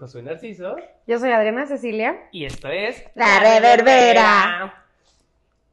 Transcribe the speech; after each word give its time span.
Josué 0.00 0.22
Narciso 0.22 0.76
Yo 1.06 1.18
soy 1.18 1.30
Adriana 1.30 1.66
Cecilia. 1.66 2.16
y 2.32 2.46
esto 2.46 2.68
es 2.68 3.04
La 3.14 3.38
Reverbera. 3.38 4.84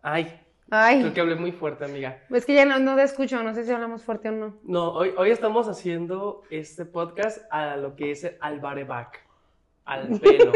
Ay, 0.01 0.39
Ay, 0.69 0.99
creo 0.99 1.13
que 1.13 1.21
hablé 1.21 1.35
muy 1.35 1.53
fuerte, 1.53 1.85
amiga. 1.85 2.19
es 2.29 2.45
que 2.45 2.53
ya 2.53 2.65
no, 2.65 2.77
no 2.79 2.95
te 2.97 3.03
escucho, 3.03 3.41
no 3.41 3.53
sé 3.53 3.63
si 3.63 3.71
hablamos 3.71 4.03
fuerte 4.03 4.27
o 4.29 4.31
no. 4.33 4.55
No, 4.63 4.91
hoy, 4.91 5.13
hoy 5.17 5.31
estamos 5.31 5.69
haciendo 5.69 6.43
este 6.49 6.83
podcast 6.85 7.39
a 7.51 7.77
lo 7.77 7.95
que 7.95 8.11
es 8.11 8.29
al 8.41 8.59
bareback, 8.59 9.25
al 9.85 10.19
pelo. 10.19 10.51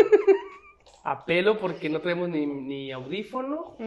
a 1.05 1.24
pelo 1.25 1.57
porque 1.57 1.89
no 1.89 2.01
tenemos 2.01 2.27
ni, 2.27 2.46
ni 2.46 2.91
audífono. 2.91 3.75
Mm, 3.79 3.83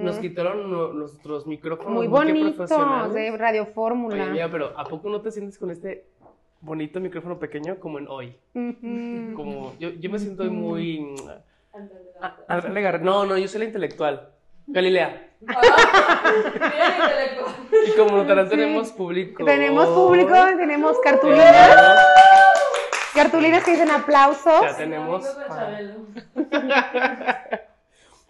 mm. 0.00 0.04
Nos 0.04 0.18
quitaron 0.18 0.68
no- 0.70 0.92
nuestros 0.92 1.46
micrófonos 1.46 1.92
Muy 1.94 2.06
que 2.06 2.10
bonitos, 2.10 2.70
de 3.14 3.36
Radio 3.36 3.62
Oye, 3.62 3.72
Fórmula. 3.72 4.24
amiga, 4.24 4.48
pero 4.50 4.76
¿a 4.76 4.84
poco 4.84 5.08
no 5.08 5.20
te 5.20 5.30
sientes 5.30 5.58
con 5.58 5.70
este 5.70 6.06
bonito 6.60 7.00
micrófono 7.00 7.38
pequeño 7.38 7.78
como 7.78 7.98
en 7.98 8.08
hoy? 8.08 8.36
Como, 9.34 9.74
yo, 9.78 9.90
yo 9.90 10.10
me 10.10 10.18
siento 10.18 10.44
muy... 10.44 11.14
Ah, 12.20 12.36
Gar- 12.48 13.00
No, 13.00 13.24
no, 13.26 13.36
yo 13.38 13.46
soy 13.48 13.60
la 13.60 13.66
intelectual. 13.66 14.30
Galilea. 14.66 15.30
Y 17.86 17.96
como 17.96 18.22
Sí. 18.22 18.48
tenemos 18.50 18.92
público. 18.92 19.44
Tenemos 19.44 19.86
público, 19.88 20.34
tenemos 20.56 20.98
cartulinas. 21.00 21.76
Cartulinas 23.14 23.64
que 23.64 23.70
dicen 23.72 23.90
aplausos. 23.90 24.60
Ya 24.62 24.76
tenemos. 24.76 25.24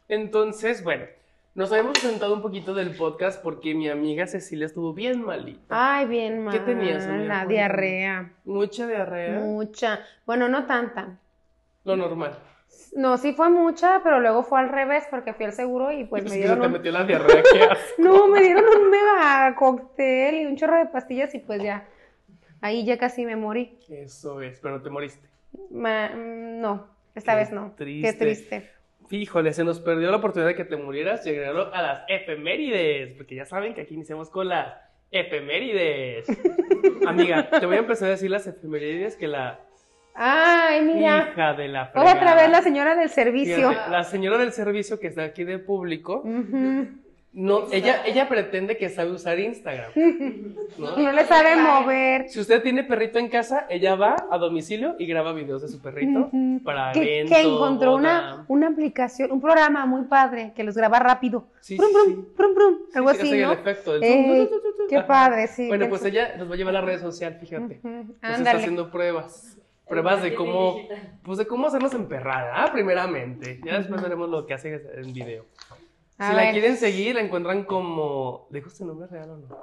Entonces, 0.08 0.82
bueno, 0.82 1.04
nos 1.54 1.70
habíamos 1.72 1.98
presentado 1.98 2.34
un 2.34 2.42
poquito 2.42 2.72
del 2.74 2.94
podcast 2.94 3.42
porque 3.42 3.74
mi 3.74 3.88
amiga 3.88 4.26
Cecilia 4.26 4.66
estuvo 4.66 4.92
bien 4.94 5.22
malita. 5.24 5.66
Ay, 5.70 6.06
bien 6.06 6.44
mal. 6.44 6.52
¿Qué 6.52 6.60
tenías, 6.60 7.06
amiga? 7.06 7.26
La 7.42 7.46
diarrea. 7.46 8.32
Mucha 8.44 8.86
diarrea. 8.86 9.40
Mucha. 9.40 10.00
Bueno, 10.24 10.48
no 10.48 10.66
tanta. 10.66 11.18
Lo 11.84 11.96
normal. 11.96 12.38
No, 12.94 13.16
sí 13.18 13.32
fue 13.32 13.48
mucha, 13.50 14.00
pero 14.04 14.20
luego 14.20 14.42
fue 14.44 14.60
al 14.60 14.68
revés 14.68 15.04
porque 15.10 15.32
fui 15.34 15.46
al 15.46 15.52
seguro 15.52 15.90
y 15.90 16.04
pues 16.04 16.24
Es 16.24 16.30
me 16.30 16.36
dieron 16.36 16.60
te 16.60 16.66
un... 16.66 16.72
metió 16.72 16.92
la 16.92 17.04
diarrea. 17.04 17.42
¿qué? 17.42 17.68
No, 18.02 18.28
me 18.28 18.40
dieron 18.40 18.64
un 18.64 18.90
mega 18.90 19.54
cóctel 19.56 20.34
y 20.36 20.46
un 20.46 20.56
chorro 20.56 20.76
de 20.76 20.86
pastillas 20.86 21.34
y 21.34 21.38
pues 21.40 21.62
ya. 21.62 21.86
Ahí 22.60 22.84
ya 22.84 22.98
casi 22.98 23.24
me 23.24 23.36
morí. 23.36 23.78
Eso 23.88 24.40
es, 24.42 24.60
pero 24.60 24.76
no 24.76 24.82
te 24.82 24.90
moriste. 24.90 25.28
Ma- 25.70 26.10
mm, 26.10 26.60
no, 26.60 26.86
esta 27.14 27.32
Qué 27.32 27.38
vez 27.38 27.52
no. 27.52 27.72
triste. 27.76 28.12
Qué 28.12 28.18
triste. 28.18 28.70
Híjole, 29.10 29.52
se 29.52 29.64
nos 29.64 29.80
perdió 29.80 30.10
la 30.10 30.18
oportunidad 30.18 30.48
de 30.48 30.54
que 30.54 30.64
te 30.64 30.76
murieras 30.76 31.26
y 31.26 31.30
agregarlo 31.30 31.72
a 31.74 31.82
las 31.82 32.02
efemérides, 32.08 33.14
porque 33.16 33.34
ya 33.36 33.44
saben 33.46 33.74
que 33.74 33.80
aquí 33.82 33.94
iniciamos 33.94 34.28
con 34.30 34.48
las 34.48 34.74
efemérides. 35.10 36.26
Amiga, 37.06 37.48
te 37.48 37.64
voy 37.66 37.76
a 37.76 37.80
empezar 37.80 38.08
a 38.08 38.10
decir 38.12 38.30
las 38.30 38.46
efemérides 38.46 39.16
que 39.16 39.28
la 39.28 39.60
Ay, 40.14 40.82
mira. 40.82 41.30
hija 41.32 41.54
de 41.54 41.68
la 41.68 41.84
Otra 41.94 42.10
fregada. 42.16 42.34
vez 42.42 42.50
la 42.50 42.62
señora 42.62 42.96
del 42.96 43.08
servicio. 43.08 43.70
Fíjate, 43.70 43.90
la 43.90 44.04
señora 44.04 44.36
del 44.38 44.52
servicio 44.52 44.98
que 44.98 45.06
está 45.06 45.22
aquí 45.24 45.44
de 45.44 45.58
público, 45.58 46.22
Ujú. 46.24 46.88
No, 47.32 47.70
ella, 47.70 48.04
ella 48.06 48.28
pretende 48.28 48.76
que 48.76 48.88
sabe 48.88 49.10
usar 49.12 49.38
Instagram. 49.38 49.92
¿no? 50.78 50.96
No 50.96 51.12
le 51.12 51.24
sabe 51.26 51.56
mover. 51.56 52.28
Si 52.28 52.40
usted 52.40 52.62
tiene 52.62 52.82
perrito 52.84 53.18
en 53.18 53.28
casa, 53.28 53.66
ella 53.68 53.94
va 53.96 54.16
a 54.30 54.38
domicilio 54.38 54.96
y 54.98 55.06
graba 55.06 55.32
videos 55.32 55.62
de 55.62 55.68
su 55.68 55.80
perrito 55.80 56.30
Ujú. 56.32 56.60
para 56.64 56.92
Que, 56.92 57.20
evento, 57.20 57.34
que 57.34 57.40
encontró 57.42 57.94
una, 57.94 58.44
una 58.48 58.68
aplicación, 58.68 59.30
un 59.30 59.40
programa 59.40 59.84
muy 59.86 60.04
padre 60.04 60.52
que 60.56 60.64
los 60.64 60.74
graba 60.74 60.98
rápido. 60.98 61.46
Sí, 61.60 61.76
Brum, 61.76 61.88
sí, 61.90 61.94
brum, 61.94 62.06
sí. 62.24 62.32
brum, 62.36 62.54
brum, 62.54 62.74
Sí, 62.90 62.98
algo 62.98 63.10
que 63.12 63.18
así, 63.20 63.30
¿no? 63.30 63.52
el 63.52 63.58
efecto 63.58 63.92
del 63.92 64.04
Eh, 64.04 64.48
zoom, 64.48 64.88
qué 64.88 65.00
padre, 65.02 65.46
sí. 65.48 65.68
Bueno, 65.68 65.88
pues 65.88 66.00
sí. 66.00 66.08
ella 66.08 66.34
nos 66.38 66.50
va 66.50 66.54
a 66.54 66.56
llevar 66.56 66.76
a 66.76 66.80
la 66.80 66.86
red 66.86 67.00
social, 67.00 67.36
fíjate. 67.40 67.80
Ujú, 67.82 68.14
Pues 68.20 68.38
está 68.38 68.50
haciendo 68.52 68.90
pruebas. 68.90 69.54
Pruebas 69.88 70.22
de 70.22 70.34
cómo, 70.34 70.76
pues 71.22 71.38
de 71.38 71.46
cómo 71.46 71.66
hacernos 71.68 71.94
emperrar, 71.94 72.50
¿ah? 72.54 72.70
primeramente. 72.72 73.58
Ya 73.64 73.78
después 73.78 74.02
veremos 74.02 74.28
lo 74.28 74.44
que 74.46 74.52
hace 74.54 74.82
en 74.96 75.12
video. 75.14 75.46
A 76.18 76.30
si 76.30 76.36
la 76.36 76.42
ver. 76.42 76.52
quieren 76.52 76.76
seguir, 76.76 77.14
la 77.14 77.20
encuentran 77.22 77.64
como. 77.64 78.48
¿Dijo 78.50 78.68
su 78.70 78.84
nombre 78.84 79.06
real 79.06 79.30
o 79.30 79.36
no? 79.36 79.56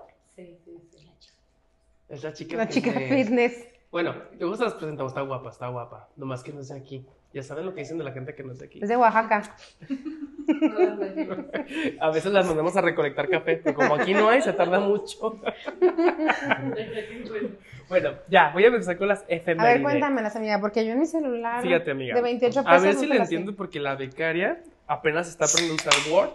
Es 2.09 2.23
la 2.23 2.33
chica. 2.33 2.57
La 2.57 2.67
chica 2.69 2.91
fitness. 2.91 3.25
fitness. 3.25 3.67
Bueno, 3.91 4.13
luego 4.39 4.55
se 4.55 4.63
las 4.63 4.73
presentamos. 4.73 5.11
Está 5.11 5.21
guapa, 5.21 5.49
está 5.49 5.67
guapa. 5.69 6.09
Nomás 6.15 6.43
que 6.43 6.53
no 6.53 6.61
es 6.61 6.69
de 6.69 6.77
aquí. 6.77 7.05
Ya 7.33 7.43
saben 7.43 7.65
lo 7.65 7.73
que 7.73 7.81
dicen 7.81 7.97
de 7.97 8.05
la 8.05 8.13
gente 8.13 8.33
que 8.33 8.43
no 8.43 8.53
es 8.53 8.59
de 8.59 8.65
aquí. 8.67 8.79
Es 8.81 8.87
de 8.87 8.95
Oaxaca. 8.95 9.43
A 11.99 12.09
veces 12.11 12.31
las 12.31 12.45
mandamos 12.45 12.77
a 12.77 12.81
recolectar 12.81 13.27
café, 13.27 13.57
pero 13.57 13.75
como 13.75 13.95
aquí 13.95 14.13
no 14.13 14.29
hay, 14.29 14.41
se 14.41 14.53
tarda 14.53 14.79
mucho. 14.79 15.41
bueno, 17.89 18.11
ya, 18.29 18.51
voy 18.53 18.63
a 18.63 18.67
empezar 18.67 18.95
con 18.97 19.07
las 19.07 19.21
A 19.23 19.25
efemérides. 19.27 19.73
ver, 19.75 19.81
cuéntamelas, 19.83 20.35
amiga, 20.35 20.59
porque 20.61 20.85
yo 20.85 20.91
en 20.93 20.99
mi 20.99 21.05
celular. 21.07 21.61
Fíjate, 21.63 21.91
amiga. 21.91 22.15
De 22.15 22.21
28 22.21 22.59
A 22.59 22.63
pesos. 22.63 22.83
ver 22.83 22.93
no 22.93 22.99
si 23.01 23.07
le 23.07 23.15
entiendo 23.17 23.55
porque 23.55 23.79
la 23.79 23.95
becaria 23.95 24.61
apenas 24.87 25.27
está 25.27 25.45
aprendiendo 25.45 25.83
a 25.83 25.89
usar 25.89 26.11
Word. 26.13 26.33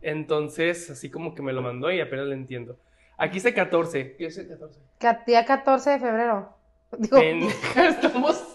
Entonces, 0.00 0.90
así 0.90 1.10
como 1.10 1.34
que 1.34 1.42
me 1.42 1.52
lo 1.52 1.60
mandó 1.62 1.90
y 1.90 2.00
apenas 2.00 2.26
le 2.26 2.34
entiendo. 2.34 2.76
Aquí 3.16 3.34
dice 3.34 3.52
14. 3.52 4.16
¿Qué 4.16 4.26
es 4.26 4.38
el 4.38 4.48
14? 4.48 4.80
Ca- 4.98 5.22
Día 5.26 5.44
14 5.44 5.90
de 5.90 5.98
febrero. 5.98 6.54
Digo, 6.98 7.18
Pendeja, 7.18 7.88
estamos. 7.88 8.44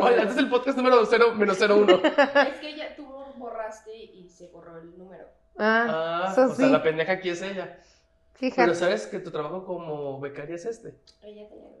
Hola, 0.00 0.16
este 0.22 0.32
es 0.32 0.36
el 0.38 0.48
podcast 0.50 0.76
número 0.76 1.04
0 1.04 1.34
menos 1.34 1.58
01. 1.60 2.02
Es 2.04 2.58
que 2.60 2.76
ya 2.76 2.94
tú 2.94 3.06
borraste 3.36 3.96
y 3.96 4.28
se 4.28 4.48
borró 4.48 4.78
el 4.78 4.96
número. 4.98 5.24
ah, 5.58 6.24
Ah, 6.26 6.28
eso 6.32 6.44
o 6.46 6.54
sea, 6.54 6.66
sí. 6.66 6.72
la 6.72 6.82
pendeja 6.82 7.12
aquí 7.12 7.30
es 7.30 7.40
ella. 7.42 7.78
Pero 8.38 8.52
Fíjate. 8.52 8.74
sabes 8.74 9.06
que 9.06 9.18
tu 9.18 9.30
trabajo 9.30 9.64
como 9.66 10.18
becaria 10.20 10.54
es 10.56 10.64
este. 10.64 10.94
Ella 11.22 11.48
te 11.48 11.54
llegó 11.56 11.66
el 11.68 11.72
número. 11.72 11.79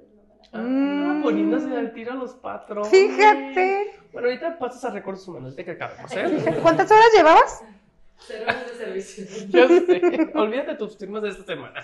Ah, 0.52 0.58
Mm. 0.58 1.22
poniéndose 1.22 1.76
al 1.76 1.92
tiro 1.92 2.12
a 2.12 2.14
los 2.16 2.34
patrones. 2.34 2.88
Fíjate. 2.90 3.92
Bueno, 4.12 4.28
ahorita 4.28 4.58
pasas 4.58 4.84
a 4.86 4.90
recursos 4.90 5.26
humanos, 5.28 5.54
de 5.54 5.64
que 5.64 5.70
acabemos, 5.72 6.10
¿eh? 6.16 6.58
¿Cuántas 6.62 6.90
horas 6.90 7.06
llevabas? 7.16 7.62
Cero 8.18 8.44
horas 8.48 8.66
de 8.66 8.74
servicio. 8.74 9.24
Yo 9.48 9.68
sé. 9.68 10.30
Olvídate 10.34 10.74
tus 10.74 10.96
firmas 10.98 11.22
de 11.22 11.28
esta 11.30 11.44
semana. 11.44 11.80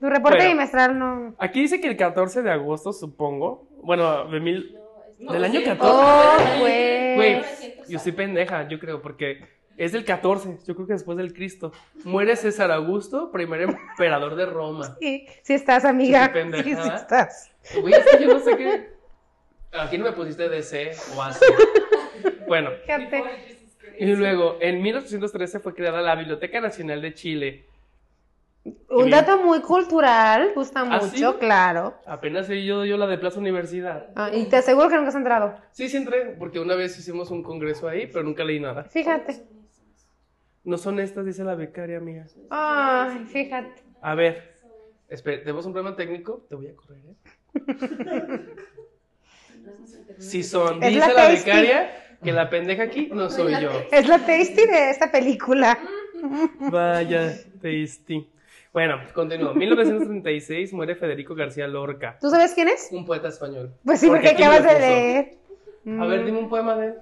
Tu 0.00 0.08
reporte 0.08 0.38
Bueno. 0.38 0.50
bimestral 0.50 0.98
no. 0.98 1.34
Aquí 1.38 1.60
dice 1.62 1.80
que 1.80 1.88
el 1.88 1.96
14 1.96 2.42
de 2.42 2.50
agosto, 2.52 2.92
supongo. 2.92 3.66
Bueno, 3.82 4.26
de 4.30 4.40
mil. 4.40 4.78
No, 5.18 5.32
Del 5.32 5.44
año 5.44 5.60
14. 5.64 5.82
Oh, 5.84 6.60
güey. 6.60 7.14
Güey, 7.16 7.42
yo 7.88 7.98
soy 7.98 8.12
pendeja, 8.12 8.68
yo 8.68 8.78
creo, 8.78 9.02
porque 9.02 9.40
es 9.78 9.92
del 9.92 10.04
14, 10.04 10.58
yo 10.66 10.74
creo 10.74 10.86
que 10.86 10.92
después 10.94 11.16
del 11.16 11.32
Cristo. 11.32 11.72
Muere 12.04 12.36
César 12.36 12.70
Augusto, 12.72 13.30
primer 13.30 13.62
emperador 13.62 14.34
de 14.36 14.46
Roma. 14.46 14.96
Sí, 15.00 15.26
sí 15.42 15.54
estás, 15.54 15.84
amiga. 15.84 16.26
Sí, 16.26 16.32
pendeja, 16.32 16.82
Sí, 16.82 16.90
estás. 16.94 17.50
Güey, 17.80 17.94
es 17.94 18.04
que 18.04 18.24
yo 18.24 18.34
no 18.34 18.40
sé 18.40 18.56
qué. 18.56 18.90
Aquí 19.72 19.96
no 19.98 20.04
me 20.04 20.12
pusiste 20.12 20.48
DC 20.48 20.92
o 21.16 21.22
AC. 21.22 21.36
Bueno, 22.48 22.70
Fíjate. 22.84 23.22
y 23.98 24.06
luego, 24.16 24.56
en 24.60 24.82
1813 24.82 25.60
fue 25.60 25.74
creada 25.74 26.00
la 26.02 26.16
Biblioteca 26.16 26.60
Nacional 26.60 27.00
de 27.02 27.14
Chile. 27.14 27.64
Un 28.90 29.10
dato 29.10 29.38
muy 29.42 29.60
cultural, 29.60 30.52
gusta 30.54 30.80
¿Ah, 30.80 31.00
mucho, 31.00 31.32
sí? 31.32 31.38
claro. 31.38 31.94
Apenas 32.06 32.50
he 32.50 32.56
ido 32.56 32.84
yo 32.84 32.96
la 32.96 33.06
de 33.06 33.16
Plaza 33.18 33.38
Universidad. 33.38 34.08
Ah, 34.16 34.30
y 34.32 34.44
te 34.46 34.56
aseguro 34.56 34.88
que 34.88 34.96
nunca 34.96 35.08
has 35.10 35.14
entrado. 35.14 35.54
Sí, 35.70 35.88
sí 35.88 35.96
entré, 35.98 36.34
porque 36.38 36.58
una 36.58 36.74
vez 36.74 36.98
hicimos 36.98 37.30
un 37.30 37.42
congreso 37.42 37.88
ahí, 37.88 38.06
pero 38.06 38.24
nunca 38.24 38.44
leí 38.44 38.58
nada. 38.60 38.84
Fíjate. 38.84 39.42
No 40.68 40.76
son 40.76 41.00
estas, 41.00 41.24
dice 41.24 41.44
la 41.44 41.54
becaria, 41.54 41.96
amiga. 41.96 42.26
Ay, 42.50 43.24
fíjate. 43.24 43.82
A 44.02 44.14
ver, 44.14 44.54
espera, 45.08 45.38
tenemos 45.40 45.64
un 45.64 45.72
problema 45.72 45.96
técnico. 45.96 46.44
Te 46.46 46.56
voy 46.56 46.66
a 46.68 46.76
correr, 46.76 47.00
¿eh? 47.06 47.14
Si 50.18 50.42
son, 50.42 50.82
Es 50.82 50.90
dice 50.92 51.08
la 51.08 51.14
la, 51.24 51.28
becaria 51.30 51.90
que 52.22 52.32
la 52.32 52.50
pendeja 52.50 52.82
aquí 52.82 53.08
no 53.10 53.30
soy 53.30 53.54
yo. 53.62 53.70
Es 53.90 54.06
la 54.08 54.18
tasty 54.18 54.66
de 54.66 54.90
esta 54.90 55.10
película. 55.10 55.78
Vaya, 56.70 57.34
tasty. 57.62 58.28
Bueno, 58.72 59.00
continúo. 59.14 59.54
1936 59.54 60.74
muere 60.74 60.96
Federico 60.96 61.34
García 61.34 61.66
Lorca, 61.66 62.18
¿Tú 62.20 62.28
sabes 62.28 62.52
quién 62.52 62.68
es? 62.68 62.88
un 62.92 63.06
poeta 63.06 63.28
español. 63.28 63.72
Pues 63.86 64.00
sí, 64.00 64.08
porque 64.08 64.22
me 64.22 64.30
acabas 64.30 64.64
de 64.64 64.78
leer. 64.80 65.38
A 65.98 66.04
ver, 66.04 66.20
Mm, 66.22 66.26
dime 66.26 66.38
un 66.40 66.48
poema 66.50 66.76
de 66.76 66.88
él. 66.88 66.94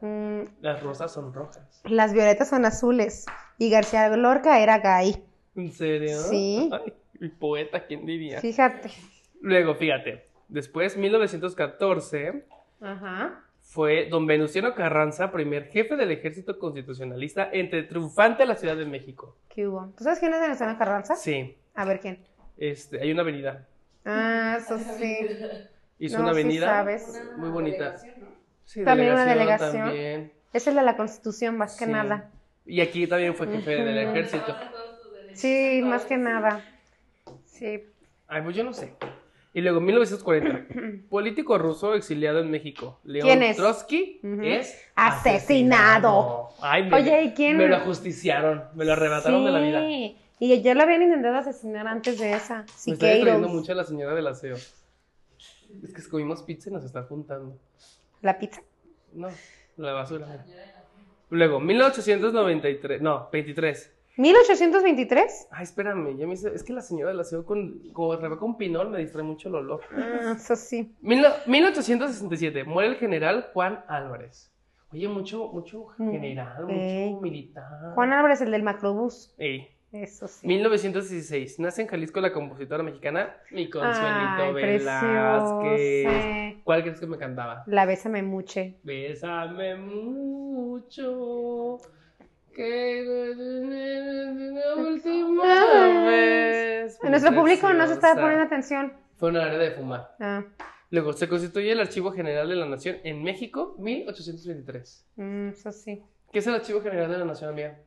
Mm, 0.00 0.42
Las 0.60 0.82
rosas 0.82 1.12
son 1.12 1.32
rojas. 1.32 1.80
Las 1.84 2.12
violetas 2.12 2.48
son 2.48 2.64
azules. 2.64 3.26
Y 3.58 3.70
García 3.70 4.08
Lorca 4.16 4.60
era 4.60 4.78
gay. 4.78 5.24
¿En 5.56 5.72
serio? 5.72 6.18
Sí. 6.18 6.70
Ay, 6.72 6.92
el 7.20 7.32
poeta, 7.32 7.84
¿quién 7.86 8.06
diría? 8.06 8.40
Fíjate. 8.40 8.90
Luego, 9.40 9.74
fíjate. 9.74 10.28
Después, 10.48 10.96
1914, 10.96 12.44
Ajá. 12.80 13.44
fue 13.60 14.08
don 14.08 14.26
Venustiano 14.26 14.74
Carranza, 14.74 15.30
primer 15.32 15.64
jefe 15.68 15.96
del 15.96 16.10
ejército 16.12 16.58
constitucionalista 16.58 17.48
entre 17.52 17.82
triunfante 17.82 18.44
a 18.44 18.46
la 18.46 18.54
Ciudad 18.56 18.76
de 18.76 18.86
México. 18.86 19.36
¿Qué 19.48 19.66
hubo? 19.68 19.92
¿Tú 19.96 20.04
sabes 20.04 20.20
quién 20.20 20.32
es 20.34 20.40
Venustiano 20.40 20.78
Carranza? 20.78 21.16
Sí, 21.16 21.56
A 21.74 21.84
ver 21.84 22.00
quién. 22.00 22.24
este, 22.56 23.00
hay 23.00 23.10
una 23.12 23.22
avenida. 23.22 23.66
Ah, 24.04 24.56
eso 24.58 24.78
sí. 24.78 25.18
Hizo 25.98 26.18
No, 26.18 26.24
una 26.24 26.32
sí 26.34 26.40
avenida 26.40 26.66
sabes. 26.66 27.22
muy 27.36 27.50
bonita. 27.50 27.96
Sí, 28.68 28.84
También 28.84 29.12
una 29.14 29.24
delegación. 29.24 29.86
también. 29.86 30.32
Es 30.52 30.66
el 30.66 30.74
de 30.74 30.82
la 30.82 30.94
Constitución, 30.94 31.56
más 31.56 31.74
que 31.78 31.86
Sí. 31.86 31.90
nada. 31.90 32.30
Y 32.66 32.82
aquí 32.82 33.06
también 33.06 33.34
fue 33.34 33.46
jefe 33.46 33.70
del 33.82 33.96
ejército. 33.96 34.54
Sí, 35.32 35.80
más 35.82 36.04
que 36.04 36.18
nada. 36.18 36.62
Sí. 37.46 37.82
Ay, 38.26 38.42
pues 38.42 38.54
yo 38.54 38.64
no 38.64 38.74
sé. 38.74 38.92
Y 39.54 39.62
luego 39.62 39.80
1940. 39.80 40.66
Político 41.08 41.56
ruso 41.56 41.94
exiliado 41.94 42.40
en 42.40 42.50
México. 42.50 43.00
León 43.04 43.26
¿Quién 43.26 43.42
es? 43.42 43.56
Trotsky 43.56 44.20
es 44.42 44.78
Asesinado. 44.94 46.50
Ay, 46.60 46.90
me, 46.90 46.96
Oye, 46.96 47.22
¿y 47.22 47.32
quién? 47.32 47.56
Me 47.56 47.68
lo 47.68 47.76
ajusticiaron, 47.76 48.64
me 48.74 48.84
lo 48.84 48.92
arrebataron 48.92 49.46
de 49.46 49.50
la 49.50 49.60
vida. 49.60 49.80
Sí, 49.80 50.18
Y 50.40 50.60
ya 50.60 50.74
lo 50.74 50.82
habían 50.82 51.00
intentado 51.02 51.36
asesinar 51.38 51.88
antes 51.88 52.18
de 52.18 52.34
esa. 52.34 52.66
Me 52.86 52.92
está 52.92 53.06
distrayendo 53.06 53.48
mucho 53.48 53.72
la 53.72 53.84
señora 53.84 54.14
del 54.14 54.26
aseo. 54.26 54.56
Es 54.56 55.94
que 55.94 56.02
comimos 56.10 56.42
pizza 56.42 56.68
y 56.68 56.74
nos 56.74 56.84
está 56.84 57.02
juntando. 57.04 57.56
La 58.22 58.38
pizza. 58.38 58.62
No, 59.12 59.28
la 59.76 59.92
basura. 59.92 60.44
Luego, 61.30 61.60
1893. 61.60 63.00
No, 63.02 63.28
23. 63.32 63.94
1823. 64.16 65.48
Ay, 65.52 65.62
espérame, 65.62 66.16
ya 66.18 66.26
me 66.26 66.34
hice- 66.34 66.52
Es 66.54 66.64
que 66.64 66.72
la 66.72 66.80
señora 66.80 67.10
del 67.12 67.20
aseo 67.20 67.44
con, 67.44 67.78
con 67.92 68.20
Rebeca 68.20 68.44
un 68.44 68.56
pinol 68.58 68.90
me 68.90 68.98
distrae 68.98 69.22
mucho 69.22 69.48
el 69.48 69.54
olor. 69.56 69.80
Ah, 69.96 70.32
eso 70.36 70.56
sí. 70.56 70.92
Mil 71.00 71.22
no- 71.22 71.28
1867. 71.46 72.64
Muere 72.64 72.88
el 72.90 72.96
general 72.96 73.50
Juan 73.52 73.84
Álvarez. 73.88 74.52
Oye, 74.92 75.06
mucho, 75.06 75.48
mucho 75.48 75.86
Mm, 75.98 76.10
general, 76.10 76.64
mucho 76.64 77.20
militar. 77.20 77.92
Juan 77.94 78.12
Álvarez, 78.12 78.40
el 78.40 78.50
del 78.50 78.62
macrobús. 78.62 79.34
Ey. 79.38 79.68
Eso 79.92 80.28
sí. 80.28 80.46
1916. 80.46 81.58
Nace 81.60 81.82
en 81.82 81.88
Jalisco 81.88 82.20
la 82.20 82.32
compositora 82.32 82.82
mexicana 82.82 83.34
Mi 83.50 83.70
Consuelito 83.70 84.52
Velázquez. 84.52 86.56
¿Cuál 86.64 86.82
crees 86.82 87.00
que 87.00 87.06
me 87.06 87.16
cantaba? 87.16 87.62
La 87.66 87.86
bésame 87.86 88.22
muche. 88.22 88.76
Bésame 88.82 89.76
mucho. 89.76 91.78
Que 92.54 93.02
la 94.54 94.74
última 94.82 96.04
vez. 96.06 96.98
Nuestro 97.02 97.34
público 97.34 97.72
no 97.72 97.86
se 97.86 97.94
estaba 97.94 98.14
Preciosa. 98.14 98.20
poniendo 98.20 98.44
atención. 98.44 98.92
Fue 99.16 99.30
una 99.30 99.44
área 99.44 99.58
de 99.58 99.70
fumar. 99.72 100.14
Ah, 100.20 100.44
Luego, 100.90 101.12
se 101.12 101.28
constituye 101.28 101.72
el 101.72 101.80
Archivo 101.80 102.12
General 102.12 102.48
de 102.48 102.56
la 102.56 102.64
Nación 102.66 102.96
en 103.04 103.22
México, 103.22 103.74
1823. 103.78 105.06
mm, 105.16 105.48
eso 105.48 105.70
sí. 105.72 106.02
¿Qué 106.32 106.38
es 106.38 106.46
el 106.46 106.54
Archivo 106.54 106.80
General 106.80 107.10
de 107.10 107.18
la 107.18 107.24
Nación, 107.26 107.50
amiga? 107.50 107.78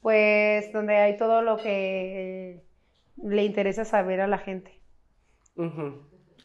Pues 0.00 0.72
donde 0.72 0.96
hay 0.96 1.16
todo 1.16 1.42
lo 1.42 1.56
que 1.56 2.62
le 3.22 3.44
interesa 3.44 3.84
saber 3.84 4.20
a 4.20 4.26
la 4.26 4.38
gente. 4.38 4.80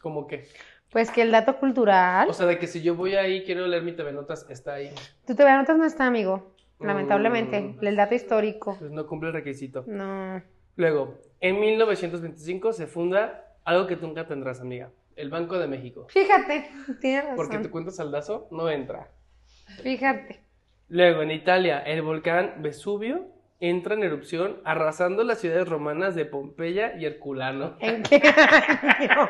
¿Cómo 0.01 0.27
qué? 0.27 0.47
Pues 0.91 1.09
que 1.09 1.21
el 1.21 1.31
dato 1.31 1.57
cultural. 1.57 2.29
O 2.29 2.33
sea, 2.33 2.45
de 2.45 2.57
que 2.57 2.67
si 2.67 2.81
yo 2.81 2.95
voy 2.95 3.15
ahí, 3.15 3.43
quiero 3.43 3.65
leer 3.67 3.83
mi 3.83 3.93
TV 3.93 4.11
Notas, 4.11 4.45
está 4.49 4.73
ahí. 4.73 4.91
Tú 5.25 5.35
te 5.35 5.43
notas 5.43 5.77
no 5.77 5.85
está, 5.85 6.05
amigo. 6.05 6.53
Lamentablemente. 6.79 7.61
Mm. 7.61 7.85
El 7.85 7.95
dato 7.95 8.15
histórico. 8.15 8.75
Pues 8.77 8.91
no 8.91 9.07
cumple 9.07 9.29
el 9.29 9.35
requisito. 9.35 9.83
No. 9.87 10.41
Luego, 10.75 11.19
en 11.39 11.59
1925 11.59 12.73
se 12.73 12.87
funda 12.87 13.55
algo 13.63 13.87
que 13.87 13.95
tú 13.95 14.07
nunca 14.07 14.27
tendrás, 14.27 14.61
amiga. 14.61 14.91
El 15.15 15.29
Banco 15.29 15.59
de 15.59 15.67
México. 15.67 16.07
Fíjate, 16.09 16.69
tienes 16.99 17.23
razón. 17.23 17.35
Porque 17.35 17.57
tu 17.59 17.69
cuenta 17.69 17.91
saldazo 17.91 18.47
no 18.51 18.69
entra. 18.69 19.11
Fíjate. 19.83 20.41
Luego, 20.89 21.21
en 21.21 21.31
Italia, 21.31 21.79
el 21.79 22.01
volcán 22.01 22.55
Vesubio 22.59 23.27
entra 23.61 23.93
en 23.93 24.03
erupción, 24.03 24.59
arrasando 24.65 25.23
las 25.23 25.39
ciudades 25.39 25.69
romanas 25.69 26.15
de 26.15 26.25
Pompeya 26.25 26.95
y 26.97 27.05
Herculano. 27.05 27.77
¿En 27.79 28.03
qué 28.03 28.15
año? 28.17 29.29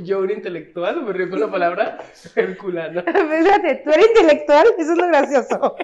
Yo, 0.00 0.20
un 0.20 0.30
intelectual, 0.30 1.02
me 1.02 1.12
río 1.12 1.28
con 1.28 1.40
la 1.40 1.50
palabra 1.50 1.98
Herculano. 2.34 3.02
Fíjate, 3.04 3.82
tú 3.84 3.90
eres 3.90 4.08
intelectual, 4.08 4.66
eso 4.78 4.92
es 4.92 4.98
lo 4.98 5.08
gracioso. 5.08 5.76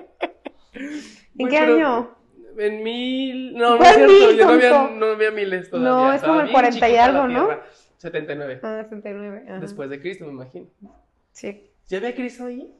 ¿En 0.72 1.46
Uy, 1.46 1.50
qué 1.50 1.58
año? 1.58 2.16
En 2.56 2.82
mil. 2.82 3.54
No, 3.54 3.70
no 3.70 3.76
¿Cuál 3.78 3.90
es 3.90 3.96
cierto, 3.96 4.12
mil, 4.12 4.36
yo 4.36 4.46
no 4.46 4.52
había, 4.52 4.88
no 4.90 5.06
había 5.06 5.30
miles 5.32 5.68
todavía. 5.68 5.90
No, 5.90 6.10
es 6.10 6.16
estaba 6.16 6.32
como 6.32 6.40
el 6.40 6.46
bien 6.46 6.54
40 6.54 6.88
y 6.88 6.96
algo, 6.96 7.26
¿no? 7.26 7.46
Tierra. 7.46 7.66
79. 7.98 8.60
Ah, 8.62 8.78
69. 8.82 9.42
ajá. 9.48 9.60
Después 9.60 9.90
de 9.90 10.00
Cristo, 10.00 10.26
me 10.26 10.32
imagino. 10.32 10.66
Sí. 11.32 11.70
¿Ya 11.88 11.98
había 11.98 12.14
Cristo 12.14 12.46
ahí? 12.46 12.72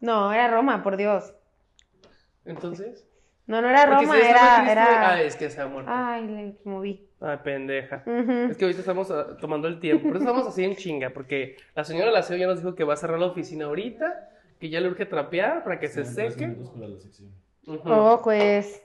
No, 0.00 0.32
era 0.32 0.50
Roma, 0.50 0.82
por 0.82 0.96
Dios. 0.96 1.34
Entonces. 2.44 3.06
No, 3.46 3.60
no 3.60 3.68
era 3.68 3.86
Roma, 3.86 4.14
si 4.14 4.20
era, 4.20 4.70
era... 4.70 5.10
Ah, 5.10 5.22
es 5.22 5.36
que 5.36 5.50
se 5.50 5.60
ha 5.60 5.66
muerto. 5.66 5.90
Ay, 5.92 6.26
le 6.26 6.54
moví. 6.64 7.08
Ay, 7.20 7.38
pendeja. 7.42 8.02
Ujú. 8.06 8.50
Es 8.50 8.56
que 8.56 8.64
ahorita 8.64 8.80
estamos 8.80 9.10
ah, 9.10 9.36
tomando 9.40 9.68
el 9.68 9.80
tiempo. 9.80 10.08
Por 10.08 10.16
eso 10.16 10.24
estamos 10.24 10.46
así 10.46 10.64
en 10.64 10.76
chinga. 10.76 11.10
Porque 11.10 11.56
la 11.74 11.84
señora 11.84 12.10
Laceo 12.10 12.36
ya 12.36 12.46
nos 12.46 12.58
dijo 12.58 12.74
que 12.74 12.84
va 12.84 12.94
a 12.94 12.96
cerrar 12.96 13.18
la 13.18 13.26
oficina 13.26 13.66
ahorita. 13.66 14.28
Que 14.60 14.68
ya 14.68 14.80
le 14.80 14.88
urge 14.88 15.06
trapear 15.06 15.64
para 15.64 15.80
que 15.80 15.88
se 15.88 16.04
seque. 16.04 16.48
para 16.48 16.88
la 16.88 16.98
sección. 16.98 17.30
Ujú. 17.66 17.80
Oh, 17.84 18.20
pues. 18.22 18.82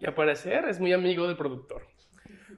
Y 0.00 0.06
al 0.06 0.14
parecer 0.14 0.66
es 0.68 0.80
muy 0.80 0.92
amigo 0.92 1.26
del 1.26 1.36
productor. 1.36 1.86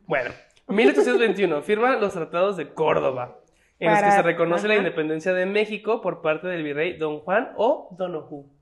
Bueno, 0.06 0.30
1821 0.68 1.62
firma 1.62 1.96
los 1.96 2.12
tratados 2.12 2.56
de 2.56 2.72
Córdoba, 2.72 3.38
en 3.78 3.90
los 3.90 4.02
que 4.02 4.10
se 4.10 4.22
reconoce 4.22 4.68
la 4.68 4.76
independencia 4.76 5.32
de 5.32 5.46
México 5.46 6.00
por 6.00 6.22
parte 6.22 6.48
del 6.48 6.62
virrey 6.62 6.96
Don 6.96 7.20
Juan 7.20 7.52
o 7.56 7.88
Donojú. 7.96 8.55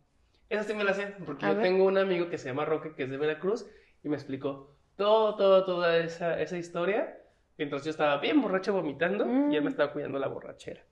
Esa 0.54 0.64
sí 0.64 0.74
me 0.74 0.84
la 0.84 0.94
sé, 0.94 1.14
porque 1.26 1.44
A 1.46 1.50
yo 1.50 1.54
ver. 1.56 1.64
tengo 1.64 1.84
un 1.84 1.98
amigo 1.98 2.28
que 2.28 2.38
se 2.38 2.48
llama 2.48 2.64
Roque, 2.64 2.94
que 2.94 3.02
es 3.04 3.10
de 3.10 3.16
Veracruz, 3.16 3.66
y 4.02 4.08
me 4.08 4.16
explicó 4.16 4.70
todo, 4.96 5.34
todo, 5.36 5.64
toda 5.64 5.98
esa, 5.98 6.40
esa 6.40 6.56
historia, 6.56 7.18
mientras 7.58 7.84
yo 7.84 7.90
estaba 7.90 8.18
bien 8.18 8.40
borracho 8.40 8.72
vomitando, 8.72 9.24
y 9.50 9.56
él 9.56 9.60
Mm. 9.62 9.64
me 9.64 9.70
estaba 9.70 9.92
cuidando 9.92 10.18
la 10.18 10.28
borrachera. 10.28 10.82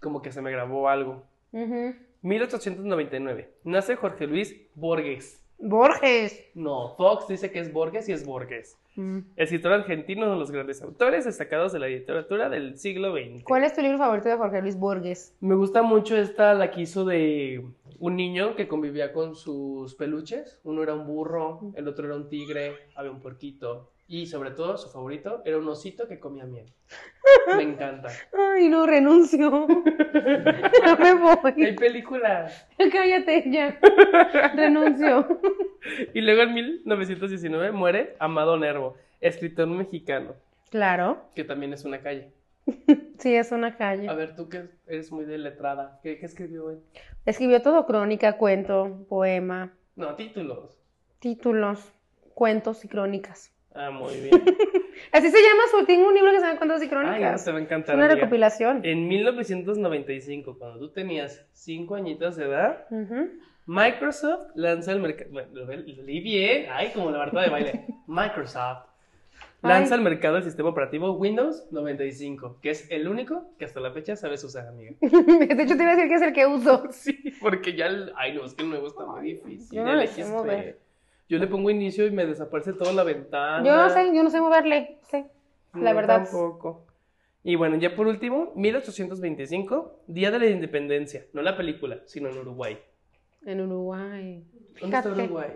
Como 0.00 0.22
que 0.22 0.30
se 0.32 0.40
me 0.42 0.50
grabó 0.50 0.88
algo. 0.88 1.24
Ujú. 1.52 1.94
1899. 2.22 3.50
Nace 3.64 3.96
Jorge 3.96 4.26
Luis 4.26 4.56
Borges. 4.74 5.44
Borges. 5.58 6.40
No, 6.54 6.94
Fox 6.96 7.28
dice 7.28 7.50
que 7.50 7.58
es 7.60 7.72
Borges 7.72 8.08
y 8.08 8.12
es 8.12 8.24
Borges. 8.24 8.78
Mm. 8.96 9.20
Escritor 9.36 9.72
argentino, 9.72 10.24
uno 10.24 10.34
de 10.34 10.38
los 10.38 10.50
grandes 10.50 10.82
autores 10.82 11.24
destacados 11.24 11.72
de 11.72 11.78
la 11.78 11.88
literatura 11.88 12.48
del 12.48 12.78
siglo 12.78 13.12
XX. 13.12 13.44
¿Cuál 13.44 13.64
es 13.64 13.74
tu 13.74 13.80
libro 13.80 13.98
favorito 13.98 14.28
de 14.28 14.36
Jorge 14.36 14.60
Luis 14.60 14.76
Borges? 14.76 15.34
Me 15.40 15.54
gusta 15.54 15.82
mucho 15.82 16.16
esta, 16.16 16.54
la 16.54 16.70
que 16.70 16.82
hizo 16.82 17.04
de 17.04 17.64
un 17.98 18.16
niño 18.16 18.56
que 18.56 18.68
convivía 18.68 19.12
con 19.12 19.36
sus 19.36 19.94
peluches. 19.94 20.60
Uno 20.64 20.82
era 20.82 20.94
un 20.94 21.06
burro, 21.06 21.72
el 21.74 21.88
otro 21.88 22.06
era 22.06 22.16
un 22.16 22.28
tigre, 22.28 22.74
había 22.94 23.10
un 23.10 23.20
puerquito. 23.20 23.91
Y 24.12 24.26
sobre 24.26 24.50
todo, 24.50 24.76
su 24.76 24.90
favorito 24.90 25.40
era 25.46 25.56
un 25.56 25.66
osito 25.68 26.06
que 26.06 26.20
comía 26.20 26.44
miel. 26.44 26.66
Me 27.56 27.62
encanta. 27.62 28.10
Ay, 28.54 28.68
no, 28.68 28.84
renuncio. 28.84 29.48
no 29.68 30.96
me 30.98 31.08
Hay 31.08 31.14
voy. 31.16 31.76
películas. 31.76 32.68
Cállate 32.92 33.44
ya. 33.50 33.78
Renuncio. 34.54 35.26
Y 36.14 36.20
luego 36.20 36.42
en 36.42 36.54
1919 36.54 37.72
muere 37.72 38.14
Amado 38.20 38.56
Nervo, 38.56 38.94
escritor 39.20 39.66
mexicano, 39.66 40.34
Claro. 40.70 41.24
que 41.34 41.42
también 41.42 41.72
es 41.72 41.84
una 41.84 42.00
calle. 42.02 42.30
Sí, 43.18 43.34
es 43.34 43.50
una 43.50 43.76
calle. 43.76 44.08
A 44.08 44.14
ver, 44.14 44.36
tú 44.36 44.48
que 44.48 44.68
eres 44.86 45.10
muy 45.10 45.24
de 45.24 45.38
letrada, 45.38 45.98
¿qué, 46.04 46.18
qué 46.18 46.26
escribió 46.26 46.70
él? 46.70 46.78
Escribió 47.26 47.62
todo 47.62 47.84
crónica, 47.84 48.36
cuento, 48.38 49.04
poema, 49.08 49.72
No, 49.96 50.14
títulos. 50.14 50.78
títulos, 51.18 51.92
cuentos 52.34 52.84
y 52.84 52.88
crónicas. 52.88 53.51
Ah, 53.74 53.90
muy 53.90 54.14
bien. 54.16 54.30
Así 55.12 55.30
se 55.30 55.38
llama 55.38 55.62
su, 55.70 55.84
tengo 55.86 56.08
un 56.08 56.14
libro 56.14 56.30
que 56.30 56.40
se 56.40 56.46
llama 56.46 56.58
Cuentos 56.58 56.82
y 56.82 56.86
no, 56.86 56.90
Crónicas. 56.90 57.44
te 57.44 57.52
va 57.52 57.58
a 57.58 57.62
encantar. 57.62 57.94
una 57.96 58.04
amiga. 58.06 58.20
recopilación. 58.20 58.80
En 58.84 59.08
1995, 59.08 60.58
cuando 60.58 60.78
tú 60.78 60.90
tenías 60.92 61.44
5 61.52 61.94
añitos 61.94 62.36
de 62.36 62.44
edad, 62.46 62.86
Ujú. 62.90 63.30
Microsoft 63.66 64.48
lanza 64.54 64.92
el 64.92 65.00
mercado. 65.00 65.30
Bueno, 65.32 65.48
lo, 65.52 65.64
lo 65.66 66.02
leí 66.02 66.20
bien. 66.20 66.66
Ay, 66.70 66.90
como 66.94 67.10
la 67.10 67.18
Marta 67.18 67.40
de 67.40 67.48
baile. 67.48 67.86
Microsoft 68.06 68.86
lanza 69.62 69.94
Ay. 69.94 69.98
al 69.98 70.04
mercado 70.04 70.36
el 70.38 70.42
sistema 70.42 70.68
operativo 70.70 71.12
Windows 71.12 71.66
95, 71.70 72.58
que 72.60 72.70
es 72.70 72.90
el 72.90 73.06
único 73.06 73.54
que 73.58 73.64
hasta 73.64 73.78
la 73.80 73.92
fecha 73.92 74.16
sabes 74.16 74.42
usar, 74.44 74.66
amiga. 74.66 74.92
De 75.00 75.62
hecho, 75.62 75.76
te 75.76 75.82
iba 75.84 75.92
a 75.92 75.96
decir 75.96 76.08
que 76.08 76.14
es 76.16 76.22
el 76.22 76.32
que 76.32 76.46
uso. 76.46 76.84
Sí, 76.90 77.16
porque 77.40 77.74
ya 77.74 77.86
el. 77.86 78.12
Ay, 78.16 78.34
no, 78.34 78.44
es 78.44 78.54
que 78.54 78.64
el 78.64 78.70
nuevo 78.70 78.88
está 78.88 79.06
muy 79.06 79.22
difícil. 79.34 79.76
yo 79.78 79.84
no 79.84 79.94
Ya 80.02 80.74
Yo 81.28 81.38
le 81.38 81.46
pongo 81.46 81.70
inicio 81.70 82.06
y 82.06 82.10
me 82.10 82.26
desaparece 82.26 82.72
toda 82.74 82.92
la 82.92 83.04
ventana. 83.04 83.64
Yo 83.64 83.74
no 83.76 83.90
sé, 83.90 84.14
yo 84.14 84.22
no 84.22 84.30
sé 84.30 84.40
moverle. 84.40 84.98
sé. 85.10 85.26
La 85.74 85.92
verdad. 85.92 86.24
Tampoco. 86.24 86.86
Y 87.44 87.56
bueno, 87.56 87.76
ya 87.76 87.96
por 87.96 88.06
último, 88.06 88.52
1825, 88.54 90.02
Día 90.06 90.30
de 90.30 90.38
la 90.38 90.46
Independencia. 90.46 91.26
No 91.32 91.42
la 91.42 91.56
película, 91.56 92.00
sino 92.06 92.28
en 92.28 92.38
Uruguay. 92.38 92.78
En 93.44 93.60
Uruguay. 93.60 94.44
¿Dónde 94.80 94.96
está 94.96 95.02
Fíjate. 95.10 95.22
Uruguay? 95.24 95.50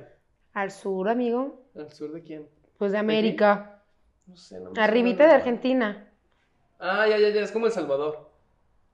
Al 0.54 0.70
sur, 0.70 1.08
amigo. 1.08 1.62
¿Al 1.76 1.92
sur 1.92 2.12
de 2.12 2.22
quién? 2.22 2.48
Pues 2.78 2.92
de 2.92 2.98
América. 2.98 3.82
No 4.26 4.36
sé, 4.36 4.58
no 4.58 4.70
me 4.72 4.80
Arribita 4.80 5.26
de. 5.26 5.34
Argentina. 5.34 6.10
Ah, 6.78 7.06
ya, 7.08 7.18
ya, 7.18 7.28
ya, 7.28 7.42
es 7.42 7.52
como 7.52 7.66
El 7.66 7.72
Salvador. 7.72 8.25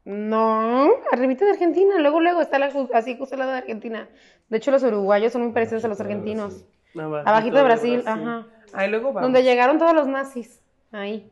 No, 0.05 0.91
arribita 1.13 1.45
de 1.45 1.53
Argentina. 1.53 1.99
Luego, 1.99 2.21
luego 2.21 2.41
está 2.41 2.59
la, 2.59 2.73
así 2.95 3.17
justo 3.17 3.35
al 3.35 3.41
lado 3.41 3.53
de 3.53 3.59
Argentina. 3.59 4.09
De 4.49 4.57
hecho, 4.57 4.71
los 4.71 4.83
uruguayos 4.83 5.33
son 5.33 5.43
muy 5.43 5.53
parecidos 5.53 5.85
a 5.85 5.89
los 5.89 6.01
argentinos. 6.01 6.65
Abajito, 6.95 7.29
Abajito 7.29 7.57
de 7.57 7.63
Brasil, 7.63 8.03
ajá. 8.05 8.47
Ahí 8.73 8.91
luego 8.91 9.13
vamos. 9.13 9.23
Donde 9.23 9.43
llegaron 9.43 9.79
todos 9.79 9.95
los 9.95 10.07
nazis. 10.07 10.63
Ahí. 10.91 11.31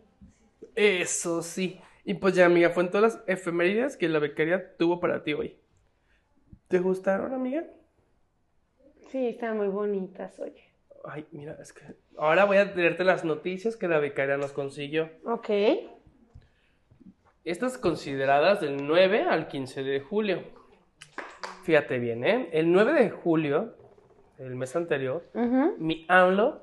Eso 0.74 1.42
sí. 1.42 1.80
Y 2.04 2.14
pues 2.14 2.34
ya, 2.34 2.46
amiga, 2.46 2.70
fue 2.70 2.84
en 2.84 2.90
todas 2.90 3.14
las 3.14 3.24
efemérides 3.26 3.96
que 3.96 4.08
la 4.08 4.18
becaria 4.18 4.76
tuvo 4.76 5.00
para 5.00 5.22
ti 5.22 5.34
hoy. 5.34 5.58
¿Te 6.68 6.78
gustaron, 6.78 7.34
amiga? 7.34 7.64
Sí, 9.10 9.26
están 9.26 9.56
muy 9.56 9.68
bonitas, 9.68 10.38
oye. 10.38 10.70
Ay, 11.04 11.26
mira, 11.32 11.56
es 11.60 11.72
que 11.72 11.82
ahora 12.16 12.44
voy 12.44 12.58
a 12.58 12.64
leerte 12.64 13.04
las 13.04 13.24
noticias 13.24 13.76
que 13.76 13.88
la 13.88 13.98
becaria 13.98 14.36
nos 14.36 14.52
consiguió. 14.52 15.10
Ok. 15.24 15.48
Estas 17.44 17.78
consideradas 17.78 18.60
del 18.60 18.86
9 18.86 19.22
al 19.28 19.48
15 19.48 19.82
de 19.82 20.00
julio. 20.00 20.42
Fíjate 21.64 21.98
bien, 21.98 22.24
¿eh? 22.24 22.48
El 22.52 22.70
9 22.72 22.92
de 22.92 23.10
julio, 23.10 23.74
el 24.38 24.54
mes 24.56 24.74
anterior, 24.76 25.24
mi 25.78 26.04
AMLO, 26.08 26.62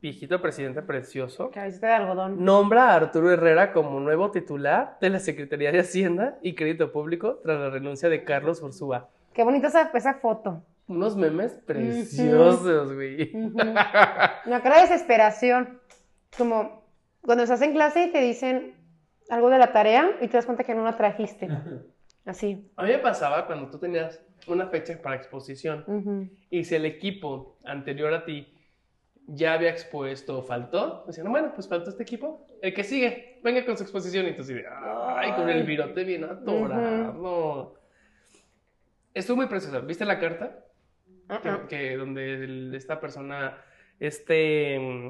viejito 0.00 0.40
presidente 0.40 0.82
precioso, 0.82 1.50
Cabecita 1.50 1.88
de 1.88 1.92
algodón. 1.94 2.44
nombra 2.44 2.90
a 2.90 2.94
Arturo 2.96 3.30
Herrera 3.32 3.72
como 3.72 3.98
nuevo 4.00 4.30
titular 4.30 4.96
de 5.00 5.10
la 5.10 5.18
Secretaría 5.18 5.72
de 5.72 5.80
Hacienda 5.80 6.38
y 6.42 6.54
Crédito 6.54 6.92
Público 6.92 7.40
tras 7.42 7.58
la 7.58 7.70
renuncia 7.70 8.08
de 8.08 8.24
Carlos 8.24 8.62
Ursúa. 8.62 9.08
Qué 9.34 9.42
bonita 9.44 9.68
esa, 9.68 9.90
esa 9.94 10.14
foto. 10.14 10.62
Unos 10.88 11.16
memes 11.16 11.52
preciosos, 11.52 12.92
güey. 12.94 13.30
Ujú. 13.36 13.60
Una 13.60 14.62
cara 14.62 14.76
de 14.76 14.82
desesperación. 14.82 15.80
Como 16.36 16.82
cuando 17.20 17.42
estás 17.44 17.60
en 17.62 17.72
clase 17.72 18.04
y 18.04 18.12
te 18.12 18.20
dicen 18.20 18.74
algo 19.28 19.50
de 19.50 19.58
la 19.58 19.72
tarea 19.72 20.16
y 20.20 20.28
te 20.28 20.36
das 20.36 20.46
cuenta 20.46 20.64
que 20.64 20.74
no 20.74 20.84
la 20.84 20.96
trajiste. 20.96 21.48
Así. 22.24 22.70
A 22.76 22.82
mí 22.84 22.90
me 22.90 22.98
pasaba 22.98 23.46
cuando 23.46 23.70
tú 23.70 23.78
tenías 23.78 24.22
una 24.46 24.66
fecha 24.68 25.00
para 25.00 25.16
exposición 25.16 25.84
Ujú. 25.86 26.28
y 26.50 26.64
si 26.64 26.74
el 26.74 26.84
equipo 26.84 27.58
anterior 27.64 28.12
a 28.14 28.24
ti 28.24 28.54
ya 29.26 29.54
había 29.54 29.70
expuesto 29.70 30.38
o 30.38 30.42
faltó, 30.42 31.04
decían, 31.06 31.30
bueno, 31.30 31.52
pues 31.54 31.68
faltó 31.68 31.90
este 31.90 32.02
equipo, 32.02 32.46
el 32.62 32.72
que 32.72 32.84
sigue, 32.84 33.40
venga 33.42 33.64
con 33.66 33.76
su 33.76 33.82
exposición 33.82 34.26
y 34.26 34.34
tú 34.34 34.42
así 34.42 34.54
ay, 35.16 35.32
con 35.32 35.48
el 35.50 35.64
virote 35.64 36.04
bien 36.04 36.24
atorado. 36.24 37.74
Estuvo 39.14 39.36
muy 39.38 39.46
precioso. 39.46 39.82
¿Viste 39.82 40.04
la 40.04 40.18
carta? 40.18 40.64
Ah, 41.28 41.40
que, 41.68 41.76
que 41.76 41.96
donde 41.96 42.34
el- 42.44 42.74
esta 42.74 43.00
persona, 43.00 43.58
este 44.00 44.78
mm, 44.78 45.08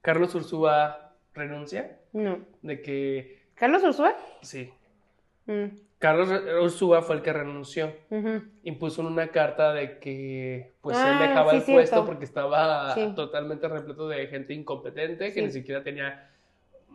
Carlos 0.00 0.34
Ursúa 0.34 1.14
renuncia, 1.34 1.98
No. 2.12 2.38
de 2.62 2.80
que, 2.80 3.39
¿Carlos 3.60 3.84
Ursúa? 3.84 4.14
sí, 4.42 4.72
Mm. 5.46 5.64
Carlos 5.98 6.28
Ursúa 6.62 7.02
fue 7.02 7.16
el 7.16 7.22
que 7.22 7.32
renunció. 7.32 7.92
Ujú. 8.10 8.42
Impuso 8.62 9.02
una 9.02 9.28
carta 9.28 9.72
de 9.74 9.98
que 9.98 10.74
pues 10.80 10.96
Ah, 10.96 11.12
él 11.12 11.28
dejaba 11.28 11.50
sí, 11.50 11.56
el 11.56 11.62
puesto 11.64 11.96
cierto. 11.96 12.06
porque 12.06 12.24
estaba 12.24 12.94
Sí. 12.94 13.12
totalmente 13.16 13.66
repleto 13.68 14.08
de 14.08 14.26
gente 14.28 14.54
incompetente 14.54 15.26
que 15.32 15.40
Sí. 15.40 15.42
ni 15.42 15.50
siquiera 15.50 15.82
tenía 15.82 16.30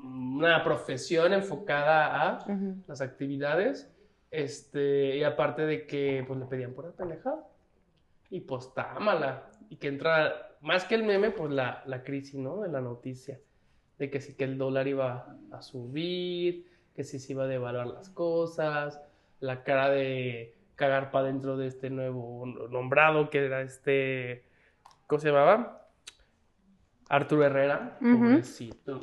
una 0.04 0.64
profesión 0.64 1.34
enfocada 1.34 2.38
a 2.40 2.46
las 2.88 3.02
actividades. 3.02 3.92
Este, 4.32 5.18
y 5.18 5.24
aparte 5.24 5.66
de 5.66 5.86
que 5.86 6.24
pues 6.28 6.40
le 6.40 6.46
pedían 6.46 6.74
por 6.74 6.92
pendejada. 6.94 7.44
Y 8.30 8.42
pues 8.42 8.72
mala. 9.00 9.50
Y 9.70 9.76
que 9.78 9.88
entra, 9.88 10.56
más 10.62 10.86
que 10.86 10.96
el 10.96 11.04
meme, 11.04 11.32
pues 11.32 11.52
la, 11.52 11.84
la 11.86 12.04
crisis, 12.04 12.36
¿no? 12.36 12.62
De 12.62 12.70
la 12.70 12.82
noticia. 12.82 13.40
De 13.98 14.10
que 14.10 14.20
sí 14.22 14.34
que 14.34 14.44
el 14.44 14.58
dólar 14.58 14.88
iba 14.88 15.38
a 15.52 15.62
subir, 15.62 16.70
que 16.96 17.04
sí 17.04 17.20
se 17.20 17.34
iba 17.34 17.44
a 17.44 17.48
devaluar 17.48 17.88
las 17.88 18.10
cosas, 18.10 19.02
la 19.40 19.64
cara 19.64 19.90
de 19.90 20.54
cagar 20.76 21.12
para 21.12 21.28
dentro 21.28 21.56
de 21.58 21.68
este 21.68 21.90
nuevo 21.90 22.46
nombrado 22.46 23.30
que 23.30 23.46
era 23.46 23.62
este, 23.62 24.44
¿cómo 25.08 25.20
se 25.20 25.30
llamaba? 25.30 25.88
Arturo 27.08 27.46
Herrera, 27.46 27.98
Ujú. 28.02 28.18
pobrecito. 28.20 29.00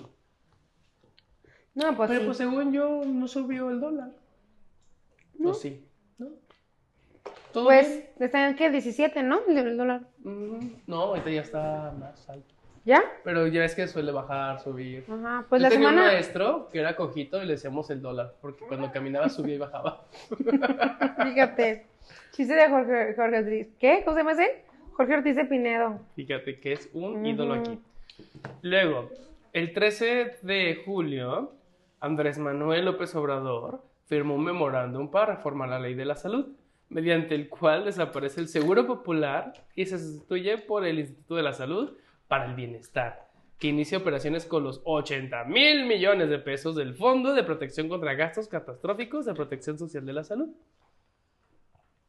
No, 1.75 1.97
pues 1.97 2.09
Pero 2.09 2.21
sí. 2.21 2.27
pues 2.27 2.37
según 2.37 2.73
yo 2.73 3.03
no 3.07 3.27
subió 3.29 3.71
el 3.71 3.81
dólar. 3.81 4.11
No, 5.39 5.55
sí. 5.55 5.87
¿No? 6.19 6.29
¿Todo 7.53 7.65
Pues 7.65 7.89
bien? 7.89 8.09
está 8.19 8.49
en 8.49 8.57
que 8.57 8.71
17, 8.71 9.23
¿no? 9.23 9.41
El 9.49 9.57
el 9.59 9.77
dólar. 9.79 10.03
Mm, 10.19 10.69
No, 10.87 11.03
ahorita 11.05 11.31
ya 11.31 11.41
está 11.41 11.93
más 11.99 12.29
alto. 12.29 12.55
¿Ya? 12.85 13.03
Pero 13.23 13.47
ya 13.47 13.65
es 13.65 13.75
que 13.77 13.87
suele 13.87 14.11
bajar, 14.11 14.59
subir. 14.61 15.05
Ajá. 15.09 15.45
Pues 15.49 15.61
Yo 15.61 15.65
la 15.65 15.69
tenía 15.71 15.89
un 15.89 15.95
semana. 15.95 16.13
maestro 16.13 16.69
que 16.73 16.81
era 16.81 16.97
cojito 16.97 17.41
y 17.43 17.47
le 17.47 17.53
decíamos 17.53 17.89
el 17.91 18.03
dólar, 18.03 18.35
porque 18.41 18.65
cuando 18.67 18.91
caminaba 18.91 19.29
subía 19.29 19.55
y 19.55 19.59
bajaba. 19.59 20.05
Fíjate. 21.25 21.87
Chiste 22.33 22.55
de 22.55 22.69
Jorge, 22.69 23.15
Jorge 23.15 23.39
Ortiz. 23.39 23.69
¿Qué? 23.79 24.03
¿Cómo 24.05 24.17
se 24.17 24.21
llama 24.21 24.33
ese? 24.33 24.65
Jorge 24.93 25.15
Ortiz 25.15 25.37
de 25.37 25.45
Pinedo. 25.45 26.01
Fíjate 26.17 26.59
que 26.61 26.73
es 26.73 26.91
un 26.93 27.17
Ujú. 27.19 27.27
ídolo 27.27 27.55
aquí. 27.55 27.79
Luego, 28.63 29.11
el 29.53 29.73
13 29.73 30.39
de 30.43 30.83
julio, 30.85 31.53
Andrés 32.01 32.39
Manuel 32.39 32.85
López 32.87 33.15
Obrador 33.15 33.83
firmó 34.07 34.35
un 34.35 34.45
memorándum 34.45 35.11
para 35.11 35.37
reformar 35.37 35.69
la 35.69 35.79
ley 35.79 35.95
de 35.95 36.05
la 36.05 36.17
salud, 36.17 36.49
mediante 36.89 37.35
el 37.35 37.49
cual 37.49 37.85
desaparece 37.85 38.41
el 38.41 38.49
Seguro 38.49 38.87
Popular 38.87 39.53
y 39.75 39.87
se 39.87 39.99
sustituye 39.99 40.59
por 40.59 40.85
el 40.85 40.99
Instituto 40.99 41.37
de 41.37 41.43
la 41.43 41.53
Salud 41.53 41.97
para 42.33 42.47
el 42.47 42.55
Bienestar, 42.55 43.29
que 43.59 43.69
inicia 43.69 43.99
operaciones 43.99 44.47
con 44.47 44.65
los 44.65 44.81
80 44.85 45.45
mil 45.45 45.85
millones 45.85 46.31
de 46.31 46.39
pesos 46.39 46.75
del 46.75 46.95
Fondo 46.95 47.35
de 47.35 47.43
Protección 47.43 47.91
contra 47.91 48.15
Gastos 48.15 48.49
Catastróficos 48.49 49.27
de 49.27 49.35
Protección 49.35 49.79
Social 49.79 50.07
de 50.07 50.15
la 50.15 50.25
Salud. 50.25 50.49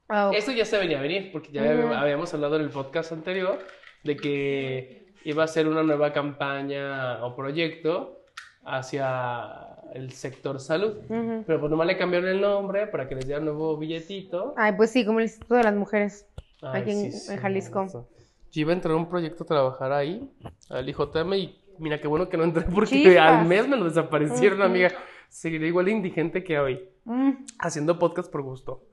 Ok. 0.07 0.33
Eso 0.33 0.53
ya 0.53 0.63
se 0.63 0.77
venía 0.77 0.99
a 0.99 1.01
venir, 1.01 1.29
porque 1.33 1.51
ya 1.51 1.61
habíamos 1.99 2.33
hablado 2.33 2.55
en 2.55 2.61
el 2.61 2.69
podcast 2.69 3.11
anterior 3.11 3.59
de 4.05 4.15
que 4.15 5.07
iba 5.25 5.43
a 5.43 5.47
ser 5.47 5.67
una 5.67 5.83
nueva 5.83 6.13
campaña 6.13 7.21
o 7.25 7.35
proyecto 7.35 8.21
hacia 8.63 9.75
el 9.93 10.13
sector 10.13 10.61
salud. 10.61 10.99
Ujú. 11.09 11.43
Pero 11.45 11.59
pues 11.59 11.69
nomás 11.69 11.87
le 11.87 11.97
cambiaron 11.97 12.29
el 12.29 12.39
nombre 12.39 12.87
para 12.87 13.09
que 13.09 13.15
les 13.15 13.25
dieran 13.27 13.43
nuevo 13.43 13.75
billetito. 13.75 14.53
Ay, 14.55 14.71
pues 14.77 14.89
sí, 14.91 15.05
como 15.05 15.19
el 15.19 15.25
Instituto 15.25 15.55
de 15.55 15.63
las 15.63 15.75
Mujeres. 15.75 16.25
Ay, 16.61 16.81
aquí 16.81 16.91
en- 16.91 16.97
sí, 16.99 17.05
en 17.07 17.11
sí, 17.35 17.37
Jalisco. 17.37 17.83
eso. 17.83 18.07
Yo 18.53 18.61
iba 18.61 18.71
a 18.71 18.75
entrar 18.75 18.93
a 18.93 18.97
un 18.97 19.09
proyecto 19.09 19.43
a 19.43 19.47
trabajar 19.47 19.91
ahí, 19.91 20.31
al 20.69 20.87
IJM, 20.87 21.33
y 21.33 21.59
mira 21.79 21.99
qué 21.99 22.07
bueno 22.07 22.29
que 22.29 22.37
no 22.37 22.43
entré 22.43 22.63
porque 22.73 22.91
Chispas. 22.91 23.17
al 23.39 23.45
mes 23.47 23.67
me 23.67 23.75
lo 23.77 23.85
desaparecieron, 23.85 24.59
Ujú. 24.59 24.67
amiga. 24.67 24.91
Seguiré 25.27 25.67
igual 25.67 25.85
de 25.87 25.91
indigente 25.91 26.43
que 26.43 26.59
hoy 26.59 26.87
Mm. 27.05 27.31
haciendo 27.59 27.97
podcast 27.99 28.31
por 28.31 28.43
gusto. 28.43 28.83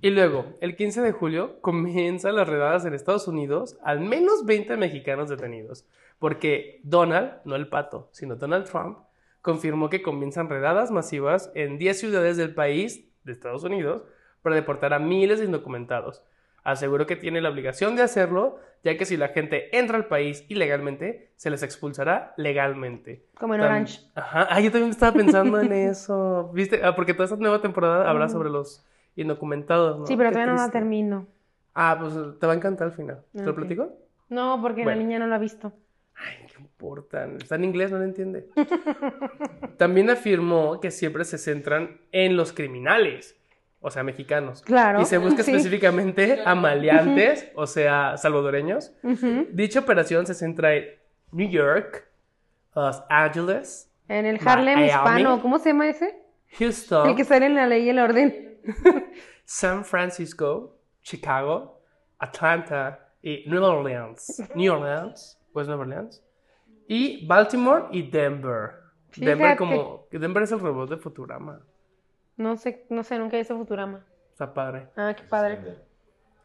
Y 0.00 0.10
luego, 0.10 0.56
el 0.60 0.74
15 0.74 1.00
de 1.00 1.12
julio, 1.12 1.60
comienzan 1.60 2.34
las 2.34 2.48
redadas 2.48 2.84
en 2.84 2.92
Estados 2.92 3.28
Unidos, 3.28 3.78
al 3.84 4.00
menos 4.00 4.44
20 4.44 4.76
mexicanos 4.76 5.28
detenidos, 5.30 5.86
porque 6.18 6.80
Donald, 6.82 7.34
no 7.44 7.54
el 7.54 7.68
pato, 7.68 8.08
sino 8.10 8.34
Donald 8.34 8.66
Trump, 8.68 8.98
confirmó 9.42 9.88
que 9.90 10.02
comienzan 10.02 10.48
redadas 10.48 10.90
masivas 10.90 11.52
en 11.54 11.78
10 11.78 12.00
ciudades 12.00 12.36
del 12.36 12.52
país, 12.52 13.08
de 13.22 13.30
Estados 13.30 13.62
Unidos, 13.62 14.02
para 14.42 14.56
deportar 14.56 14.92
a 14.92 14.98
miles 14.98 15.38
de 15.38 15.44
indocumentados. 15.46 16.24
Aseguró 16.64 17.06
que 17.06 17.16
tiene 17.16 17.40
la 17.40 17.50
obligación 17.50 17.94
de 17.96 18.02
hacerlo, 18.02 18.58
ya 18.84 18.96
que 18.96 19.04
si 19.04 19.16
la 19.16 19.28
gente 19.28 19.76
entra 19.78 19.96
al 19.96 20.06
país 20.06 20.44
ilegalmente, 20.48 21.30
se 21.36 21.50
les 21.50 21.62
expulsará 21.62 22.34
legalmente. 22.36 23.26
Como 23.38 23.54
en 23.54 23.60
Tam- 23.60 23.64
Orange. 23.66 24.00
Ajá, 24.14 24.48
ah, 24.50 24.60
yo 24.60 24.70
también 24.72 24.90
estaba 24.90 25.12
pensando 25.12 25.60
en 25.60 25.72
eso. 25.72 26.50
¿Viste? 26.52 26.80
Ah, 26.84 26.94
porque 26.96 27.14
toda 27.14 27.24
esta 27.26 27.36
nueva 27.36 27.60
temporada 27.60 28.12
Ujú. 28.12 28.28
sobre 28.32 28.50
los 28.50 28.84
indocumentados, 29.16 29.98
¿no? 30.00 30.06
Sí, 30.06 30.16
pero 30.16 30.30
Qué 30.30 30.34
todavía 30.34 30.52
no 30.54 30.58
la 30.58 30.70
termino. 30.70 31.26
Ah, 31.74 31.96
pues 32.00 32.12
te 32.38 32.46
va 32.46 32.52
a 32.52 32.56
encantar 32.56 32.88
al 32.88 32.92
final. 32.94 33.22
¿Te 33.34 33.42
lo 33.44 33.54
platico? 33.54 33.92
No, 34.28 34.60
porque 34.60 34.82
Bueno. 34.84 34.98
la 35.00 35.04
niña 35.06 35.18
no 35.18 35.26
lo 35.26 35.34
ha 35.34 35.38
visto. 35.38 35.72
Ay, 36.14 36.46
¿qué 36.48 36.60
importa? 36.60 37.24
Está 37.40 37.54
en 37.56 37.64
inglés, 37.64 37.90
no 37.90 37.98
lo 37.98 38.04
entiende. 38.04 38.48
También 39.78 40.10
afirmó 40.10 40.80
que 40.80 40.90
siempre 40.90 41.24
se 41.24 41.38
centran 41.38 42.00
en 42.12 42.36
los 42.36 42.52
criminales, 42.52 43.36
o 43.82 43.90
sea, 43.90 44.02
mexicanos. 44.04 44.62
Claro. 44.62 45.02
Y 45.02 45.04
se 45.04 45.18
busca 45.18 45.42
sí. 45.42 45.50
específicamente 45.50 46.42
a 46.44 46.54
maleantes, 46.54 47.50
o 47.54 47.66
sea, 47.66 48.16
salvadoreños. 48.16 48.94
Dicha 49.50 49.80
operación 49.80 50.24
se 50.26 50.34
centra 50.34 50.74
en 50.74 50.86
New 51.32 51.50
York, 51.50 52.08
Los 52.74 53.02
Ángeles, 53.10 53.92
En 54.08 54.24
el 54.24 54.38
Harlem 54.44 54.78
Miami. 54.78 54.86
hispano, 54.86 55.42
¿cómo 55.42 55.58
se 55.58 55.70
llama 55.70 55.88
ese? 55.88 56.16
Houston, 56.58 57.10
El 57.10 57.16
que 57.16 57.24
sale 57.24 57.46
en 57.46 57.54
la 57.54 57.66
ley 57.66 57.84
y 57.84 57.90
el 57.90 57.98
orden. 57.98 58.60
San 59.44 59.84
Francisco, 59.84 60.78
Chicago, 61.02 61.80
Atlanta 62.18 63.08
y 63.20 63.44
New 63.48 63.62
Orleans. 63.62 64.42
New 64.54 64.72
Orleans, 64.72 65.38
pues 65.52 65.66
Nueva 65.66 65.82
Orleans. 65.82 66.22
Y 66.86 67.26
Baltimore 67.26 67.86
y 67.90 68.02
Denver. 68.10 68.74
Denver 69.16 69.56
como... 69.56 70.06
Denver 70.10 70.42
es 70.42 70.52
el 70.52 70.60
robot 70.60 70.90
de 70.90 70.96
Futurama. 70.96 71.60
No 72.36 72.56
sé, 72.56 72.86
no 72.90 73.02
sé, 73.04 73.18
nunca 73.18 73.38
hice 73.38 73.54
Futurama. 73.54 74.04
Está 74.32 74.52
padre. 74.54 74.88
Ah, 74.96 75.14
qué 75.16 75.22
padre. 75.24 75.58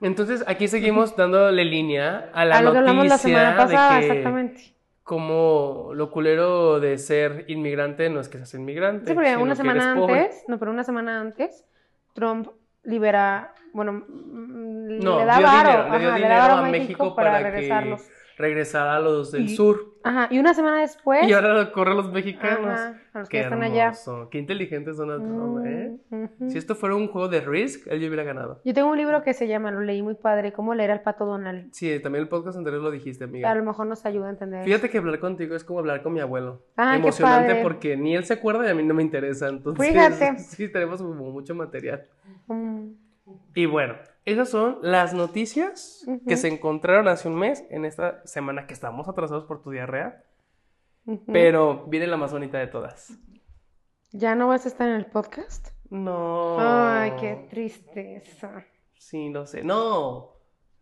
Entonces 0.02 0.44
aquí 0.48 0.68
seguimos 0.68 1.16
dándole 1.16 1.66
línea 1.66 2.30
a 2.34 2.46
la 2.46 2.58
A 2.58 2.62
lo 2.62 2.72
que 2.72 2.78
hablamos 2.80 3.06
la 3.06 3.16
noticia 3.16 3.30
semana 3.30 3.58
pasada, 3.58 3.96
de 3.96 4.00
que 4.02 4.08
exactamente. 4.08 4.74
como 5.04 5.92
lo 5.96 6.12
culero 6.12 6.80
de 6.80 6.98
ser 7.00 7.46
inmigrante 7.48 8.10
no 8.10 8.20
es 8.20 8.30
que 8.30 8.38
seas 8.38 8.54
inmigrante. 8.54 9.12
Sí, 9.14 9.20
sino 9.20 9.42
una 9.42 9.54
que 9.54 9.56
semana 9.58 9.96
pobre. 9.96 10.20
antes, 10.26 10.44
no, 10.48 10.60
pero 10.60 10.72
una 10.72 10.84
semana 10.84 11.20
antes, 11.20 11.66
Trump 12.14 12.50
libera, 12.84 13.54
bueno, 13.74 13.94
mm, 13.94 15.00
No, 15.00 15.20
le 15.20 15.26
da 15.26 15.38
dio 15.38 15.48
varo, 15.48 15.70
dinero, 15.70 15.92
le 15.94 16.00
dio 16.00 16.10
le 16.10 16.16
dinero 16.16 16.34
da 16.36 16.48
varo 16.48 16.54
a 16.66 16.70
México 16.70 17.16
para, 17.16 17.40
regresarlos. 17.40 18.02
que 18.04 18.12
regresara 18.44 18.96
a 18.96 19.00
los 19.00 19.32
del 19.32 19.46
Y- 19.50 19.56
sur. 19.56 19.97
Ajá, 20.08 20.28
y 20.32 20.40
una 20.40 20.54
semana 20.54 20.82
después. 20.82 21.28
Y 21.28 21.34
ahora 21.34 21.54
lo 21.54 21.72
corre 21.72 21.92
a 21.92 21.96
los 21.96 22.12
mexicanos. 22.12 22.68
Ajá, 22.80 23.02
a 23.14 23.20
los 23.20 23.30
Qué 23.30 23.38
que 23.38 23.44
están 23.44 23.64
allá. 23.64 23.84
hermoso. 23.86 24.30
Qué 24.30 24.38
inteligente 24.40 24.92
es 24.92 24.98
Donald 24.98 25.24
Trump, 25.24 25.66
¿eh? 25.66 25.98
Mm, 26.10 26.24
ujú. 26.24 26.50
Si 26.52 26.58
esto 26.58 26.76
fuera 26.76 26.96
un 26.96 27.08
juego 27.08 27.28
de 27.28 27.42
Risk, 27.42 27.88
él 27.88 28.00
ya 28.00 28.08
hubiera 28.08 28.24
ganado. 28.24 28.62
Yo 28.66 28.74
tengo 28.74 28.90
un 28.90 28.98
libro 28.98 29.22
que 29.24 29.34
se 29.34 29.48
llama, 29.48 29.72
lo 29.72 29.82
leí 29.82 30.02
muy 30.02 30.16
padre, 30.16 30.54
¿Cómo 30.54 30.74
leer 30.76 30.92
al 30.92 31.02
pato 31.02 31.26
Donald? 31.26 31.70
Sí, 31.74 32.00
también 32.00 32.24
el 32.24 32.30
podcast 32.30 32.58
anterior 32.58 32.82
lo 32.82 32.92
dijiste, 32.92 33.24
A 33.24 33.28
amiga. 33.28 33.56
lo 33.56 33.64
mejor 33.64 33.88
nos 33.88 34.06
ayuda 34.06 34.28
a 34.28 34.30
entender. 34.32 34.64
Fíjate 34.66 34.90
que 34.90 34.98
hablar 34.98 35.20
contigo 35.20 35.56
es 35.56 35.64
como 35.64 35.80
hablar 35.80 36.02
con 36.04 36.14
mi 36.14 36.20
abuelo. 36.20 36.64
Qué 36.76 36.84
Emocionante 36.96 37.50
padre. 37.50 37.64
porque 37.64 37.98
ni 37.98 38.16
él 38.16 38.24
se 38.26 38.34
acuerda 38.36 38.66
y 38.68 38.70
a 38.72 38.76
mí 38.76 38.84
no 38.84 38.94
me 38.94 39.04
interesa. 39.04 39.48
Entonces, 39.50 39.88
Fíjate. 39.88 40.40
sí, 40.40 40.72
tenemos 40.72 41.02
como 41.02 41.32
mucho 41.32 41.54
material. 41.56 42.06
Mm, 42.48 42.92
Y 43.56 43.66
bueno, 43.66 43.96
esas 44.28 44.50
son 44.50 44.80
las 44.82 45.14
noticias 45.14 46.06
que 46.28 46.36
se 46.36 46.50
encontraron 46.50 47.08
hace 47.08 47.30
un 47.30 47.36
mes 47.36 47.64
en 47.70 47.86
esta 47.86 48.22
semana 48.28 48.68
que 48.68 48.74
estamos 48.74 49.08
atrasados 49.08 49.46
por 49.46 49.62
tu 49.62 49.72
diarrea. 49.72 50.22
Pero 51.32 51.86
viene 51.88 52.08
la 52.08 52.18
más 52.18 52.34
bonita 52.34 52.58
de 52.58 52.68
todas. 52.68 53.18
¿Ya 54.12 54.36
no 54.36 54.50
vas 54.50 54.66
a 54.66 54.68
estar 54.68 54.90
en 54.90 54.96
el 54.96 55.06
podcast? 55.06 55.70
No. 55.90 56.58
Ay, 56.60 57.14
qué 57.18 57.48
tristeza. 57.50 58.66
Sí, 58.96 59.30
lo 59.30 59.46
sé. 59.46 59.64
No. 59.64 60.34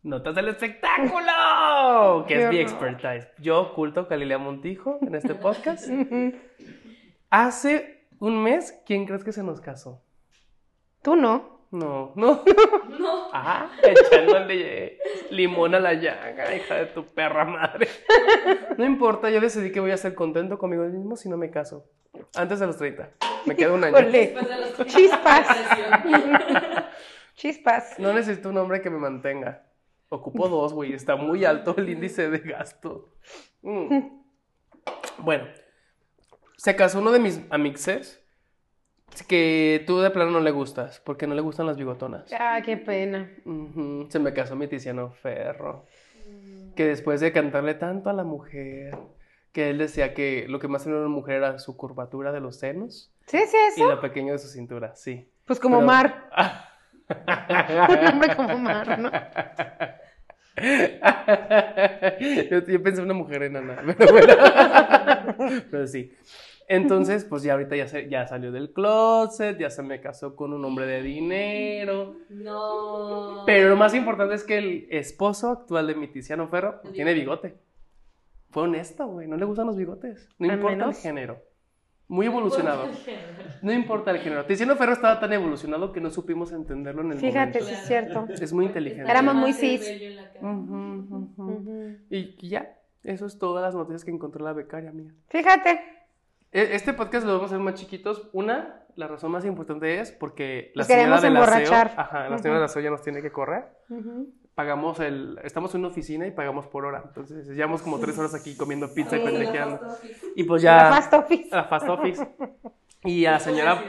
Notas 0.02 0.34
del 0.34 0.48
espectáculo. 0.48 2.26
Que 2.28 2.46
es 2.46 2.50
mi 2.50 2.58
expertise. 2.58 3.28
Yo 3.38 3.62
oculto 3.62 4.08
Galilea 4.08 4.40
Montijo 4.40 4.98
en 5.04 5.14
este 5.14 5.36
podcast. 5.36 5.88
Hace 7.30 8.08
un 8.18 8.42
mes, 8.42 8.82
¿quién 8.88 9.06
crees 9.06 9.24
que 9.24 9.32
se 9.32 9.44
nos 9.44 9.62
casó? 9.62 10.02
Tú 11.04 11.16
no. 11.16 11.55
No, 11.72 12.14
no. 12.16 12.44
No. 13.00 13.26
Ah, 13.38 13.70
echándole 13.84 14.98
limón 15.30 15.76
a 15.76 15.80
la 15.80 15.94
llaga, 15.94 16.56
hija 16.56 16.76
de 16.76 16.86
tu 16.88 17.06
perra 17.06 17.44
madre. 17.44 17.90
No 18.78 18.86
importa, 18.86 19.30
yo 19.30 19.42
decidí 19.42 19.72
que 19.72 19.82
voy 19.82 19.92
a 19.92 19.98
ser 19.98 20.16
contento 20.16 20.58
conmigo 20.58 20.86
mismo 20.86 21.18
si 21.18 21.28
no 21.28 21.36
me 21.38 21.52
caso. 21.52 21.86
Antes 22.36 22.60
de 22.60 22.68
los 22.68 22.78
30. 22.78 23.10
Me 23.46 23.56
queda 23.56 23.74
un 23.74 23.84
año. 23.84 24.00
Híjole. 24.00 24.20
Después 24.20 24.48
de 24.48 24.58
los 24.58 24.88
Chispas. 24.88 25.48
Chispas. 27.36 28.00
No 28.00 28.14
necesito 28.14 28.50
un 28.50 28.58
hombre 28.58 28.82
que 28.82 28.90
me 28.90 28.98
mantenga. 28.98 29.66
Ocupo 30.10 30.48
dos, 30.48 30.74
güey. 30.74 30.94
Está 30.94 31.16
muy 31.16 31.46
alto 31.46 31.76
el 31.78 31.90
índice 31.90 32.30
de 32.30 32.40
gasto. 32.40 33.10
Mm. 33.62 34.24
Bueno, 35.20 35.46
se 36.58 36.76
casó 36.76 37.00
uno 37.00 37.12
de 37.12 37.20
mis 37.20 37.42
amixes 37.50 38.25
que 39.28 39.84
tú 39.88 40.00
de 40.00 40.10
plano 40.12 40.32
no 40.32 40.40
le 40.40 40.52
gustas, 40.52 41.02
porque 41.06 41.28
no 41.28 41.36
le 41.36 41.42
gustan 41.42 41.66
las 41.68 41.78
bigotonas. 41.78 42.32
Ah, 42.38 42.60
qué 42.64 42.78
pena. 42.78 43.30
Se 44.10 44.20
me 44.20 44.34
casó 44.34 44.56
mi 44.56 44.68
Tiziano 44.68 45.12
Ferro. 45.12 45.86
Que 46.76 46.86
después 46.86 47.22
de 47.22 47.32
cantarle 47.32 47.76
tanto 47.76 48.10
a 48.10 48.14
la 48.14 48.24
mujer, 48.26 48.98
que 49.54 49.70
él 49.70 49.78
decía 49.78 50.14
que 50.14 50.46
lo 50.50 50.60
que 50.60 50.68
más 50.68 50.84
tenía 50.84 51.00
una 51.00 51.08
mujer 51.08 51.36
era 51.38 51.60
su 51.60 51.78
curvatura 51.78 52.34
de 52.34 52.42
los 52.42 52.58
senos 52.58 53.14
¿Sí, 53.28 53.38
sí, 53.48 53.56
y 53.78 53.82
eso? 53.82 53.90
lo 53.90 54.02
pequeño 54.02 54.34
de 54.34 54.40
su 54.40 54.50
cintura, 54.50 54.94
sí. 54.96 55.30
Pues 55.46 55.60
como 55.60 55.78
Pero- 55.78 55.88
Mar. 55.88 56.30
Un 57.90 58.08
hombre 58.08 58.36
como 58.36 58.58
Mar, 58.58 59.00
¿no? 59.00 59.12
yo, 62.50 62.66
yo 62.66 62.84
pensé 62.84 63.00
en 63.02 63.06
una 63.06 63.14
mujer 63.14 63.44
enana, 63.44 63.82
pero 63.98 64.12
bueno. 64.12 64.34
pero 65.72 65.88
sí. 65.88 66.12
Entonces, 66.68 67.26
pues 67.26 67.44
ya 67.44 67.54
ahorita 67.54 67.76
ya, 67.76 67.88
se, 67.88 68.10
ya 68.10 68.26
salió 68.28 68.52
del 68.52 68.74
closet, 68.74 69.58
ya 69.60 69.70
se 69.70 69.84
me 69.84 70.02
casó 70.02 70.36
con 70.36 70.52
un 70.54 70.66
hombre 70.66 70.88
de 70.88 71.02
dinero. 71.04 72.16
No. 72.30 73.44
Pero 73.46 73.70
lo 73.70 73.76
más 73.76 73.94
importante 73.94 74.34
es 74.36 74.44
que 74.44 74.58
el 74.58 74.88
esposo 74.90 75.50
actual 75.52 75.86
de 75.88 75.96
mi 75.96 76.08
Tiziano 76.08 76.48
Ferro 76.48 76.82
tiene 76.94 77.14
bigote. 77.14 77.56
Fue 78.50 78.64
honesto, 78.64 79.06
güey. 79.08 79.28
No 79.28 79.38
le 79.38 79.46
gustan 79.46 79.68
los 79.68 79.76
bigotes. 79.76 80.28
No 80.40 80.50
Al 80.50 80.56
importa 80.56 80.78
menos. 80.78 80.98
el 80.98 81.02
género. 81.04 81.38
Muy 82.08 82.26
evolucionado. 82.28 82.88
No 83.62 83.72
importa 83.74 84.12
el 84.12 84.20
género. 84.20 84.46
Tiziano 84.46 84.76
Ferro 84.76 84.94
estaba 84.94 85.20
tan 85.20 85.34
evolucionado 85.34 85.92
que 85.92 86.00
no 86.02 86.12
supimos 86.12 86.52
entenderlo 86.52 87.02
en 87.02 87.14
el 87.14 87.18
Fíjate, 87.18 87.60
momento. 87.60 87.66
sí 87.66 87.74
es 87.74 87.88
cierto. 87.88 88.28
Es 88.30 88.54
muy 88.54 88.66
inteligente. 88.66 89.10
Éramos 89.10 89.34
muy 89.36 89.54
cis. 89.54 89.82
Y 92.10 92.48
ya, 92.48 92.78
eso 93.04 93.26
es 93.26 93.38
todas 93.40 93.64
las 93.64 93.76
noticias 93.76 94.04
que 94.04 94.12
encontró 94.12 94.44
la 94.44 94.54
becaria 94.54 94.92
mía. 94.92 95.14
Fíjate. 95.30 95.80
E- 96.56 96.76
Este 96.76 96.94
podcast 96.94 97.26
lo 97.26 97.34
vamos 97.34 97.52
a 97.52 97.56
hacer 97.56 97.60
más 97.64 97.76
chiquitos. 97.76 98.30
Una, 98.34 98.82
la 98.96 99.08
razón 99.08 99.32
más 99.32 99.44
importante 99.46 100.00
es 100.00 100.12
porque 100.12 100.72
la 100.74 100.86
queremos 100.88 101.20
señora 101.20 101.22
del 101.22 101.38
aseo, 101.38 101.66
emborrachar. 101.66 101.94
ajá, 102.00 102.30
la 102.30 102.38
señora 102.38 102.60
del 102.60 102.66
aseo 102.66 102.82
ya 102.82 102.90
nos 102.90 103.02
tiene 103.02 103.22
que 103.22 103.32
correr. 103.32 103.66
Pagamos 104.56 105.02
el, 105.02 105.38
estamos 105.44 105.74
en 105.76 105.82
una 105.82 105.90
oficina 105.90 106.26
y 106.28 106.32
pagamos 106.32 106.66
por 106.68 106.86
hora. 106.86 107.04
Entonces 107.06 107.46
llevamos 107.48 107.82
como 107.82 108.00
tres 108.00 108.18
horas 108.18 108.34
aquí 108.34 108.56
comiendo 108.56 108.94
pizza 108.94 109.18
y 109.18 109.20
Sí, 109.20 109.26
la 109.26 109.32
pendejeando. 109.32 109.80
Y 110.38 110.44
pues 110.46 110.64
La 110.64 110.90
ya 110.90 110.96
Fast 110.96 111.14
Office. 111.14 111.50
la 111.52 111.64
fast 111.66 111.90
office. 111.90 112.28
Y 113.04 113.26
a 113.26 113.32
la 113.32 113.40
señora 113.42 113.84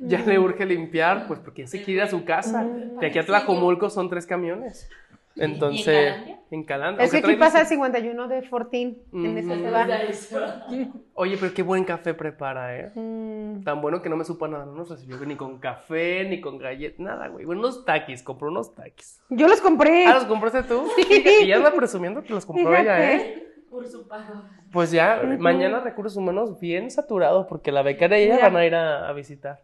ya 0.00 0.18
le 0.20 0.38
urge 0.38 0.64
limpiar, 0.64 1.26
pues 1.28 1.38
porque 1.40 1.62
ya 1.62 1.68
se 1.68 1.78
quiere 1.84 1.92
ir 2.00 2.02
a 2.02 2.08
su 2.08 2.24
casa. 2.24 2.62
Mm. 2.62 2.98
De 2.98 3.06
aquí 3.08 3.18
a 3.18 3.26
Tlajomulco 3.26 3.90
son 3.90 4.08
tres 4.08 4.26
camiones. 4.26 4.88
Entonces, 5.36 6.14
en 6.50 6.64
Calandia. 6.64 7.04
Es 7.04 7.10
que 7.10 7.18
aquí 7.18 7.34
pasa 7.36 7.60
el 7.60 7.66
bici- 7.66 7.70
51 7.70 8.28
de 8.28 8.42
Fortín. 8.42 9.02
En 9.12 9.42
se 9.46 9.70
va. 9.70 9.86
De 9.86 9.92
ahí 9.92 10.12
se 10.12 10.38
va. 10.38 10.66
Oye, 11.14 11.36
pero 11.38 11.52
qué 11.52 11.62
buen 11.62 11.84
café 11.84 12.14
prepara, 12.14 12.76
¿eh? 12.78 12.90
Mm. 12.94 13.62
Tan 13.64 13.80
bueno 13.82 14.00
que 14.00 14.08
no 14.08 14.16
me 14.16 14.24
supo 14.24 14.48
nada, 14.48 14.64
no 14.64 14.72
nos 14.74 14.88
recibió 14.90 15.18
ni 15.26 15.36
con 15.36 15.58
café, 15.58 16.24
ni 16.28 16.40
con 16.40 16.58
galletas, 16.58 17.00
nada, 17.00 17.28
güey. 17.28 17.44
Bueno, 17.44 17.60
unos 17.60 17.84
taquis, 17.84 18.22
compró 18.22 18.48
unos 18.48 18.74
taquis. 18.74 19.20
Yo 19.30 19.46
los 19.48 19.60
compré. 19.60 20.06
Ah, 20.06 20.14
¿los 20.14 20.24
compraste 20.24 20.62
tú? 20.62 20.88
Y 21.42 21.46
ya 21.46 21.56
anda 21.56 21.72
presumiendo 21.72 22.22
que 22.22 22.32
los 22.32 22.46
compró 22.46 22.74
ella. 22.76 23.12
¿eh? 23.14 23.42
Usurpador. 23.70 24.44
Pues 24.72 24.90
ya, 24.90 25.20
mañana 25.38 25.80
recursos 25.80 26.16
humanos 26.16 26.58
bien 26.60 26.90
saturados, 26.90 27.46
porque 27.46 27.72
la 27.72 27.82
becaria 27.82 28.18
y 28.20 28.22
ella 28.24 28.38
van 28.42 28.56
a 28.56 28.64
ir 28.64 28.74
a, 28.74 29.06
a 29.08 29.12
visitar. 29.12 29.60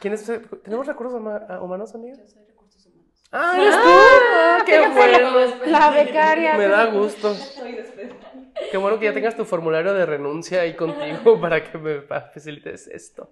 ¿Quién 0.00 0.14
es? 0.14 0.30
¿Tenemos 0.62 0.86
recursos 0.86 1.20
huma- 1.20 1.60
humanos, 1.60 1.94
amiga? 1.94 2.16
Yo 2.16 2.26
soy 2.26 2.42
recursos 2.44 2.44
humanos. 2.44 2.49
¡Ah, 3.32 3.56
eres 3.60 3.74
tú! 3.74 3.88
¡Ah, 3.88 4.58
¡Qué 4.66 4.88
bueno! 4.88 5.30
La 5.66 5.90
becaria. 5.90 6.56
Me 6.56 6.66
da 6.66 6.86
gusto. 6.86 7.34
Qué 8.70 8.76
bueno 8.76 8.98
que 8.98 9.06
ya 9.06 9.12
tengas 9.12 9.36
tu 9.36 9.44
formulario 9.44 9.94
de 9.94 10.04
renuncia 10.06 10.62
ahí 10.62 10.74
contigo 10.74 11.40
para 11.40 11.62
que 11.62 11.78
me 11.78 12.00
facilites 12.02 12.88
esto. 12.88 13.30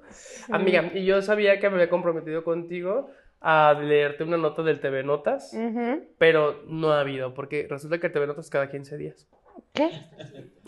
Amiga, 0.50 0.90
y 0.94 1.04
yo 1.04 1.20
sabía 1.22 1.58
que 1.58 1.68
me 1.68 1.76
había 1.76 1.90
comprometido 1.90 2.44
contigo 2.44 3.10
a 3.40 3.72
leerte 3.74 4.24
una 4.24 4.36
nota 4.36 4.62
del 4.62 4.80
TV 4.80 5.04
Notas, 5.04 5.52
Ujú. 5.54 6.04
pero 6.18 6.62
no 6.66 6.92
ha 6.92 7.00
habido, 7.00 7.34
porque 7.34 7.66
resulta 7.70 7.98
que 7.98 8.08
el 8.08 8.12
TV 8.12 8.26
Notas 8.26 8.50
cada 8.50 8.68
15 8.68 8.96
días. 8.96 9.28
¿Qué? 9.72 9.90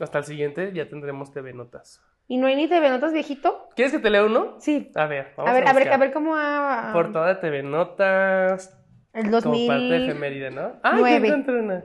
Hasta 0.01 0.19
el 0.19 0.25
siguiente 0.25 0.73
ya 0.73 0.88
tendremos 0.88 1.33
TV 1.33 1.53
Notas. 1.53 2.03
¿Y 2.29 2.37
no 2.37 2.47
hay 2.47 2.55
ni 2.55 2.69
TV 2.69 2.90
Notas 2.90 3.12
viejito? 3.12 3.69
¿Quieres 3.75 3.93
que 3.93 3.99
te 3.99 4.09
lea 4.11 4.25
uno? 4.25 4.57
Sí. 4.61 4.93
A 4.95 5.07
ver, 5.07 5.33
vamos 5.37 5.51
A 5.51 5.55
ver, 5.55 5.69
a 5.69 5.73
ver, 5.73 5.93
a 5.93 5.97
ver 5.97 6.12
cómo 6.12 6.37
ha... 6.37 6.90
Portada 6.93 7.29
de 7.29 7.35
TV 7.37 7.62
Notas, 7.64 8.80
El 9.12 9.31
como 9.31 9.66
parte 9.66 9.85
de 9.85 9.99
2000... 9.99 10.11
efeméride, 10.11 10.51
¿no? 10.51 10.73
Ah, 10.83 10.94
nueve. 10.99 11.29
ya 11.29 11.35
encontré 11.35 11.61
una. 11.61 11.85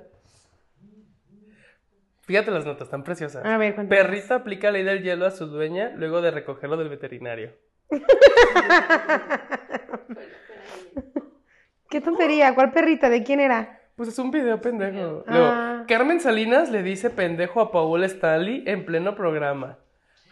Fíjate 2.22 2.52
las 2.52 2.66
notas, 2.66 2.90
tan 2.90 3.04
preciosas. 3.04 3.46
A 3.46 3.58
ver, 3.58 3.76
cuéntame. 3.76 4.02
Perrita 4.02 4.36
aplica 4.36 4.72
ley 4.72 4.84
del 4.84 5.04
hielo 5.04 5.26
a 5.26 5.32
su 5.32 5.46
dueña 5.48 5.92
luego 5.96 6.22
de 6.22 6.32
recogerlo 6.32 6.78
del 6.78 6.90
veterinario. 6.90 7.52
¿Qué 11.90 12.02
tontería? 12.02 12.56
¿Cuál 12.56 12.72
perrita? 12.72 13.10
¿De 13.10 13.24
quién 13.24 13.40
era? 13.40 13.80
Pues 13.96 14.10
es 14.10 14.18
un 14.20 14.32
video 14.32 14.60
pendejo. 14.60 15.24
Ah. 15.28 15.32
Luego, 15.32 15.86
Carmen 15.88 16.20
Salinas 16.20 16.72
le 16.72 16.82
dice 16.84 17.12
pendejo 17.12 17.62
a 17.62 17.72
Paul 17.72 18.04
Stanley 18.04 18.64
en 18.66 18.86
pleno 18.86 19.16
programa. 19.16 19.78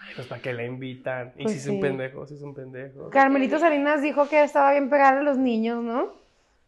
Ay, 0.01 0.13
pues 0.15 0.27
para 0.27 0.41
qué 0.41 0.51
la 0.51 0.65
invitan. 0.65 1.33
Y 1.37 1.43
Pues 1.43 1.53
si 1.53 1.59
es 1.59 1.67
un 1.67 1.79
pendejo, 1.79 2.25
si 2.25 2.33
es 2.33 2.41
un 2.41 2.55
pendejo. 2.55 3.09
Carmelito 3.11 3.59
Salinas 3.59 4.01
dijo 4.01 4.27
que 4.27 4.43
estaba 4.43 4.71
bien 4.71 4.89
pegar 4.89 5.17
a 5.17 5.21
los 5.21 5.37
niños, 5.37 5.83
¿no? 5.83 6.22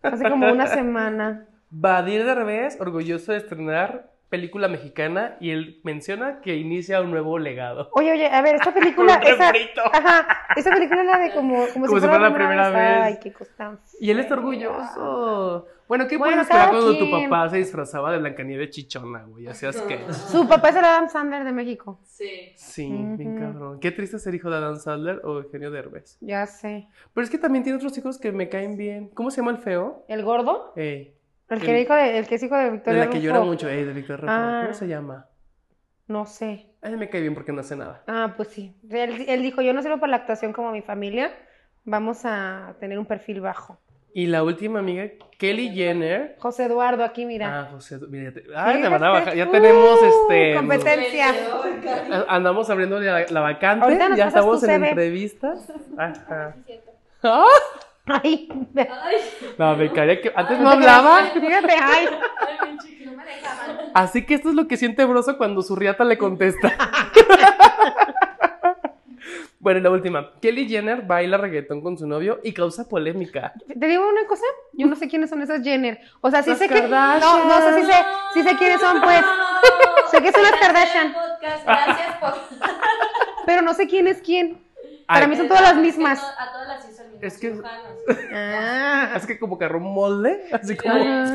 Hace 0.05 0.29
como 0.29 0.51
una 0.51 0.67
semana. 0.73 1.47
Badir 1.69 2.25
Derbez, 2.25 2.79
orgulloso 2.79 3.31
de 3.31 3.39
estrenar 3.39 4.14
película 4.29 4.67
mexicana, 4.67 5.38
y 5.39 5.51
él 5.51 5.79
menciona 5.83 6.41
que 6.41 6.55
inicia 6.55 7.01
un 7.01 7.11
nuevo 7.11 7.38
legado. 7.39 7.89
Oye, 7.93 8.11
oye, 8.11 8.27
a 8.27 8.41
ver, 8.41 8.55
esta 8.55 8.73
película... 8.73 9.21
Un 9.21 9.27
esa, 9.27 9.51
ajá, 9.93 10.27
esta 10.55 10.71
película 10.71 11.03
era 11.03 11.19
de 11.19 11.31
como, 11.31 11.67
como, 11.73 11.85
Como 11.85 11.99
si 11.99 12.07
fuera 12.07 12.29
la 12.29 12.33
primera 12.33 12.69
vez. 12.69 13.01
Ay, 13.01 13.19
qué 13.21 13.31
cosa. 13.31 13.79
Y 13.99 14.09
él 14.11 14.19
está 14.19 14.35
orgulloso. 14.35 15.67
Bueno, 15.88 16.07
¿qué 16.07 16.17
Bueno, 16.17 16.33
puedes 16.33 16.47
esperar 16.49 16.69
cuando 16.71 16.97
tu 16.97 17.11
papá 17.11 17.47
se 17.49 17.57
disfrazaba 17.57 18.11
de 18.11 18.17
Blancanieves 18.17 18.71
chichona, 18.71 19.23
güey? 19.23 19.47
Hacías 19.47 19.79
que. 19.83 20.11
Su 20.31 20.47
papá 20.47 20.69
es 20.69 20.77
el 20.77 20.83
Adam 20.83 21.09
Sandler 21.09 21.43
de 21.43 21.51
México. 21.51 21.99
Sí. 22.03 22.51
Sí, 22.55 22.88
bien 23.17 23.35
Ujú. 23.35 23.39
cabrón. 23.39 23.79
Qué 23.79 23.91
triste 23.91 24.17
ser 24.17 24.33
hijo 24.33 24.49
de 24.49 24.57
Adam 24.57 24.77
Sandler 24.77 25.21
o 25.23 25.38
Eugenio 25.39 25.69
Derbez. 25.69 26.17
Ya 26.21 26.47
sé. 26.47 26.88
Pero 27.13 27.23
es 27.23 27.29
que 27.29 27.38
también 27.38 27.63
tiene 27.63 27.77
otros 27.77 27.95
hijos 27.99 28.17
que 28.17 28.31
me 28.31 28.49
caen 28.49 28.77
bien. 28.77 29.09
¿Cómo 29.13 29.29
se 29.29 29.41
llama 29.41 29.51
el 29.51 29.59
feo? 29.59 30.05
¿El 30.07 30.23
gordo? 30.23 30.73
Ey, 30.75 31.14
El 31.49 31.62
que, 31.62 31.71
El- 31.75 31.81
hijo 31.84 31.93
de, 31.93 32.17
el 32.19 32.27
que 32.27 32.36
es 32.36 32.43
hijo 32.43 32.55
de 32.55 32.63
de 32.65 32.71
Victoria 32.71 32.99
la 33.01 33.05
que 33.10 33.17
Rufo. 33.17 33.25
llora 33.25 33.39
mucho, 33.41 33.69
ey, 33.69 33.84
de 33.84 33.93
Víctor 33.93 34.21
Rufo. 34.21 34.31
Ah. 34.34 34.62
¿Cómo 34.63 34.73
se 34.73 34.88
llama? 34.88 35.27
No 36.08 36.25
sé. 36.25 36.67
A 36.81 36.89
mí 36.89 36.97
me 36.97 37.10
cae 37.10 37.21
bien 37.21 37.34
porque 37.34 37.51
no 37.51 37.62
hace 37.62 37.75
nada. 37.75 38.03
Ah, 38.08 38.34
pues 38.36 38.49
sí. 38.49 38.75
Él, 38.89 39.25
él 39.27 39.41
dijo, 39.41 39.62
yo 39.62 39.73
no 39.73 39.81
sirvo 39.81 39.99
para 39.99 40.12
la 40.12 40.17
actuación 40.17 40.53
como 40.53 40.71
mi 40.71 40.81
familia. 40.81 41.31
Vamos 41.84 42.21
a 42.25 42.75
tener 42.79 42.97
un 42.99 43.05
perfil 43.05 43.41
bajo. 43.41 43.79
Y 44.13 44.27
la 44.27 44.43
última 44.43 44.79
amiga, 44.79 45.10
Kelly 45.38 45.69
Jenner. 45.75 46.38
José 46.39 46.65
Eduardo, 46.65 47.03
aquí 47.03 47.25
mira. 47.25 47.60
Ah, 47.62 47.69
José, 47.71 47.99
mira, 48.08 48.31
te, 48.31 48.43
ay, 48.55 48.81
te 48.81 48.88
van 48.88 49.03
a 49.03 49.10
bajar. 49.10 49.36
Ya 49.36 49.47
uh, 49.47 49.51
tenemos 49.51 49.99
este. 50.01 50.53
competencia. 50.55 51.27
a- 52.12 52.36
Andamos 52.36 52.69
abriendo 52.69 52.99
la, 52.99 53.25
la 53.29 53.39
vacante. 53.41 53.84
Ahorita 53.84 54.08
nos 54.10 54.17
Ya 54.17 54.25
pasas 54.25 54.41
tu 54.45 54.53
estamos 54.53 54.63
en 54.63 54.69
CV. 54.81 54.89
entrevistas. 54.89 55.71
Ajá. 55.97 56.55
¡Ah! 57.23 57.43
Ay, 58.07 58.47
ve- 58.71 58.89
Ay, 59.03 59.15
No, 59.57 59.75
becaria 59.75 60.21
que 60.21 60.31
antes 60.35 60.59
no 60.59 60.69
hablaba. 60.69 61.23
Fíjate, 61.33 61.73
ay. 61.73 62.07
ay, 62.07 62.57
pinche, 62.69 62.97
que 62.97 63.05
no 63.05 63.13
me 63.13 63.25
dejaban. 63.25 63.77
Así 63.93 64.25
que 64.25 64.35
esto 64.35 64.49
es 64.49 64.55
lo 64.55 64.67
que 64.67 64.77
siente 64.77 65.03
Broso 65.05 65.37
cuando 65.37 65.61
su 65.61 65.75
riata 65.75 66.03
le 66.03 66.17
contesta. 66.17 66.71
bueno, 69.59 69.79
y 69.79 69.83
la 69.83 69.89
última. 69.89 70.31
Kelly 70.41 70.67
Jenner 70.69 71.01
baila 71.01 71.37
reggaetón 71.37 71.81
con 71.81 71.97
su 71.97 72.05
novio 72.05 72.39
y 72.43 72.53
causa 72.53 72.87
polémica. 72.87 73.53
Te 73.67 73.87
digo 73.87 74.07
una 74.07 74.27
cosa, 74.27 74.43
yo 74.73 74.85
no 74.85 74.95
sé 74.95 75.07
quiénes 75.07 75.29
son 75.29 75.41
esas 75.41 75.63
Jenner. 75.63 75.99
O 76.21 76.29
sea, 76.29 76.43
sí 76.43 76.51
Las 76.51 76.59
sé 76.59 76.69
que. 76.69 76.81
No, 76.83 77.19
no, 77.19 77.55
o 77.55 77.59
sea, 77.59 77.73
sí 77.75 77.85
sé, 77.85 77.93
sí 78.35 78.43
sé 78.43 78.55
quiénes 78.57 78.79
son, 78.81 79.01
pues. 79.01 79.21
Sé 80.11 80.21
que 80.21 80.31
son 80.31 80.43
las 80.43 80.51
Kardashian. 80.59 81.13
Podcast, 81.13 81.65
Gracias 81.65 82.17
por. 82.19 82.33
Pero 83.47 83.61
no 83.63 83.73
sé 83.73 83.87
quién 83.87 84.07
es 84.07 84.21
quién. 84.21 84.63
Para 85.07 85.27
mí 85.27 85.35
son 85.35 85.47
todas 85.47 85.63
las 85.63 85.75
mismas. 85.77 86.21
A 86.23 86.51
todas 86.51 86.67
las 86.67 86.85
Es 87.21 87.38
que-. 87.38 87.56
Ah. 88.32 89.13
Es 89.15 89.25
que 89.25 89.38
como 89.39 89.58
que 89.58 89.65
un 89.65 89.93
molde, 89.93 90.43
así 90.51 90.75
como... 90.75 90.93
Ah. 90.95 91.32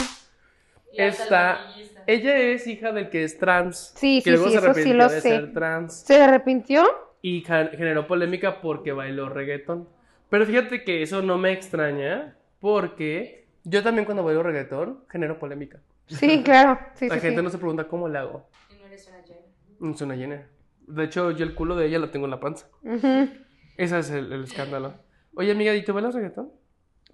Está-. 0.92 1.60
Ella 2.06 2.36
es 2.36 2.66
hija 2.66 2.92
del 2.92 3.10
que 3.10 3.24
es 3.24 3.38
trans. 3.38 3.92
Sí, 3.96 4.20
que 4.24 4.30
sí, 4.30 4.36
luego 4.36 4.46
sí, 4.46 4.52
se 4.52 4.58
eso 4.58 4.64
sí 4.64 4.70
arrepintió 4.70 4.98
lo 4.98 5.08
de 5.08 5.20
sé. 5.20 5.28
ser 5.28 5.52
trans. 5.52 5.94
¿Se 6.00 6.20
arrepintió? 6.22 6.84
Y 7.22 7.42
generó 7.42 8.06
polémica 8.06 8.60
porque 8.60 8.92
bailó 8.92 9.28
reggaetón. 9.28 9.88
Pero 10.28 10.46
fíjate 10.46 10.84
que 10.84 11.02
eso 11.02 11.22
no 11.22 11.38
me 11.38 11.52
extraña 11.52 12.36
porque 12.60 13.46
yo 13.64 13.82
también 13.82 14.04
cuando 14.04 14.24
bailo 14.24 14.42
reggaetón 14.42 15.04
genero 15.08 15.38
polémica. 15.38 15.80
Sí, 16.06 16.42
claro. 16.42 16.78
Sí, 16.94 17.08
La 17.08 17.16
sí, 17.16 17.20
gente 17.20 17.38
sí. 17.38 17.44
no 17.44 17.50
se 17.50 17.58
pregunta 17.58 17.84
cómo 17.86 18.08
le 18.08 18.18
hago. 18.18 18.48
Y 18.70 18.74
no 18.80 18.86
eres 18.86 19.08
una. 19.08 19.90
Es 19.92 20.00
una 20.00 20.16
llena. 20.16 20.46
De 20.86 21.04
hecho, 21.04 21.30
yo 21.30 21.44
el 21.44 21.54
culo 21.54 21.76
de 21.76 21.86
ella 21.86 21.98
lo 21.98 22.10
tengo 22.10 22.26
en 22.26 22.32
la 22.32 22.40
panza. 22.40 22.66
Ujú. 22.82 23.28
Ese 23.76 23.98
es 23.98 24.10
el, 24.10 24.32
el 24.32 24.44
escándalo. 24.44 24.94
Oye, 25.34 25.52
amiga, 25.52 25.74
¿y 25.74 25.84
tú 25.84 25.92
bailas 25.92 26.14
reggaetón? 26.14 26.52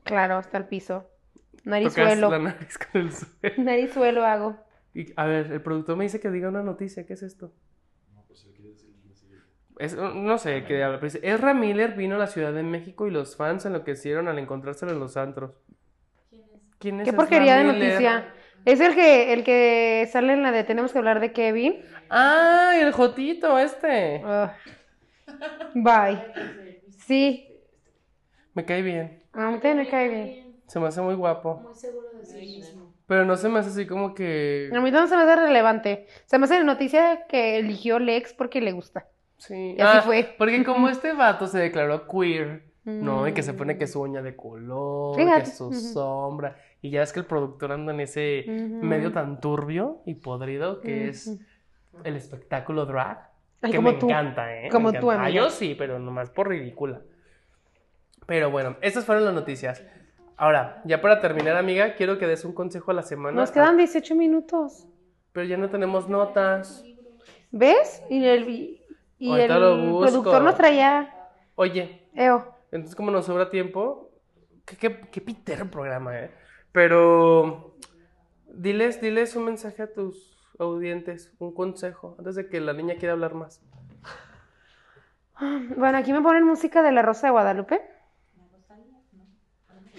Claro, 0.02 0.36
hasta 0.36 0.58
el 0.58 0.66
piso. 0.66 1.10
Tocas 1.52 1.66
Narizuelo. 1.66 2.30
la 2.30 2.38
nariz 2.38 2.78
con 2.78 3.00
el 3.02 3.12
suelo. 3.12 3.62
Narizuelo 3.62 4.24
hago. 4.24 4.56
Y, 4.94 5.12
a 5.16 5.26
ver, 5.26 5.52
el 5.52 5.60
productor 5.60 5.96
me 5.96 6.04
dice 6.04 6.20
que 6.20 6.30
diga 6.30 6.48
una 6.48 6.62
noticia. 6.62 7.04
¿Qué 7.06 7.14
es 7.14 7.22
esto? 7.22 7.52
Es, 9.78 9.94
no 9.94 10.38
sé 10.38 10.64
qué 10.64 10.82
habla, 10.82 10.98
pero 10.98 11.12
dice, 11.12 11.28
Ezra 11.28 11.52
Miller 11.52 11.94
vino 11.96 12.14
a 12.14 12.18
la 12.18 12.28
Ciudad 12.28 12.52
de 12.54 12.62
México 12.62 13.06
y 13.06 13.10
los 13.10 13.36
fans 13.36 13.66
enloquecieron 13.66 14.26
al 14.26 14.38
encontrárselo 14.38 14.92
en 14.92 15.00
los 15.00 15.18
antros. 15.18 15.52
¿Quién 16.30 16.44
es? 16.44 16.60
¿Quién 16.78 17.00
es 17.00 17.04
Qué 17.04 17.10
Ezra 17.10 17.16
porquería 17.18 17.56
de 17.56 17.64
noticia. 17.64 18.32
Es 18.64 18.80
el 18.80 18.94
que, 18.94 19.34
el 19.34 19.44
que 19.44 20.08
sale 20.10 20.32
en 20.32 20.42
la 20.42 20.50
de 20.50 20.64
Tenemos 20.64 20.92
que 20.92 20.98
hablar 20.98 21.20
de 21.20 21.32
Kevin. 21.32 21.82
Ah, 22.08 22.72
el 22.80 22.92
Jotito 22.92 23.58
este. 23.58 24.22
Ugh. 24.24 24.50
Bye. 25.74 26.22
Sí, 27.06 27.46
Me 28.56 28.64
cae 28.64 28.82
bien. 28.82 29.22
a 29.32 29.50
mí 29.50 29.58
también 29.58 29.76
me 29.76 29.88
cae 29.88 30.08
bien. 30.08 30.56
Se 30.66 30.80
me 30.80 30.88
hace 30.88 31.00
muy 31.00 31.14
guapo. 31.14 31.60
Muy 31.62 31.74
seguro 31.74 32.08
de 32.18 32.24
sí 32.26 32.40
mismo. 32.40 32.92
Pero 33.06 33.24
no 33.24 33.36
se 33.36 33.48
me 33.48 33.60
hace 33.60 33.68
así 33.70 33.86
como 33.86 34.14
que... 34.14 34.68
A 34.74 34.80
mí 34.80 34.90
no 34.90 35.06
se 35.06 35.16
me 35.16 35.22
hace 35.22 35.36
relevante. 35.36 36.06
Se 36.24 36.38
me 36.38 36.46
hace 36.46 36.64
noticia 36.64 37.26
que 37.28 37.58
eligió 37.58 38.00
Lex 38.00 38.32
porque 38.34 38.60
le 38.60 38.72
gusta. 38.72 39.06
Sí. 39.36 39.76
Y 39.78 39.80
así 39.80 39.98
Ah, 39.98 40.02
fue. 40.02 40.34
Porque 40.36 40.64
como 40.64 40.88
este 40.88 41.12
vato 41.12 41.46
se 41.46 41.58
declaró 41.60 42.08
queer, 42.08 42.64
¿no? 42.84 43.28
Y 43.28 43.32
que 43.32 43.42
se 43.44 43.52
Mm. 43.52 43.56
pone 43.56 43.78
que 43.78 43.86
su 43.86 44.00
uña 44.00 44.22
de 44.22 44.34
color, 44.34 45.14
Fíjate. 45.16 45.42
que 45.44 45.46
su 45.50 45.72
sombra. 45.72 46.56
Y 46.82 46.90
ya 46.90 47.02
es 47.02 47.12
que 47.12 47.20
el 47.20 47.26
productor 47.26 47.70
anda 47.72 47.92
en 47.92 48.00
ese 48.00 48.44
medio 48.48 49.12
tan 49.12 49.40
turbio 49.40 50.00
y 50.06 50.14
podrido 50.14 50.80
que 50.80 51.08
es 51.08 51.38
el 52.02 52.16
espectáculo 52.16 52.86
drag. 52.86 53.28
Ay, 53.62 53.70
que 53.70 53.76
como 53.76 53.92
me 53.92 53.98
tú. 53.98 54.06
encanta, 54.06 54.52
¿eh? 54.56 54.62
Me 54.64 54.68
Como 54.70 54.90
tú, 54.90 54.96
encanta. 55.10 55.22
Ah, 55.22 55.26
amiga. 55.26 55.42
yo 55.44 55.50
sí, 55.50 55.74
pero 55.76 55.98
nomás 56.00 56.30
por 56.30 56.48
ridícula. 56.48 57.02
Pero 58.26 58.50
bueno, 58.50 58.76
estas 58.80 59.04
fueron 59.04 59.24
las 59.24 59.34
noticias. 59.34 59.82
Ahora, 60.36 60.82
ya 60.84 61.00
para 61.00 61.20
terminar, 61.20 61.56
amiga, 61.56 61.94
quiero 61.94 62.18
que 62.18 62.26
des 62.26 62.44
un 62.44 62.52
consejo 62.52 62.90
a 62.90 62.94
la 62.94 63.02
semana. 63.02 63.40
Nos 63.40 63.50
quedan 63.50 63.76
18 63.76 64.14
minutos. 64.14 64.86
Pero 65.32 65.46
ya 65.46 65.56
no 65.56 65.70
tenemos 65.70 66.08
notas. 66.08 66.84
¿Ves? 67.50 68.02
Y 68.10 68.24
el, 68.24 68.80
y 69.18 69.32
el 69.32 69.46
productor 69.48 70.42
nos 70.42 70.56
traía. 70.56 71.14
Oye, 71.54 72.08
Eo. 72.14 72.54
entonces 72.70 72.94
como 72.94 73.10
nos 73.10 73.26
sobra 73.26 73.48
tiempo, 73.48 74.10
qué, 74.66 74.76
qué, 74.76 75.00
qué 75.10 75.20
pitero 75.22 75.70
programa, 75.70 76.18
¿eh? 76.18 76.30
Pero 76.72 77.76
diles, 78.46 79.00
diles 79.00 79.34
un 79.36 79.46
mensaje 79.46 79.82
a 79.82 79.92
tus 79.92 80.36
audientes, 80.58 81.34
un 81.38 81.54
consejo, 81.54 82.16
antes 82.18 82.34
de 82.34 82.48
que 82.48 82.60
la 82.60 82.74
niña 82.74 82.96
quiera 82.96 83.12
hablar 83.12 83.34
más. 83.34 83.62
Bueno, 85.76 85.98
aquí 85.98 86.12
me 86.12 86.22
ponen 86.22 86.44
música 86.44 86.82
de 86.82 86.92
La 86.92 87.02
Rosa 87.02 87.26
de 87.26 87.30
Guadalupe. 87.32 87.95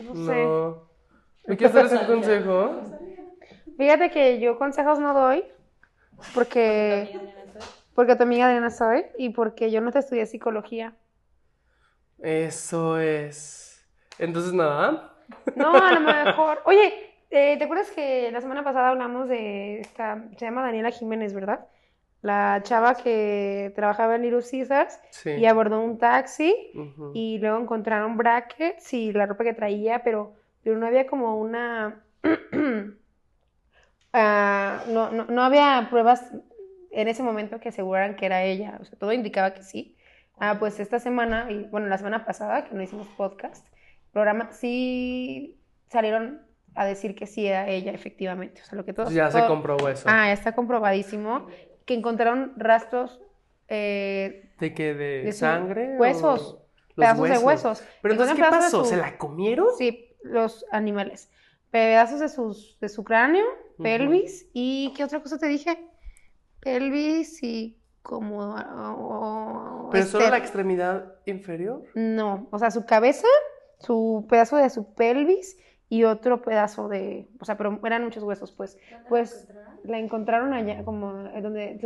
No 0.04 0.26
sé. 0.26 0.48
¿Me 1.48 1.58
quieres 1.58 1.74
dar 1.74 1.86
ese 1.86 2.06
consejo? 2.08 2.82
Fíjate 3.78 4.10
que 4.12 4.40
yo 4.40 4.58
consejos 4.58 5.00
no 5.00 5.14
doy 5.14 5.46
porque 6.34 7.20
porque 7.94 8.16
tu 8.16 8.24
amiga 8.24 8.46
Adriana 8.46 8.70
soy 8.70 9.06
y 9.18 9.30
porque 9.30 9.72
yo 9.72 9.82
no 9.82 9.92
te 9.92 10.00
estudié 10.00 10.26
psicología. 10.26 10.94
Eso 12.20 13.00
es. 13.00 13.86
Entonces, 14.20 14.54
nada. 14.54 15.16
No, 15.56 15.76
a 15.76 15.92
lo 15.92 16.00
mejor. 16.02 16.62
Oye, 16.66 16.94
eh, 17.30 17.58
¿te 17.58 17.64
acuerdas 17.64 17.92
que 17.92 18.32
la 18.32 18.42
semana 18.42 18.64
pasada 18.64 18.90
hablamos 18.90 19.28
de 19.30 19.80
esta, 19.80 20.24
se 20.38 20.46
llama 20.46 20.64
Daniela 20.64 20.92
Jiménez, 20.92 21.34
¿verdad? 21.34 21.68
La 22.22 22.62
chava 22.64 22.96
que 22.96 23.72
trabajaba 23.76 24.16
en 24.16 24.24
Little 24.24 24.42
Caesars 24.42 25.00
Sí. 25.12 25.32
y 25.32 25.46
abordó 25.46 25.80
un 25.80 25.98
taxi 25.98 26.54
y 27.14 27.38
luego 27.40 27.60
encontraron 27.60 28.18
brackets 28.18 28.94
y 28.94 29.14
la 29.14 29.26
ropa 29.28 29.44
que 29.44 29.54
traía, 29.54 30.04
pero, 30.04 30.34
pero 30.64 30.78
no 30.78 30.88
había 30.88 31.06
como 31.08 31.38
una... 31.40 32.04
ah, 34.14 34.84
no, 34.90 35.12
no, 35.12 35.26
no 35.26 35.44
había 35.44 35.88
pruebas 35.90 36.32
en 36.92 37.08
ese 37.08 37.24
momento 37.24 37.60
que 37.60 37.70
aseguraran 37.70 38.16
que 38.16 38.26
era 38.26 38.44
ella, 38.44 38.78
o 38.82 38.86
sea, 38.86 38.98
todo 38.98 39.14
indicaba 39.14 39.54
que 39.54 39.64
sí. 39.64 39.96
Ah, 40.40 40.58
pues 40.60 40.80
esta 40.80 41.00
semana, 41.00 41.48
y 41.52 41.64
bueno, 41.66 41.88
la 41.88 41.98
semana 41.98 42.26
pasada, 42.26 42.66
que 42.66 42.76
no 42.76 42.82
hicimos 42.82 43.08
podcast, 43.18 43.66
programa, 44.12 44.52
sí 44.52 45.60
salieron 45.90 46.42
a 46.76 46.86
decir 46.86 47.16
que 47.16 47.26
sí 47.26 47.48
era 47.48 47.68
ella, 47.70 47.92
efectivamente. 47.92 48.62
O 48.62 48.66
sea, 48.66 48.78
lo 48.78 48.86
que 48.86 48.94
todos... 48.94 49.12
Ya 49.12 49.32
se 49.32 49.40
todo- 49.40 49.48
comprobó 49.48 49.90
eso. 49.90 50.08
Ah, 50.08 50.32
está 50.32 50.54
comprobadísimo 50.54 51.48
que 51.88 51.94
encontraron 51.96 52.54
rastros 52.58 53.20
eh, 53.70 54.52
¿De 54.60 54.74
qué? 54.74 54.94
¿De, 54.94 55.32
sangre? 55.32 55.98
huesos, 55.98 56.60
pedazos 56.96 57.30
de 57.30 57.38
huesos. 57.38 57.84
Pero 58.02 58.14
entonces, 58.14 58.36
¿qué 58.36 58.42
pasó? 58.44 58.84
su- 58.84 58.90
¿Se 58.90 58.98
la 58.98 59.18
comieron? 59.18 59.68
Sí, 59.78 60.16
los 60.24 60.66
animales. 60.72 61.30
Pedazos 61.72 62.20
de, 62.20 62.30
sus, 62.30 62.78
de 62.80 62.90
su 62.90 63.04
cráneo, 63.04 63.46
pelvis 63.82 64.50
y 64.54 64.94
¿qué 64.96 65.04
otra 65.04 65.22
cosa 65.22 65.38
te 65.38 65.48
dije? 65.48 65.78
Pelvis 66.62 67.44
y 67.44 67.78
como... 68.02 68.56
oh, 68.56 69.90
¿Pero 69.92 70.06
solo 70.06 70.24
este, 70.24 70.32
la 70.32 70.38
extremidad 70.38 71.16
inferior? 71.26 71.84
No, 71.94 72.48
o 72.52 72.60
sea, 72.60 72.72
su 72.72 72.86
cabeza, 72.86 73.28
su 73.80 74.26
pedazo 74.30 74.58
de 74.58 74.70
su 74.70 74.94
pelvis 74.94 75.58
y 75.90 76.04
otro 76.04 76.42
pedazo 76.42 76.88
de... 76.90 77.28
O 77.40 77.46
sea, 77.46 77.58
pero 77.58 77.80
eran 77.86 78.04
muchos 78.04 78.24
huesos, 78.24 78.52
pues. 78.52 78.78
Pues 79.08 79.48
la 79.84 79.98
encontraron 80.00 80.54
allá, 80.54 80.84
como 80.84 81.28
eh, 81.28 81.42
donde... 81.42 81.80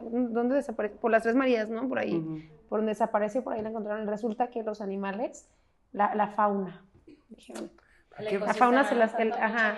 ¿Dónde 0.00 0.54
desaparece? 0.56 0.94
Por 0.96 1.10
las 1.10 1.22
Tres 1.24 1.34
Marías, 1.34 1.68
¿no? 1.70 1.88
Por 1.88 1.98
ahí. 1.98 2.20
Por 2.68 2.78
donde 2.78 2.90
desaparece, 2.90 3.42
por 3.42 3.54
ahí 3.54 3.62
la 3.62 3.70
encontraron. 3.70 4.06
Resulta 4.06 4.48
que 4.48 4.62
los 4.62 4.80
animales, 4.80 5.48
la, 5.92 6.14
la 6.14 6.28
fauna, 6.28 6.84
dijeron, 7.28 7.70
¿Qué- 8.18 8.38
La 8.38 8.54
fauna 8.54 8.84
se 8.84 8.94
las- 8.94 9.18
el- 9.18 9.32
ajá. 9.32 9.74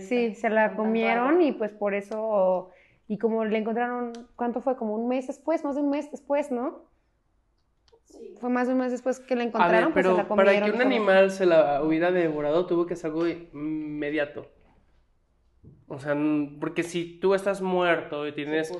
Sí, 0.00 0.34
se 0.34 0.50
la 0.50 0.74
comieron 0.74 1.40
y 1.42 1.52
pues 1.52 1.70
por 1.70 1.94
eso, 1.94 2.70
y 3.06 3.18
como 3.18 3.44
le 3.44 3.58
encontraron, 3.58 4.12
¿cuánto 4.34 4.60
fue? 4.60 4.76
Como 4.76 4.94
un 4.96 5.06
mes 5.06 5.28
después, 5.28 5.62
más 5.64 5.76
de 5.76 5.82
un 5.82 5.90
mes 5.90 6.10
después, 6.10 6.50
¿no? 6.50 6.80
Sí. 8.08 8.34
Fue 8.40 8.48
más 8.50 8.66
de 8.66 8.72
un 8.74 8.80
mes 8.80 8.90
después 8.92 9.20
que 9.20 9.36
la 9.36 9.42
A 9.42 9.46
encontraron, 9.46 9.92
ver, 9.92 9.92
pues 9.92 10.04
se 10.06 10.10
pero 10.10 10.16
la 10.22 10.28
comieron. 10.28 10.54
para 10.54 10.66
que 10.66 10.76
un 10.76 10.80
animal 10.82 11.30
se 11.30 11.46
la 11.46 11.82
hubiera 11.82 12.10
devorado 12.10 12.66
tuvo 12.66 12.86
que 12.86 12.96
ser 12.96 13.10
algo 13.10 13.26
inmediato. 13.26 14.46
O 15.88 15.98
sea, 15.98 16.14
porque 16.60 16.82
si 16.82 17.18
tú 17.20 17.34
estás 17.34 17.60
muerto 17.62 18.26
y 18.26 18.32
tienes... 18.32 18.72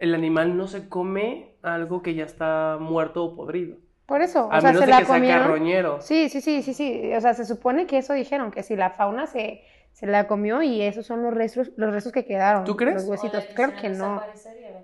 El 0.00 0.14
animal 0.14 0.56
no 0.56 0.66
se 0.66 0.88
come 0.88 1.54
algo 1.62 2.02
que 2.02 2.14
ya 2.14 2.24
está 2.24 2.76
muerto 2.80 3.24
o 3.24 3.36
podrido. 3.36 3.76
Por 4.06 4.20
eso, 4.22 4.50
A 4.52 4.58
o 4.58 4.60
sea, 4.60 4.70
menos 4.70 4.80
se 4.80 4.86
de 4.86 4.92
la 4.92 4.98
que 4.98 5.04
sea 5.06 5.14
comieron. 5.14 5.42
carroñero. 5.42 6.00
Sí, 6.00 6.28
sí, 6.28 6.40
sí, 6.40 6.62
sí, 6.62 6.74
sí. 6.74 7.12
O 7.16 7.20
sea, 7.20 7.32
se 7.32 7.44
supone 7.46 7.86
que 7.86 7.98
eso 7.98 8.12
dijeron, 8.12 8.50
que 8.50 8.62
si 8.62 8.76
la 8.76 8.90
fauna 8.90 9.26
se, 9.26 9.62
se 9.92 10.06
la 10.06 10.26
comió 10.26 10.62
y 10.62 10.82
esos 10.82 11.06
son 11.06 11.22
los 11.22 11.32
restos, 11.32 11.70
los 11.76 11.92
restos 11.92 12.12
que 12.12 12.24
quedaron. 12.26 12.64
¿Tú 12.64 12.76
crees? 12.76 12.96
Los 12.96 13.04
huesitos. 13.04 13.44
Claro 13.54 13.72
que 13.80 13.88
no. 13.90 14.20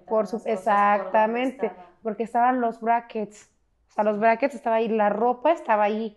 Por 0.06 0.26
su, 0.26 0.40
exactamente, 0.46 1.70
porque 2.02 2.22
estaban 2.22 2.60
los 2.60 2.80
brackets. 2.80 3.50
O 3.90 3.92
sea, 3.92 4.04
los 4.04 4.18
brackets 4.20 4.54
estaba 4.54 4.76
ahí, 4.76 4.88
la 4.88 5.08
ropa 5.10 5.52
estaba 5.52 5.82
ahí. 5.84 6.16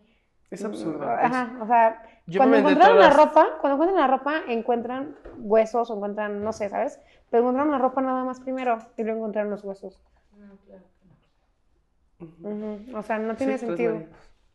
Es 0.52 0.64
absurdo. 0.64 1.04
Ajá, 1.10 1.58
o 1.60 1.66
sea, 1.66 2.04
Yo 2.28 2.40
cuando 2.40 2.58
encontraron 2.58 3.00
la 3.00 3.08
las- 3.08 3.18
ropa, 3.18 3.48
cuando 3.60 3.76
encuentran 3.84 4.02
la 4.10 4.16
ropa, 4.18 4.42
encuentran 4.48 5.16
huesos 5.40 5.90
o 5.90 5.96
encuentran, 5.96 6.44
no 6.44 6.54
sé, 6.54 6.70
¿sabes? 6.70 7.00
Pero 7.32 7.42
encontraron 7.42 7.72
la 7.72 7.80
ropa 7.80 8.02
nada 8.02 8.24
más 8.24 8.40
primero 8.40 8.78
y 8.96 9.04
luego 9.04 9.20
encontraron 9.20 9.50
los 9.50 9.64
huesos. 9.64 10.00
No, 10.38 10.56
claro. 10.68 10.84
Ujú, 12.20 12.98
O 12.98 13.02
sea, 13.02 13.18
no 13.18 13.36
tiene 13.36 13.58
Sí, 13.58 13.66
tres 13.66 13.78
sentido. 13.78 14.04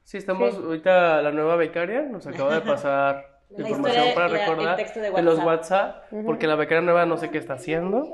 Sí, 0.05 0.17
estamos 0.17 0.55
Sí. 0.55 0.61
ahorita 0.65 1.21
la 1.21 1.33
nueva 1.33 1.57
becaria 1.57 2.03
nos 2.03 2.27
acaba 2.27 2.55
de 2.55 2.61
pasar 2.63 3.41
La 3.51 3.69
información 3.69 4.07
historia- 4.09 4.15
para 4.15 4.29
la- 4.29 4.35
el 4.35 4.41
recordar 4.49 4.77
texto 4.77 5.01
de 5.01 5.11
de 5.11 5.23
los 5.23 5.39
WhatsApp. 5.45 6.05
Porque 6.25 6.47
la 6.47 6.55
becaria 6.55 6.83
nueva 6.83 7.05
no 7.07 7.17
sé 7.17 7.31
qué 7.31 7.39
está 7.39 7.55
haciendo. 7.55 8.05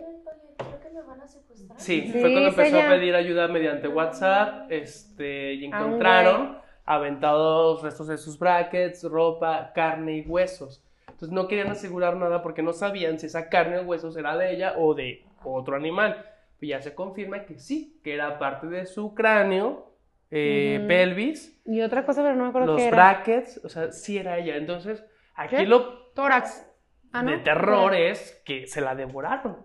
Creo 0.56 0.80
que 0.80 0.90
me 0.90 1.02
van 1.02 1.20
a 1.20 1.26
secuestrar. 1.28 1.73
Sí, 1.84 2.02
Sí, 2.02 2.12
fue 2.20 2.32
cuando 2.32 2.48
empezó 2.48 2.76
ella. 2.78 2.86
a 2.88 2.90
pedir 2.94 3.14
ayuda 3.14 3.48
mediante 3.48 3.88
WhatsApp, 3.88 4.70
este, 4.70 5.54
y 5.54 5.64
A 5.64 5.68
un 5.68 5.74
encontraron 5.74 6.58
aventados 6.86 7.82
restos 7.82 8.08
de 8.08 8.18
sus 8.18 8.38
brackets, 8.38 9.04
ropa, 9.04 9.72
carne 9.74 10.18
y 10.18 10.20
huesos. 10.22 10.82
Entonces 11.08 11.30
no 11.30 11.46
querían 11.48 11.70
asegurar 11.70 12.16
nada 12.16 12.42
porque 12.42 12.62
no 12.62 12.72
sabían 12.72 13.18
si 13.18 13.26
esa 13.26 13.48
carne 13.48 13.78
o 13.78 13.82
huesos 13.82 14.16
era 14.16 14.36
de 14.36 14.52
ella 14.54 14.74
o 14.78 14.94
de 14.94 15.24
otro 15.44 15.76
animal. 15.76 16.24
Y 16.60 16.68
ya 16.68 16.80
se 16.82 16.94
confirma 16.94 17.44
que 17.44 17.58
sí, 17.58 18.00
que 18.02 18.14
era 18.14 18.38
parte 18.38 18.66
de 18.66 18.86
su 18.86 19.14
cráneo, 19.14 19.92
eh, 20.30 20.76
Ujú. 20.78 20.88
pelvis, 20.88 21.60
Y 21.66 21.80
otra 21.82 22.04
cosa, 22.04 22.22
pero 22.22 22.34
no 22.34 22.44
me 22.44 22.48
acuerdo 22.48 22.68
los 22.72 22.76
qué 22.80 22.88
era. 22.88 22.96
brackets, 22.96 23.60
o 23.64 23.68
sea, 23.68 23.92
sí 23.92 24.18
era 24.18 24.38
ella. 24.38 24.56
Entonces, 24.56 25.04
aquí 25.34 25.56
¿Qué? 25.56 25.66
lo 25.66 26.04
Tórax. 26.14 26.70
Ah, 27.12 27.22
¿no? 27.22 27.30
de 27.30 27.38
terror 27.38 27.94
es 27.94 28.42
que 28.44 28.66
se 28.66 28.80
la 28.80 28.94
devoraron. 28.96 29.58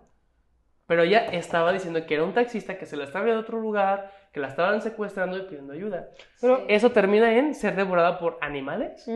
Pero 0.90 1.04
ella 1.04 1.26
estaba 1.26 1.72
diciendo 1.72 2.04
que 2.04 2.14
era 2.14 2.24
un 2.24 2.34
taxista 2.34 2.76
que 2.76 2.84
se 2.84 2.96
la 2.96 3.04
estaba 3.04 3.24
de 3.24 3.36
otro 3.36 3.60
lugar, 3.60 4.10
que 4.32 4.40
la 4.40 4.48
estaban 4.48 4.82
secuestrando 4.82 5.38
y 5.38 5.42
pidiendo 5.42 5.72
ayuda. 5.72 6.08
Pero- 6.40 6.56
Sí. 6.56 6.64
Eso 6.66 6.90
termina 6.90 7.32
en 7.38 7.54
ser 7.54 7.76
devorada 7.76 8.18
por 8.18 8.38
animales. 8.40 9.06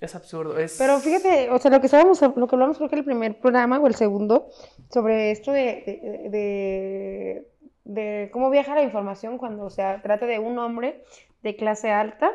Es 0.00 0.16
absurdo. 0.16 0.58
Es... 0.58 0.74
Pero 0.78 0.98
fíjate, 0.98 1.48
o 1.50 1.58
sea, 1.60 1.70
lo 1.70 1.78
que 1.78 1.86
estábamos, 1.86 2.20
lo 2.20 2.46
que 2.48 2.54
hablamos 2.56 2.76
creo 2.78 2.88
que 2.90 2.96
el 2.96 3.04
primer 3.04 3.38
programa 3.38 3.78
o 3.78 3.86
el 3.86 3.94
segundo, 3.94 4.48
sobre 4.90 5.30
esto 5.30 5.52
de, 5.52 5.62
de, 5.86 6.28
de- 6.30 7.48
de 7.84 8.28
cómo 8.32 8.50
viaja 8.50 8.74
la 8.74 8.82
información 8.82 9.38
cuando 9.38 9.70
se 9.70 9.82
trata 10.02 10.26
de 10.26 10.40
un 10.40 10.58
hombre 10.58 11.04
de 11.44 11.54
clase 11.54 11.92
alta 11.92 12.32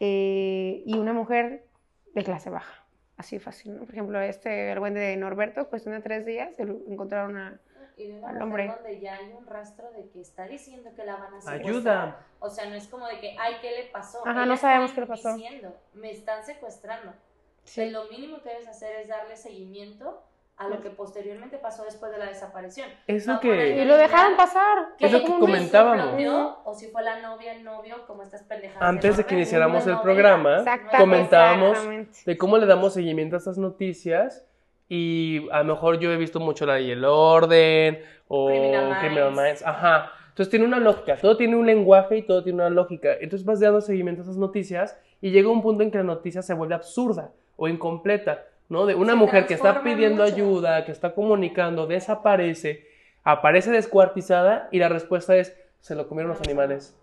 eh, 0.00 0.82
y 0.86 0.96
una 0.96 1.12
mujer 1.12 1.66
de 2.14 2.24
clase 2.24 2.48
baja. 2.48 2.86
Así 3.18 3.38
fácil, 3.40 3.74
¿no? 3.74 3.80
Por 3.80 3.90
ejemplo, 3.90 4.20
este, 4.20 4.70
el 4.70 4.78
buen 4.78 4.94
de 4.94 5.16
Norberto, 5.16 5.68
cuestión 5.68 5.94
de 5.94 6.00
tres 6.00 6.24
días, 6.24 6.54
se 6.54 6.64
lo 6.64 6.78
encontraron 6.88 7.36
a... 7.36 7.60
Y 7.96 8.06
de 8.06 8.18
una 8.18 8.28
al 8.28 8.42
hombre. 8.42 8.68
donde 8.68 9.00
ya 9.00 9.16
hay 9.16 9.32
un 9.32 9.44
rastro 9.44 9.90
de 9.90 10.08
que 10.08 10.20
está 10.20 10.46
diciendo 10.46 10.90
que 10.94 11.04
la 11.04 11.16
van 11.16 11.34
a 11.34 11.40
secuestrar. 11.40 11.60
Ayuda. 11.60 12.26
O 12.38 12.48
sea, 12.48 12.70
no 12.70 12.76
es 12.76 12.86
como 12.86 13.08
de 13.08 13.18
que, 13.18 13.36
ay, 13.36 13.56
¿qué 13.60 13.72
le 13.72 13.84
pasó? 13.90 14.20
Ajá, 14.24 14.42
Ella 14.42 14.46
no 14.46 14.56
sabemos 14.56 14.92
qué 14.92 15.00
le 15.00 15.06
pasó. 15.08 15.34
Diciendo, 15.34 15.76
me 15.94 16.12
están 16.12 16.44
secuestrando. 16.44 17.10
O 17.10 17.66
sea, 17.66 17.86
lo 17.90 18.08
mínimo 18.08 18.40
que 18.40 18.50
debes 18.50 18.68
hacer 18.68 19.00
es 19.00 19.08
darle 19.08 19.36
seguimiento 19.36 20.22
a 20.58 20.66
lo 20.68 20.80
que 20.80 20.90
posteriormente 20.90 21.56
pasó 21.56 21.84
después 21.84 22.10
de 22.10 22.18
la 22.18 22.26
desaparición. 22.26 22.88
Es 23.06 23.26
No 23.26 23.34
lo 23.34 23.40
poner 23.40 23.74
que... 23.76 23.82
Y 23.82 23.84
lo 23.84 23.96
dejaron 23.96 24.36
pasar. 24.36 24.88
Es 24.98 25.12
lo 25.12 25.20
que 25.20 25.38
comentábamos. 25.38 26.08
¿Floteó? 26.08 26.58
O 26.64 26.74
si 26.74 26.88
fue 26.88 27.02
la 27.04 27.20
novia, 27.20 27.52
el 27.52 27.62
novio, 27.62 28.04
como 28.08 28.24
estas 28.24 28.42
pendejadas. 28.42 28.82
Antes 28.82 29.16
de 29.16 29.24
que 29.24 29.36
iniciáramos 29.36 29.86
el 29.86 29.92
novela. 29.92 30.02
programa, 30.02 30.64
comentábamos 30.98 31.78
de 32.24 32.36
cómo 32.36 32.58
le 32.58 32.66
damos 32.66 32.94
seguimiento 32.94 33.36
a 33.36 33.38
estas 33.38 33.56
noticias 33.56 34.44
y 34.88 35.48
a 35.52 35.62
lo 35.62 35.74
mejor 35.74 36.00
yo 36.00 36.10
he 36.10 36.16
visto 36.16 36.40
mucho 36.40 36.66
la 36.66 36.80
y 36.80 36.90
el 36.90 37.04
orden 37.04 38.00
o 38.26 38.48
Criminal 38.48 38.98
Criminal 38.98 39.30
Minds. 39.30 39.42
Minds, 39.42 39.62
ajá. 39.64 40.12
Entonces 40.30 40.50
tiene 40.50 40.66
una 40.66 40.80
lógica, 40.80 41.16
todo 41.16 41.36
tiene 41.36 41.56
un 41.56 41.66
lenguaje 41.66 42.16
y 42.16 42.22
todo 42.22 42.42
tiene 42.42 42.62
una 42.62 42.70
lógica. 42.70 43.12
Entonces 43.20 43.44
vas 43.44 43.60
dando 43.60 43.80
seguimiento 43.80 44.22
a 44.22 44.24
esas 44.24 44.36
noticias 44.36 44.98
y 45.20 45.30
llega 45.30 45.50
un 45.50 45.62
punto 45.62 45.84
en 45.84 45.90
que 45.90 45.98
la 45.98 46.04
noticia 46.04 46.42
se 46.42 46.54
vuelve 46.54 46.74
absurda 46.74 47.30
o 47.56 47.68
incompleta, 47.68 48.44
¿no? 48.68 48.86
De 48.86 48.94
una 48.94 49.12
Se 49.14 49.18
mujer 49.18 49.46
que 49.46 49.54
está 49.54 49.82
pidiendo 49.82 50.22
mucho. 50.24 50.34
ayuda, 50.34 50.84
que 50.84 50.92
está 50.92 51.14
comunicando, 51.14 51.86
desaparece, 51.86 52.86
aparece 53.24 53.70
descuartizada 53.70 54.68
y 54.72 54.78
la 54.78 54.88
respuesta 54.88 55.36
es, 55.36 55.56
se 55.80 55.94
lo 55.94 56.08
comieron 56.08 56.30
los 56.30 56.40
animales. 56.40 56.94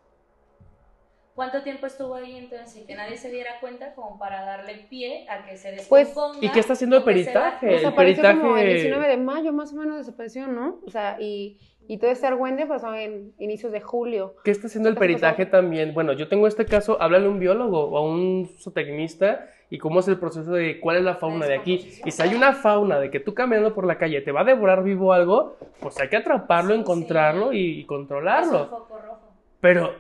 ¿Cuánto 1.34 1.63
tiempo 1.63 1.86
estuvo 1.86 2.15
ahí 2.15 2.38
entonces 2.38 2.71
sin 2.71 2.88
que 2.88 2.95
nadie 2.95 3.17
se 3.17 3.30
diera 3.30 3.60
cuenta 3.60 3.93
como 3.93 4.17
para 4.17 4.45
darle 4.45 4.86
pie 4.89 5.28
a 5.30 5.43
que 5.45 5.58
se 5.58 5.75
Pues, 5.89 6.08
descomponga? 6.08 6.45
¿y 6.45 6.49
qué 6.49 6.60
está 6.62 6.73
haciendo 6.73 6.95
el 6.97 7.04
peritaje? 7.04 7.38
baje? 7.39 7.67
El 7.67 7.75
Desapareció 7.75 8.23
como 8.39 8.56
el 8.58 8.67
peritaje- 8.67 8.73
19 8.84 9.08
de 9.10 9.17
mayo, 9.17 9.51
más 9.51 9.73
o 9.73 9.75
menos 9.75 9.97
desapareció, 9.97 10.47
¿no? 10.47 10.80
O 10.88 10.89
sea, 10.89 11.17
y, 11.19 11.58
y 11.89 11.97
todo 11.97 12.10
este 12.10 12.25
argüende 12.28 12.65
pasó 12.67 12.93
en 12.95 13.34
inicios 13.38 13.73
de 13.73 13.82
julio. 13.82 14.38
¿Qué 14.45 14.51
está 14.51 14.67
haciendo 14.67 14.88
el 14.88 14.95
¿Qué 14.95 14.99
pasó? 14.99 15.08
peritaje 15.08 15.45
también? 15.45 15.93
Bueno, 15.93 16.13
yo 16.13 16.30
tengo 16.30 16.47
este 16.47 16.63
caso, 16.65 17.01
háblale 17.01 17.25
a 17.25 17.30
un 17.30 17.39
biólogo 17.39 17.84
o 17.84 17.97
a 17.97 18.01
un 18.01 18.47
zootecnista 18.58 19.49
y 19.69 19.78
cómo 19.78 19.99
es 19.99 20.08
el 20.08 20.17
proceso 20.19 20.51
de 20.54 20.80
cuál 20.80 20.97
es 20.97 21.04
la 21.04 21.15
fauna 21.15 21.45
de 21.47 21.56
aquí. 21.56 21.99
Y 22.06 22.12
si 22.12 22.21
hay 22.21 22.36
una 22.36 22.54
fauna 22.54 22.99
de 22.99 23.10
que 23.10 23.19
tú 23.19 23.34
caminando 23.34 23.73
por 23.73 23.86
la 23.86 23.97
calle 23.97 24.21
te 24.21 24.32
va 24.32 24.41
a 24.41 24.45
devorar 24.45 24.84
vivo 24.84 25.12
algo, 25.13 25.58
pues 25.80 25.99
hay 25.99 26.08
que 26.10 26.17
atraparlo, 26.17 26.73
Sí, 26.73 26.80
encontrarlo 26.82 27.51
sí. 27.51 27.58
y, 27.58 27.62
y 27.62 27.71
Es 27.71 27.82
un 27.84 27.88
controlarlo. 27.88 28.67
foco 28.69 28.99
rojo. 28.99 29.21
Pero, 29.62 29.95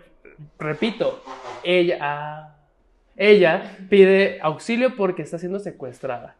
repito, 0.59 1.21
ella, 1.63 1.97
ah, 2.01 2.55
ella 3.15 3.77
pide 3.89 4.39
auxilio 4.41 4.95
porque 4.95 5.21
está 5.23 5.37
siendo 5.39 5.59
secuestrada. 5.59 6.35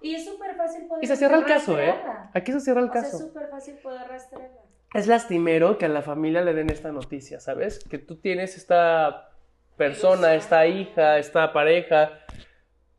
Y 0.00 0.14
es 0.14 0.24
súper 0.24 0.56
fácil 0.56 0.86
poder 0.88 1.04
Y 1.04 1.06
se 1.06 1.16
cierra 1.16 1.36
el 1.36 1.44
caso, 1.44 1.78
¿eh? 1.78 1.94
Aquí 2.34 2.50
se 2.52 2.60
cierra 2.60 2.80
el 2.80 2.88
O 2.88 2.92
sea, 2.92 3.02
es 3.02 3.06
caso. 3.12 3.18
súper 3.18 3.48
fácil 3.48 3.74
poder 3.82 4.08
rastrearla. 4.08 4.58
Es 4.94 5.06
lastimero 5.06 5.78
que 5.78 5.86
a 5.86 5.88
la 5.88 6.02
familia 6.02 6.42
le 6.42 6.52
den 6.54 6.70
esta 6.70 6.90
noticia, 6.92 7.40
¿sabes? 7.40 7.78
Que 7.88 7.98
tú 7.98 8.16
tienes 8.16 8.56
esta 8.56 9.30
persona, 9.76 10.34
esta 10.34 10.66
hija, 10.66 11.18
esta 11.18 11.52
pareja 11.52 12.10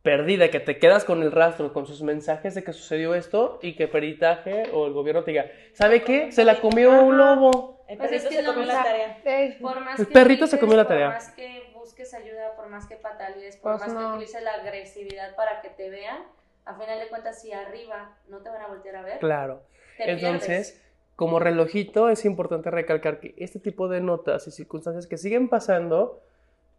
perdida, 0.03 0.51
que 0.51 0.59
te 0.59 0.77
quedas 0.77 1.05
con 1.05 1.23
el 1.23 1.31
rastro, 1.31 1.71
con 1.73 1.87
sus 1.87 2.01
mensajes 2.03 2.53
de 2.53 2.63
que 2.63 2.73
sucedió 2.73 3.15
esto 3.15 3.57
y 3.61 3.75
que 3.75 3.87
peritaje 3.87 4.69
o 4.73 4.85
el 4.85 4.93
gobierno 4.93 5.23
te 5.23 5.31
diga, 5.31 5.45
¿sabe 5.73 6.03
qué? 6.03 6.31
Se 6.31 6.43
la 6.45 6.59
comió 6.59 7.01
un 7.03 7.17
lobo. 7.17 7.83
El 7.87 7.97
Pues 7.97 8.09
perrito 8.09 8.27
es 8.27 8.29
que 8.29 8.35
se 8.35 8.43
no, 8.43 8.53
comió 8.53 8.65
la 8.67 8.83
tarea. 8.83 9.17
Por 9.61 9.79
más 9.79 9.99
El 9.99 10.07
que 10.07 10.13
perrito 10.13 10.47
se 10.47 10.59
comió 10.59 10.75
la 10.77 10.83
Por 10.83 10.89
tarea. 10.89 11.09
más 11.09 11.31
que 11.31 11.63
busques 11.73 12.13
ayuda, 12.13 12.53
por 12.55 12.67
más 12.67 12.85
que 12.85 12.97
patalees, 12.97 13.55
por 13.57 13.77
Pues 13.77 13.87
más 13.87 13.93
no. 13.93 13.99
que 14.11 14.15
utilices 14.17 14.43
la 14.43 14.53
agresividad 14.55 15.35
para 15.35 15.61
que 15.61 15.69
te 15.69 15.89
vean, 15.89 16.19
a 16.65 16.75
final 16.75 16.99
de 16.99 17.07
cuentas, 17.07 17.41
si 17.41 17.53
arriba 17.53 18.17
no 18.27 18.39
te 18.39 18.49
van 18.49 18.61
a 18.61 18.67
voltear 18.67 18.97
a 18.97 19.01
ver, 19.03 19.19
Claro. 19.19 19.63
te 19.97 20.11
Entonces, 20.11 20.71
pierdes. 20.71 20.83
como 21.15 21.39
relojito 21.39 22.09
es 22.09 22.25
importante 22.25 22.69
recalcar 22.71 23.21
que 23.21 23.35
este 23.37 23.59
tipo 23.59 23.87
de 23.87 24.01
notas 24.01 24.47
y 24.47 24.51
circunstancias 24.51 25.07
que 25.07 25.17
siguen 25.17 25.47
pasando 25.47 26.21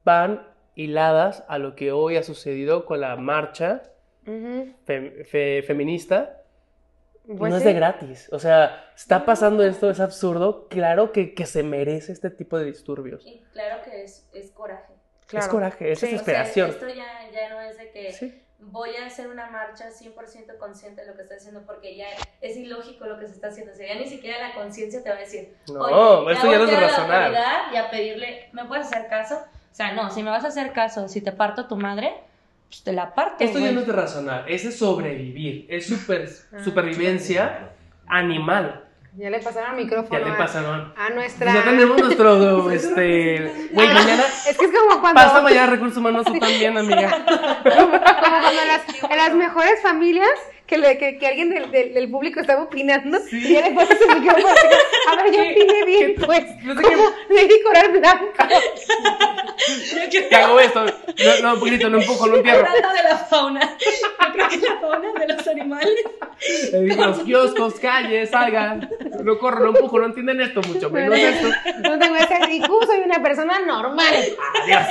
van 0.04 0.46
hiladas 0.74 1.44
a 1.48 1.58
lo 1.58 1.74
que 1.76 1.92
hoy 1.92 2.16
ha 2.16 2.22
sucedido 2.22 2.84
con 2.87 3.00
la 3.00 3.16
marcha 3.16 3.82
ujú. 4.26 4.72
fe- 4.84 5.24
fe- 5.24 5.62
feminista. 5.66 6.40
Pues 7.26 7.50
no 7.50 7.56
es 7.56 7.62
sí. 7.62 7.68
de 7.68 7.74
gratis. 7.74 8.28
O 8.32 8.38
sea, 8.38 8.84
está 8.94 9.24
pasando 9.24 9.64
esto, 9.64 9.88
es 9.88 9.98
absurdo. 10.00 10.68
Claro 10.68 11.10
que, 11.10 11.34
que 11.34 11.46
se 11.46 11.62
merece 11.62 12.12
este 12.12 12.28
tipo 12.28 12.58
de 12.58 12.66
disturbios. 12.66 13.24
Y 13.26 13.42
claro 13.52 13.82
que 13.82 14.04
es, 14.04 14.28
es 14.34 14.50
coraje. 14.50 14.92
Es 15.20 15.26
Claro. 15.28 15.48
coraje, 15.50 15.92
es 15.92 15.98
Sí. 16.00 16.04
O 16.06 16.08
sea, 16.08 16.18
desesperación. 16.18 16.70
esto 16.70 16.87
ya, 16.88 17.30
ya 17.32 17.48
no 17.48 17.60
es 17.62 17.78
de 17.78 17.90
que 17.92 18.12
Sí. 18.12 18.42
voy 18.58 18.94
a 18.96 19.06
hacer 19.06 19.28
una 19.28 19.48
marcha 19.48 19.90
100% 19.90 20.58
consciente 20.58 21.00
de 21.00 21.06
lo 21.06 21.16
que 21.16 21.22
estoy 21.22 21.38
haciendo 21.38 21.62
porque 21.64 21.96
ya 21.96 22.08
es 22.42 22.58
ilógico 22.58 23.06
lo 23.06 23.18
que 23.18 23.26
se 23.26 23.32
está 23.32 23.48
haciendo. 23.48 23.72
O 23.72 23.74
sea, 23.74 23.87
ya 23.94 23.98
ni 23.98 24.06
siquiera 24.06 24.46
la 24.48 24.54
conciencia 24.54 25.02
te 25.02 25.08
va 25.08 25.16
a 25.16 25.20
decir, 25.20 25.56
No, 25.72 25.80
Oye, 25.80 26.32
esto 26.34 26.50
ya 26.50 26.58
no 26.58 26.64
es 26.64 26.98
autoridad 26.98 27.72
Y 27.72 27.76
a 27.76 27.90
pedirle, 27.90 28.50
¿me 28.52 28.66
puedes 28.66 28.87
hacer 28.87 29.08
caso? 29.08 29.42
O 29.74 29.76
sea, 29.76 29.92
no, 29.92 30.08
si 30.12 30.22
me 30.22 30.30
vas 30.30 30.44
a 30.44 30.48
hacer 30.48 30.72
caso, 30.72 31.08
si 31.08 31.20
te 31.20 31.32
parto 31.32 31.66
tu 31.66 31.74
madre, 31.76 32.14
pues 32.68 32.84
te 32.84 32.92
la 32.92 33.12
parto. 33.12 33.42
Esto 33.42 33.58
ya 33.58 33.64
güey. 33.64 33.74
no 33.74 33.80
es 33.80 33.87
de 33.88 33.92
razonar, 33.92 34.44
es 34.48 34.62
de 34.62 34.70
sobrevivir. 34.70 35.66
Es 35.68 35.88
super, 35.88 36.28
Ah. 36.52 36.62
supervivencia 36.62 37.70
animal. 38.06 38.84
Ya 39.16 39.30
le 39.30 39.40
pasaron 39.40 39.76
el 39.76 39.84
micrófono 39.84 40.16
Ya 40.20 40.24
le 40.26 40.30
a- 40.32 40.37
pasaron. 40.37 40.92
a, 40.96 41.10
nuestra... 41.10 41.52
Pues 41.52 41.64
ya 41.64 41.70
tenemos 41.70 41.98
nuestro, 42.00 42.70
este... 42.72 43.68
Güey, 43.72 43.87
mañana... 43.88 44.22
Es 44.48 44.56
que 44.56 44.64
es 44.64 44.70
como 44.72 45.00
cuando... 45.00 45.20
Pasa 45.20 45.40
mañana 45.40 45.66
recursos 45.72 45.98
humanos 45.98 46.24
tú 46.24 46.38
también, 46.38 46.78
amiga. 46.78 47.10
Como 47.64 47.90
cuando 48.00 48.48
en 48.50 48.68
las, 48.68 48.82
en 49.10 49.16
las 49.16 49.34
mejores 49.34 49.82
familias 49.82 50.30
que, 50.66 50.79
le- 50.79 50.96
que, 50.98 51.18
que 51.18 51.27
alguien 51.27 51.50
del, 51.50 51.70
del, 51.70 51.92
del 51.94 52.11
público 52.11 52.40
estaba 52.40 52.62
opinando 52.64 53.18
y 53.31 53.37
le 53.40 53.70
pasas 53.72 53.98
el 54.00 54.20
micrófono. 54.20 54.48
así 54.48 54.68
que, 54.68 55.11
A 55.11 55.22
ver, 55.22 55.33
yo 55.35 55.42
opiné 55.42 55.85
bien, 55.85 56.14
pues. 56.24 56.44
No 56.64 56.74
sé 56.74 56.83
Como 56.83 57.05
Lady 57.31 57.62
Coral 57.62 57.92
Blanco. 57.92 58.27
¿Qué 60.11 60.37
hago 60.37 60.61
esto? 60.61 60.85
No, 60.85 61.38
no, 61.42 61.55
un 61.55 61.61
poquito, 61.61 61.88
lo 61.88 62.00
empujo, 62.00 62.27
lo 62.27 62.37
entierro. 62.38 62.66
Hablando 62.66 62.88
de 62.96 63.03
la 63.03 63.16
fauna, 63.18 63.77
yo 63.81 64.33
creo 64.33 64.48
que 64.48 64.57
la 64.59 64.77
fauna 64.81 65.12
de 65.12 65.29
los 65.35 65.46
animales. 65.48 65.94
Le 66.72 66.81
digo, 66.81 67.05
Los 67.07 67.18
kioscos, 67.20 67.74
calles, 67.74 68.31
salgan. 68.31 68.88
Lo 69.24 69.38
corro, 69.38 69.60
lo 69.64 69.70
empujo, 69.70 69.98
no 69.98 70.04
entienden 70.04 70.38
esto 70.42 70.60
mucho 70.68 70.90
menos 70.90 71.18
esto. 71.18 71.48
No 71.82 71.98
tengo 71.98 72.14
ese 72.14 72.56
IQ, 72.56 72.66
soy 72.87 73.00
una 73.04 73.22
persona 73.22 73.58
normal. 73.60 74.14
Adiós. 74.62 74.87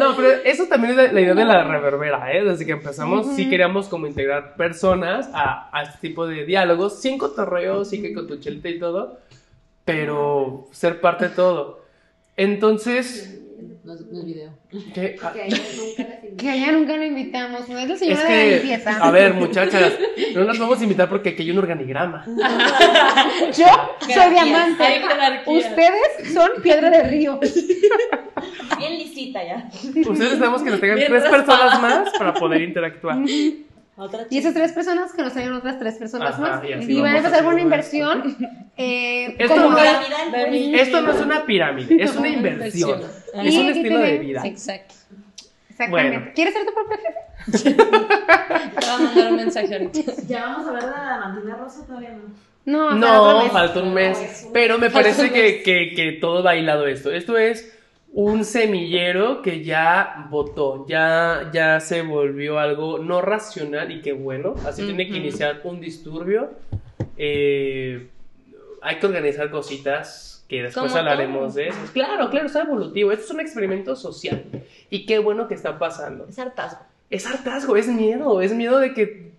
No, 0.00 0.16
pero 0.16 0.28
eso 0.44 0.66
también 0.66 0.98
es 0.98 1.12
la, 1.12 1.20
idea 1.20 1.34
de 1.34 1.44
la 1.44 1.62
reverbera, 1.62 2.32
¿eh? 2.32 2.42
Desde 2.42 2.66
que 2.66 2.72
empezamos, 2.72 3.36
sí 3.36 3.48
queríamos 3.48 3.88
como 3.88 4.08
integrar 4.08 4.56
personas 4.56 5.30
a, 5.32 5.70
a 5.72 5.82
este 5.84 5.98
tipo 6.00 6.26
de 6.26 6.44
diálogos, 6.44 7.00
sin 7.00 7.18
cotorreo, 7.18 7.84
sí 7.84 8.02
que 8.02 8.12
con 8.12 8.26
tu 8.26 8.38
chelita 8.38 8.68
y 8.68 8.80
todo, 8.80 9.20
pero 9.84 10.66
ser 10.72 11.00
parte 11.00 11.28
de 11.28 11.34
todo. 11.36 11.84
Entonces, 12.36 13.41
no 13.84 13.94
es, 13.94 14.00
no 14.00 14.18
es 14.20 14.24
video. 14.24 14.50
¿Qué? 14.94 15.16
Ah, 15.22 15.32
Que 16.38 16.48
a 16.50 16.54
ella 16.54 16.72
nunca 16.72 16.96
la 16.96 17.04
invitamos. 17.06 17.68
No 17.68 17.78
es 17.78 17.88
la 17.88 17.94
Es 17.94 18.00
señora 18.00 18.24
de 18.24 18.46
la 18.50 18.56
limpieza. 18.56 18.96
a 18.98 19.10
ver, 19.10 19.34
muchachas, 19.34 19.92
no 20.34 20.44
las 20.44 20.58
vamos 20.58 20.80
a 20.80 20.82
invitar 20.82 21.08
porque 21.08 21.30
aquí 21.30 21.42
hay 21.42 21.50
un 21.50 21.58
organigrama. 21.58 22.24
Yo 23.56 23.66
soy 24.00 24.30
diamante. 24.30 25.02
Ustedes 25.46 26.32
son 26.32 26.50
piedra 26.62 26.90
de 26.90 27.02
río. 27.04 27.38
Bien 28.78 28.98
lisita 28.98 29.44
ya. 29.44 29.68
Ustedes 29.72 30.06
necesitamos 30.18 30.62
que 30.62 30.70
nos 30.70 30.80
tengan 30.80 30.96
Bien 30.96 31.08
tres 31.10 31.22
raspada. 31.24 31.44
personas 31.70 31.82
más 31.82 32.10
para 32.18 32.34
poder 32.34 32.62
interactuar. 32.62 33.18
Otra 34.02 34.26
Y 34.30 34.38
esas 34.38 34.52
tres 34.54 34.72
personas 34.72 35.12
que 35.12 35.22
nos 35.22 35.32
traigan 35.32 35.54
otras 35.54 35.78
tres 35.78 35.94
personas 35.94 36.34
Ajá, 36.34 36.40
más. 36.40 36.64
y 36.88 37.00
van 37.00 37.14
a 37.14 37.18
empezar 37.18 37.44
con 37.44 37.52
una 37.54 37.62
inversión. 37.62 38.36
Eh, 38.76 39.36
Esto 39.38 39.54
como 39.54 39.70
no-. 39.70 39.78
Esto 39.78 41.10
es 41.10 41.20
una 41.20 41.44
pirámide, 41.46 42.02
es 42.02 42.16
una 42.16 42.28
inversión. 42.28 43.02
Ah, 43.34 43.42
Es 43.44 43.54
un 43.54 43.68
estilo 43.68 43.98
de 43.98 44.18
vida. 44.18 44.42
Exacto. 44.44 44.94
Exactamente. 45.70 46.18
Bueno. 46.18 46.32
¿Quieres 46.34 46.54
ser 46.54 46.66
tu 46.66 46.74
propio 46.74 46.96
jefe? 46.96 47.22
Te 47.64 48.86
voy 48.86 48.88
a 48.88 48.98
mandar 48.98 49.30
un 49.30 49.36
mensaje 49.36 49.72
ahorita. 49.74 50.12
¿Ya 50.28 50.42
vamos 50.46 50.68
a 50.68 50.72
de 50.72 50.90
la 50.90 51.18
diamantina 51.18 51.56
rosa 51.56 51.86
todavía 51.86 52.10
no? 52.64 52.94
No, 52.94 52.94
No, 52.94 53.50
falta 53.50 53.82
un 53.82 53.92
mes. 53.92 54.48
Pero 54.52 54.78
me 54.78 54.90
parece 54.90 55.32
que, 55.32 55.62
que, 55.62 55.94
que 55.94 56.12
todo 56.20 56.42
va 56.42 56.54
hilado 56.56 56.86
esto. 56.86 57.10
Esto 57.10 57.36
es 57.36 57.70
un 58.14 58.44
semillero 58.44 59.40
que 59.40 59.64
ya 59.64 60.26
votó, 60.28 60.86
ya, 60.86 61.50
ya 61.52 61.80
se 61.80 62.02
volvió 62.02 62.58
algo 62.58 62.98
no 62.98 63.22
racional 63.22 63.90
y 63.90 64.02
qué 64.02 64.12
bueno. 64.12 64.54
Así 64.66 64.82
tiene 64.84 65.06
que 65.06 65.12
Ujú. 65.12 65.20
iniciar 65.22 65.60
un 65.64 65.80
disturbio. 65.80 66.50
Eh, 67.16 68.08
hay 68.82 68.96
que 68.98 69.06
organizar 69.06 69.50
cositas 69.50 70.44
que 70.48 70.62
después 70.62 70.94
hablaremos 70.94 71.54
todo. 71.54 71.62
de 71.62 71.68
eso. 71.68 71.78
Claro, 71.94 72.28
claro, 72.28 72.46
está 72.46 72.62
evolutivo. 72.62 73.12
Esto 73.12 73.24
es 73.24 73.30
un 73.30 73.40
experimento 73.40 73.96
social. 73.96 74.44
Y 74.90 75.06
qué 75.06 75.18
bueno 75.18 75.48
que 75.48 75.54
está 75.54 75.78
pasando. 75.78 76.26
Es 76.28 76.38
hartazgo. 76.38 76.80
Es 77.08 77.26
hartazgo, 77.26 77.76
es 77.76 77.88
miedo, 77.88 78.40
es 78.42 78.52
miedo 78.52 78.78
de 78.78 78.92
que, 78.92 79.32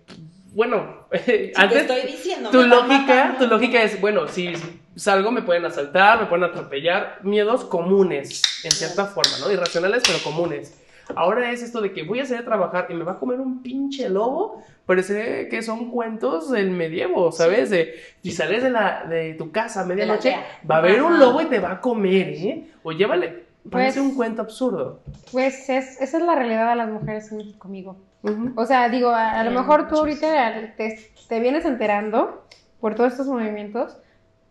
bueno, 0.52 1.06
Si 1.26 1.52
antes 1.54 1.86
te 1.86 1.94
estoy 1.94 2.10
diciendo. 2.10 2.50
tu 2.50 2.62
lógica, 2.62 3.36
tu 3.38 3.46
lógica 3.46 3.82
es, 3.82 4.00
bueno, 4.00 4.26
si 4.28 4.52
salgo 4.96 5.30
me 5.30 5.42
pueden 5.42 5.64
asaltar, 5.64 6.20
me 6.20 6.26
pueden 6.26 6.44
atropellar, 6.44 7.18
miedos 7.22 7.64
comunes, 7.64 8.42
en 8.64 8.70
cierta 8.70 9.06
forma, 9.06 9.32
¿no? 9.40 9.50
Irracionales, 9.50 10.02
pero 10.06 10.18
comunes. 10.22 10.80
Ahora 11.16 11.50
es 11.52 11.62
esto 11.62 11.80
de 11.82 11.92
que 11.92 12.02
voy 12.02 12.20
a 12.20 12.24
salir 12.26 12.42
a 12.42 12.44
trabajar 12.46 12.86
y 12.88 12.94
me 12.94 13.04
va 13.04 13.12
a 13.12 13.18
comer 13.18 13.38
un 13.38 13.62
pinche 13.62 14.08
lobo, 14.08 14.62
parece 14.86 15.48
que 15.48 15.62
son 15.62 15.90
cuentos 15.90 16.50
del 16.50 16.70
medievo, 16.70 17.30
¿sabes? 17.30 17.68
De 17.68 17.94
si 18.22 18.32
sales 18.32 18.62
de, 18.62 18.70
la, 18.70 19.04
de 19.04 19.34
tu 19.34 19.50
casa 19.52 19.82
a 19.82 19.84
medianoche, 19.84 20.34
va 20.68 20.76
a 20.76 20.78
haber 20.78 21.02
un 21.02 21.18
lobo 21.18 21.42
y 21.42 21.46
te 21.46 21.58
va 21.58 21.72
a 21.72 21.80
comer, 21.82 22.28
¿eh? 22.28 22.64
O 22.82 22.92
llévale, 22.92 23.44
parece 23.70 23.98
Pues- 24.00 24.10
un 24.10 24.14
cuento 24.16 24.40
absurdo. 24.42 25.00
Pues 25.30 25.68
es, 25.68 26.00
esa 26.00 26.16
es 26.16 26.22
la 26.22 26.34
realidad 26.36 26.70
de 26.70 26.76
las 26.76 26.88
mujeres 26.88 27.30
en 27.32 27.36
México, 27.38 27.68
amigo. 27.68 27.96
Ujú. 28.22 28.52
O 28.56 28.64
sea, 28.64 28.88
digo, 28.88 29.10
a, 29.10 29.40
a 29.40 29.44
lo 29.44 29.50
mejor 29.50 29.88
tú 29.88 29.96
ahorita 29.96 30.72
te, 30.78 31.10
te 31.28 31.40
vienes 31.40 31.66
enterando 31.66 32.46
por 32.80 32.94
todos 32.94 33.12
estos 33.12 33.26
movimientos, 33.26 33.98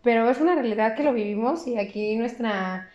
pero 0.04 0.28
es 0.30 0.40
una 0.40 0.54
realidad 0.54 0.94
que 0.94 1.02
lo 1.02 1.12
vivimos 1.12 1.66
y 1.66 1.78
aquí 1.78 2.14
nuestra, 2.14 2.90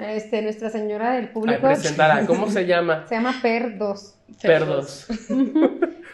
este, 0.00 0.42
nuestra 0.42 0.70
señora 0.70 1.12
del 1.12 1.24
Ay, 1.24 1.30
público 1.32 1.62
presentará, 1.62 2.26
¿cómo 2.26 2.48
se 2.48 2.66
llama? 2.66 3.06
se 3.08 3.16
llama 3.16 3.34
Per 3.42 3.78
2. 3.78 4.14
Perdos. 4.42 5.06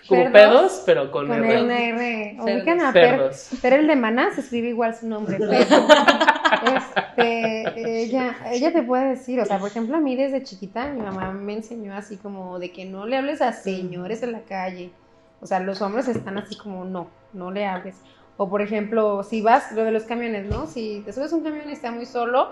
Como 0.09 0.23
Perdos, 0.31 0.33
pedos, 0.33 0.83
pero 0.87 1.11
con, 1.11 1.27
Con 1.27 1.45
R. 1.45 1.63
una 1.63 1.83
R. 1.83 2.37
Cerdos. 2.37 2.55
Ubican 2.55 2.81
a 2.81 2.93
Per, 2.93 3.11
Perdos. 3.11 3.49
Per 3.61 3.73
el 3.73 3.87
de 3.89 3.97
Maná, 3.97 4.33
se 4.33 4.41
escribe 4.41 4.69
igual 4.69 4.95
su 4.95 5.09
nombre. 5.09 5.37
Per. 5.37 5.67
Este, 7.17 8.03
ella, 8.03 8.37
ella 8.53 8.73
te 8.73 8.83
puede 8.83 9.09
decir, 9.11 9.41
o 9.41 9.45
sea, 9.45 9.59
por 9.59 9.69
ejemplo, 9.69 9.97
a 9.97 10.01
mí 10.01 10.15
desde 10.15 10.45
chiquita 10.45 10.87
mi 10.93 11.01
mamá 11.03 11.33
me 11.33 11.55
enseñó 11.55 11.95
así 11.95 12.17
como 12.17 12.61
de 12.61 12.71
que 12.71 12.85
no 12.85 13.07
le 13.07 13.17
hables 13.17 13.43
a 13.43 13.53
señores 13.53 14.23
en 14.23 14.33
la 14.33 14.41
calle. 14.43 14.91
O 15.41 15.47
sea, 15.47 15.61
los 15.61 15.83
hombres 15.83 16.09
están 16.09 16.39
así 16.39 16.57
como, 16.57 16.85
no, 16.85 17.09
no 17.33 17.51
le 17.51 17.67
hables. 17.67 17.97
O 18.37 18.49
por 18.51 18.62
ejemplo, 18.62 19.22
si 19.22 19.40
vas, 19.42 19.72
lo 19.72 19.85
de 19.85 19.92
los 19.92 20.05
camiones, 20.05 20.46
¿no? 20.46 20.66
Si 20.66 21.03
te 21.05 21.12
subes 21.12 21.33
un 21.33 21.42
camión 21.42 21.68
y 21.68 21.72
está 21.72 21.90
muy 21.90 22.07
solo, 22.07 22.49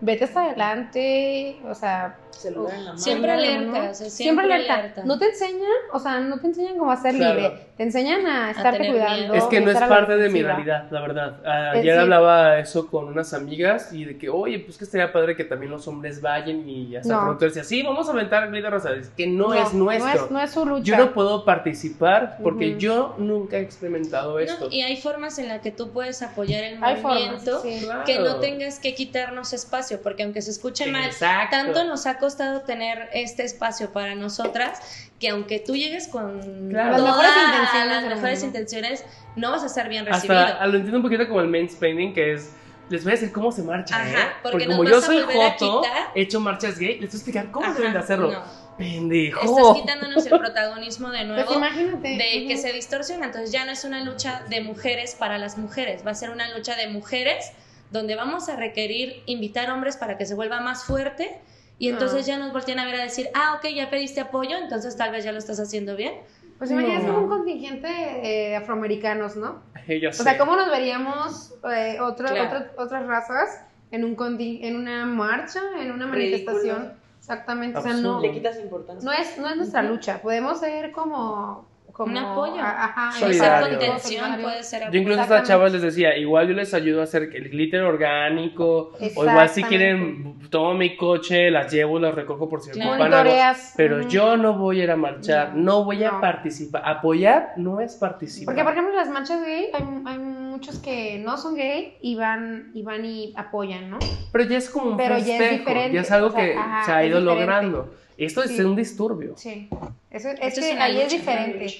vete 0.00 0.24
hasta 0.24 0.44
adelante, 0.46 1.56
o 1.68 1.74
sea, 1.74 2.16
Celular 2.30 2.72
en 2.72 2.84
la 2.84 2.90
mano. 2.92 2.98
Siempre 3.02 3.32
alerta, 3.32 3.64
¿no? 3.64 3.70
o 3.70 3.72
sea, 3.72 3.94
siempre, 3.94 4.10
siempre 4.10 4.44
alerta. 4.54 4.74
alerta. 4.74 5.02
No 5.04 5.18
te 5.18 5.24
enseñan, 5.26 5.70
o 5.92 5.98
sea, 5.98 6.20
no 6.20 6.38
te 6.38 6.46
enseñan 6.46 6.78
cómo 6.78 6.92
a 6.92 6.96
ser 6.96 7.16
Claro. 7.16 7.34
libre, 7.40 7.66
te 7.76 7.82
enseñan 7.82 8.26
a 8.26 8.50
estarte 8.52 8.76
tener 8.78 8.92
cuidando. 8.92 9.18
miedo. 9.18 9.34
Es 9.34 9.44
que 9.44 9.60
no 9.60 9.70
es 9.72 9.76
a 9.76 9.88
parte 9.88 10.16
de 10.16 10.28
mi 10.28 10.42
realidad, 10.44 10.86
la 10.92 11.00
verdad. 11.00 11.40
Eh, 11.44 11.78
Ayer 11.80 11.94
sí. 11.96 12.00
hablaba 12.00 12.58
eso 12.60 12.86
con 12.86 13.06
unas 13.08 13.34
amigas 13.34 13.92
y 13.92 14.04
de 14.04 14.18
que, 14.18 14.28
oye, 14.28 14.60
pues 14.60 14.78
que 14.78 14.84
estaría 14.84 15.12
padre 15.12 15.34
que 15.34 15.42
también 15.42 15.72
los 15.72 15.88
hombres 15.88 16.20
vayan 16.20 16.68
y 16.68 16.94
hasta 16.94 17.12
No. 17.12 17.20
pronto 17.22 17.44
decía, 17.46 17.64
sí, 17.64 17.82
vamos 17.82 18.08
a 18.08 18.12
aventar 18.12 18.48
Grita 18.52 18.70
Rosa. 18.70 18.92
Es 18.94 19.08
que 19.08 19.26
no, 19.26 19.52
es 19.54 19.72
No 19.74 19.84
nuestro. 19.84 20.26
es, 20.26 20.30
no 20.30 20.40
es 20.40 20.50
su 20.52 20.64
lucha. 20.64 20.84
Yo 20.84 20.96
no 20.96 21.12
puedo 21.14 21.44
participar 21.44 22.38
porque 22.44 22.76
yo 22.78 23.16
nunca 23.18 23.56
he 23.56 23.62
experimentado 23.62 24.38
esto. 24.38 24.66
No, 24.66 24.70
y 24.70 24.82
hay 24.82 24.96
formas 24.96 25.40
en 25.40 25.48
las 25.48 25.60
que 25.60 25.72
tú 25.72 25.90
puedes 25.90 26.22
apoyar 26.22 26.62
el 26.62 26.78
Hay 26.84 26.96
formas, 27.02 27.20
movimiento. 27.20 27.62
Claro. 27.84 28.04
que 28.04 28.18
no 28.20 28.36
tengas 28.36 28.78
que 28.78 28.94
quitarnos 28.94 29.52
espacio, 29.52 29.87
porque 29.96 30.24
aunque 30.24 30.42
se 30.42 30.50
escuche 30.50 30.86
mal, 30.90 31.04
Exacto. 31.06 31.56
tanto 31.56 31.84
nos 31.84 32.04
ha 32.06 32.18
costado 32.18 32.60
tener 32.62 33.08
este 33.14 33.44
espacio 33.44 33.90
para 33.92 34.14
nosotras 34.14 35.08
que 35.18 35.30
aunque 35.30 35.58
tú 35.60 35.74
llegues 35.74 36.08
con 36.08 36.68
Claro. 36.68 36.92
Las 36.98 37.02
mejores 37.02 37.30
intenciones 37.46 37.88
las 37.88 38.04
mejores 38.04 38.42
intenciones, 38.42 39.04
no 39.36 39.50
vas 39.52 39.62
a 39.62 39.68
ser 39.70 39.88
bien 39.88 40.04
recibido. 40.04 40.38
Hasta 40.38 40.66
lo 40.66 40.74
entiendo 40.76 40.98
un 40.98 41.02
poquito 41.02 41.26
como 41.26 41.40
el 41.40 41.48
mansplaining, 41.48 42.12
que 42.12 42.34
es. 42.34 42.52
Les 42.90 43.04
voy 43.04 43.12
a 43.12 43.16
decir 43.16 43.32
cómo 43.32 43.52
se 43.52 43.62
marcha, 43.62 43.94
Ajá, 43.96 44.08
¿eh? 44.08 44.28
porque 44.42 44.66
nos 44.66 44.76
como 44.78 44.88
yo 44.88 45.00
soy 45.02 45.22
joto, 45.22 45.82
he 46.14 46.22
hecho 46.22 46.40
marchas 46.40 46.78
gay, 46.78 46.98
les 46.98 47.10
voy 47.10 47.16
a 47.16 47.16
explicar 47.16 47.50
cómo 47.50 47.66
Ajá, 47.66 47.74
deben 47.74 47.92
de 47.92 47.98
hacerlo. 47.98 48.32
no. 48.32 48.68
Pendejo. 48.78 49.40
Estás 49.44 49.82
quitándonos 49.82 50.24
el 50.24 50.38
protagonismo 50.38 51.10
de 51.10 51.24
nuevo. 51.24 51.44
Pues 51.44 51.56
imagínate. 51.58 52.08
de 52.10 52.46
que 52.46 52.56
se 52.56 52.72
distorsiona. 52.72 53.26
Entonces 53.26 53.50
ya 53.50 53.64
no 53.66 53.72
es 53.72 53.84
una 53.84 54.04
lucha 54.04 54.42
de 54.48 54.60
mujeres 54.60 55.16
para 55.18 55.36
las 55.36 55.58
mujeres, 55.58 56.06
va 56.06 56.12
a 56.12 56.14
ser 56.14 56.30
una 56.30 56.48
lucha 56.56 56.76
de 56.76 56.88
mujeres 56.88 57.50
donde 57.90 58.14
vamos 58.16 58.48
a 58.48 58.56
requerir 58.56 59.22
invitar 59.26 59.70
hombres 59.70 59.96
para 59.96 60.16
que 60.18 60.26
se 60.26 60.34
vuelva 60.34 60.60
más 60.60 60.84
fuerte 60.84 61.38
y 61.78 61.88
entonces 61.88 62.26
ya 62.26 62.38
nos 62.38 62.52
voltean 62.52 62.78
a 62.80 62.84
ver 62.86 62.96
a 62.96 63.02
decir, 63.04 63.28
ah, 63.34 63.54
ok, 63.58 63.68
ya 63.74 63.88
pediste 63.88 64.20
apoyo, 64.20 64.56
entonces 64.58 64.96
tal 64.96 65.12
vez 65.12 65.24
ya 65.24 65.32
lo 65.32 65.38
estás 65.38 65.60
haciendo 65.60 65.94
bien. 65.96 66.14
Pues 66.58 66.72
imagínate 66.72 67.06
No. 67.06 67.20
un 67.20 67.28
contingente 67.28 67.86
de 67.86 68.56
afroamericanos, 68.56 69.36
¿no? 69.36 69.62
Yo 69.86 70.10
O 70.10 70.12
sé. 70.12 70.24
sea, 70.24 70.36
¿cómo 70.36 70.56
nos 70.56 70.68
veríamos 70.70 71.54
eh, 71.72 71.98
otra- 72.00 72.30
Claro. 72.30 72.46
otras- 72.48 72.70
otras 72.78 73.06
razas 73.06 73.60
en, 73.92 74.04
un 74.04 74.16
en 74.40 74.76
una 74.76 75.06
marcha, 75.06 75.60
en 75.80 75.92
una 75.92 76.06
Ridículo. 76.10 76.56
manifestación? 76.56 76.92
Exactamente. 77.20 77.78
O 77.78 77.82
sea, 77.82 77.92
no, 77.92 77.98
Absurdo. 78.16 78.20
Le 78.22 78.32
quitas 78.32 78.58
importancia. 78.58 79.04
no, 79.08 79.12
es, 79.16 79.38
no 79.38 79.48
es 79.48 79.56
nuestra 79.56 79.82
lucha. 79.82 80.20
Podemos 80.20 80.58
ser 80.60 80.90
como. 80.92 81.64
Como 81.98 82.12
Un 82.12 82.16
apoyo. 82.18 82.62
Ajá, 82.62 83.10
Puede 83.18 83.34
ser 83.34 83.42
Solidario. 83.44 83.78
contención, 83.78 84.20
solidario. 84.20 84.44
puede 84.44 84.62
ser 84.62 84.90
Yo 84.90 84.98
incluso 85.00 85.20
a 85.20 85.22
estas 85.24 85.48
chavas 85.48 85.72
les 85.72 85.82
decía, 85.82 86.16
igual 86.16 86.46
yo 86.48 86.54
les 86.54 86.72
ayudo 86.72 87.00
a 87.00 87.04
hacer 87.04 87.24
el 87.24 87.50
glitter 87.50 87.82
orgánico, 87.82 88.92
o 89.16 89.24
igual 89.24 89.48
si 89.48 89.64
quieren, 89.64 90.38
tomo 90.48 90.74
mi 90.74 90.96
coche, 90.96 91.50
las 91.50 91.72
llevo, 91.72 91.98
las 91.98 92.14
recojo 92.14 92.48
por 92.48 92.60
si 92.62 92.70
Claro. 92.70 92.90
ocupan 92.92 93.12
algo. 93.12 93.34
Pero 93.76 94.08
yo 94.08 94.36
no 94.36 94.54
voy 94.54 94.80
a 94.80 94.84
ir 94.84 94.90
a 94.92 94.96
marchar, 94.96 95.54
no, 95.54 95.84
voy 95.84 96.04
a 96.04 96.12
No. 96.12 96.20
participar. 96.20 96.82
Apoyar 96.86 97.52
no 97.56 97.80
es 97.80 97.96
participar. 97.96 98.54
Porque, 98.54 98.62
por 98.64 98.72
ejemplo, 98.72 98.94
las 98.94 99.08
marchas 99.10 99.44
gay, 99.44 99.66
hay, 99.74 99.84
hay 100.06 100.18
muchos 100.18 100.78
que 100.78 101.20
no 101.24 101.36
son 101.36 101.56
gay 101.56 101.96
y 102.00 102.14
van 102.14 102.70
y, 102.74 102.82
van 102.82 103.04
y 103.04 103.34
apoyan, 103.36 103.90
¿no? 103.90 103.98
Pero 104.32 104.44
ya 104.44 104.56
es 104.58 104.70
como 104.70 104.92
un 104.92 104.96
Pero 104.96 105.18
ya 105.18 105.36
es 105.38 105.50
diferente, 105.58 105.92
ya 105.94 106.00
es 106.02 106.10
algo 106.12 106.28
o 106.28 106.30
sea, 106.30 106.44
que 106.44 106.54
ajá, 106.56 106.84
se 106.84 106.92
ha 106.92 107.04
ido 107.04 107.18
diferente. 107.20 107.40
logrando. 107.44 107.94
Esto 108.18 108.42
es 108.42 108.50
Sí. 108.50 108.60
un 108.62 108.76
disturbio. 108.76 109.34
Sí. 109.36 109.68
Eso, 110.10 110.28
es 110.28 110.38
Esto 110.40 110.60
que 110.60 110.72
ahí 110.72 111.00
es 111.00 111.10
diferente. 111.12 111.74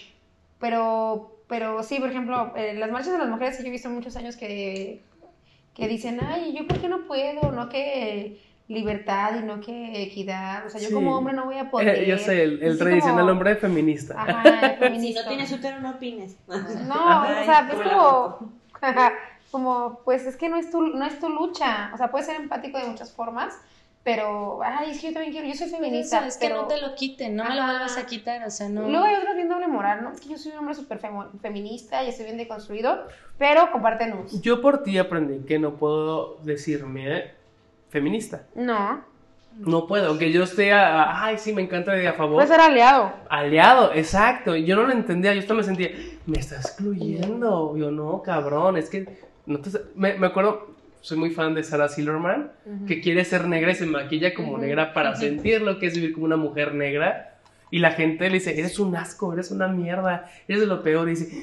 Pero, 0.61 1.37
pero 1.49 1.83
sí, 1.83 1.99
por 2.01 2.11
ejemplo, 2.11 2.53
eh, 2.57 2.75
las 2.75 2.91
marchas 2.91 3.13
de 3.13 3.19
las 3.19 3.29
mujeres, 3.29 3.57
sí, 3.57 3.63
yo 3.63 3.69
he 3.69 3.73
visto 3.73 3.91
muchos 3.91 4.17
años 4.17 4.37
que, 4.37 5.03
que 5.75 5.89
dicen, 5.89 6.19
ay, 6.25 6.55
¿yo 6.59 6.67
por 6.67 6.81
qué 6.81 6.89
no 6.89 7.07
puedo? 7.07 7.53
No 7.53 7.69
que 7.69 8.41
libertad 8.69 9.33
y 9.41 9.45
no 9.45 9.61
que 9.61 10.03
equidad. 10.03 10.67
O 10.67 10.71
sea, 10.71 10.81
yo 10.81 10.89
Sí. 10.89 10.95
como 10.95 11.17
hombre 11.17 11.33
no 11.35 11.45
voy 11.47 11.57
a 11.59 11.71
poder. 11.71 12.01
Eh, 12.01 12.07
yo 12.07 12.19
sé, 12.19 12.43
el, 12.43 12.77
tradicional 12.79 13.21
como- 13.21 13.33
hombre 13.33 13.57
feminista. 13.57 14.15
Ajá, 14.21 14.43
Si 14.75 14.77
feminista. 14.77 15.23
no 15.23 15.29
tienes 15.29 15.53
útero, 15.53 15.81
no 15.81 15.91
opines. 15.91 16.37
No, 16.47 16.95
Ay, 17.23 17.37
o 17.43 17.45
sea, 17.45 17.69
es 17.73 17.81
como, 17.89 18.53
como, 19.51 20.01
pues 20.05 20.27
es 20.27 20.37
que 20.37 20.49
no 20.49 20.57
es 20.57 20.71
tu, 20.71 20.83
no 20.83 21.05
es 21.07 21.19
tu 21.19 21.29
lucha. 21.29 21.91
O 21.95 21.97
sea, 21.97 22.11
puedes 22.11 22.27
ser 22.27 22.37
empático 22.37 22.79
de 22.79 22.85
muchas 22.89 23.13
formas, 23.13 23.55
pero, 24.11 24.61
ay, 24.63 24.93
es 24.93 25.01
que 25.03 25.09
yo 25.09 25.13
también 25.13 25.33
quiero, 25.33 25.47
yo 25.47 25.53
soy 25.55 25.69
Pues 25.69 25.81
feminista. 25.83 26.19
eso, 26.21 26.29
es 26.29 26.37
que 26.39 26.49
pero... 26.49 26.63
no 26.63 26.67
te 26.67 26.81
lo 26.81 26.95
quiten, 26.95 27.37
no 27.37 27.45
me 27.45 27.55
lo 27.55 27.63
vuelvas 27.63 27.99
a 27.99 28.07
quitar, 28.07 28.43
o 28.43 28.51
sea, 28.51 28.67
no. 28.71 28.89
Luego 28.89 29.05
hay 29.05 29.17
otros 29.17 29.35
bien 29.37 29.51
doble 29.51 29.67
moral, 29.69 30.03
¿no? 30.03 30.13
Es 30.13 30.21
que 30.23 30.31
yo 30.31 30.39
soy 30.39 30.53
un 30.53 30.59
hombre 30.61 30.75
súper 30.75 30.99
feminista 31.43 32.03
y 32.03 32.09
estoy 32.09 32.25
bien 32.25 32.39
deconstruido, 32.39 33.05
pero 33.37 33.71
compártenos. 33.71 34.41
Yo 34.41 34.63
por 34.63 34.83
ti 34.83 34.97
aprendí 34.97 35.45
que 35.47 35.59
no 35.59 35.75
puedo 35.75 36.39
decirme 36.43 37.33
feminista. 37.91 38.45
No, 38.55 39.05
No 39.59 39.87
puedo, 39.87 40.09
aunque 40.09 40.33
yo 40.33 40.45
esté 40.45 40.73
a, 40.73 41.03
a- 41.03 41.25
ay, 41.27 41.37
sí, 41.37 41.53
me 41.53 41.61
encanta 41.61 41.93
de 41.93 42.09
a 42.09 42.15
favor. 42.15 42.37
puedes 42.37 42.49
ser 42.51 42.61
aliado. 42.61 43.13
Aliado, 43.29 43.93
exacto. 43.93 44.57
Yo 44.57 44.75
no 44.77 44.85
lo 44.85 44.93
entendía, 44.93 45.35
yo 45.35 45.41
hasta 45.41 45.53
me 45.53 45.65
sentía, 45.65 45.91
me 46.27 46.39
está 46.39 46.57
excluyendo. 46.57 47.77
Yo 47.77 47.91
no, 47.91 48.23
cabrón, 48.23 48.77
es 48.79 48.89
que 48.89 49.07
no 49.47 49.59
te- 49.59 49.71
me, 49.97 50.15
me 50.15 50.29
acuerdo, 50.29 50.69
soy 51.01 51.19
muy 51.19 51.31
fan 51.31 51.55
de 51.55 51.63
Sarah 51.63 51.89
Silverman, 51.89 52.51
que 52.87 53.01
quiere 53.01 53.25
ser 53.25 53.47
negra 53.47 53.73
y 53.73 53.75
se 53.75 53.87
maquilla 53.87 54.35
como 54.35 54.59
negra 54.59 54.93
para 54.93 55.11
Ujú. 55.13 55.21
sentir 55.21 55.63
lo 55.63 55.79
que 55.79 55.87
es 55.87 55.95
vivir 55.95 56.13
como 56.13 56.27
una 56.27 56.37
mujer 56.37 56.75
negra. 56.75 57.37
Y 57.71 57.81
la 57.81 57.91
gente 57.93 58.29
le 58.29 58.35
dice, 58.35 58.59
eres 58.59 58.79
un 58.79 58.97
asco, 58.97 59.33
eres 59.33 59.51
una 59.51 59.69
mierda, 59.69 60.31
eres 60.49 60.61
de 60.63 60.67
lo 60.67 60.83
peor. 60.83 61.07
Y 61.09 61.11
dice, 61.11 61.43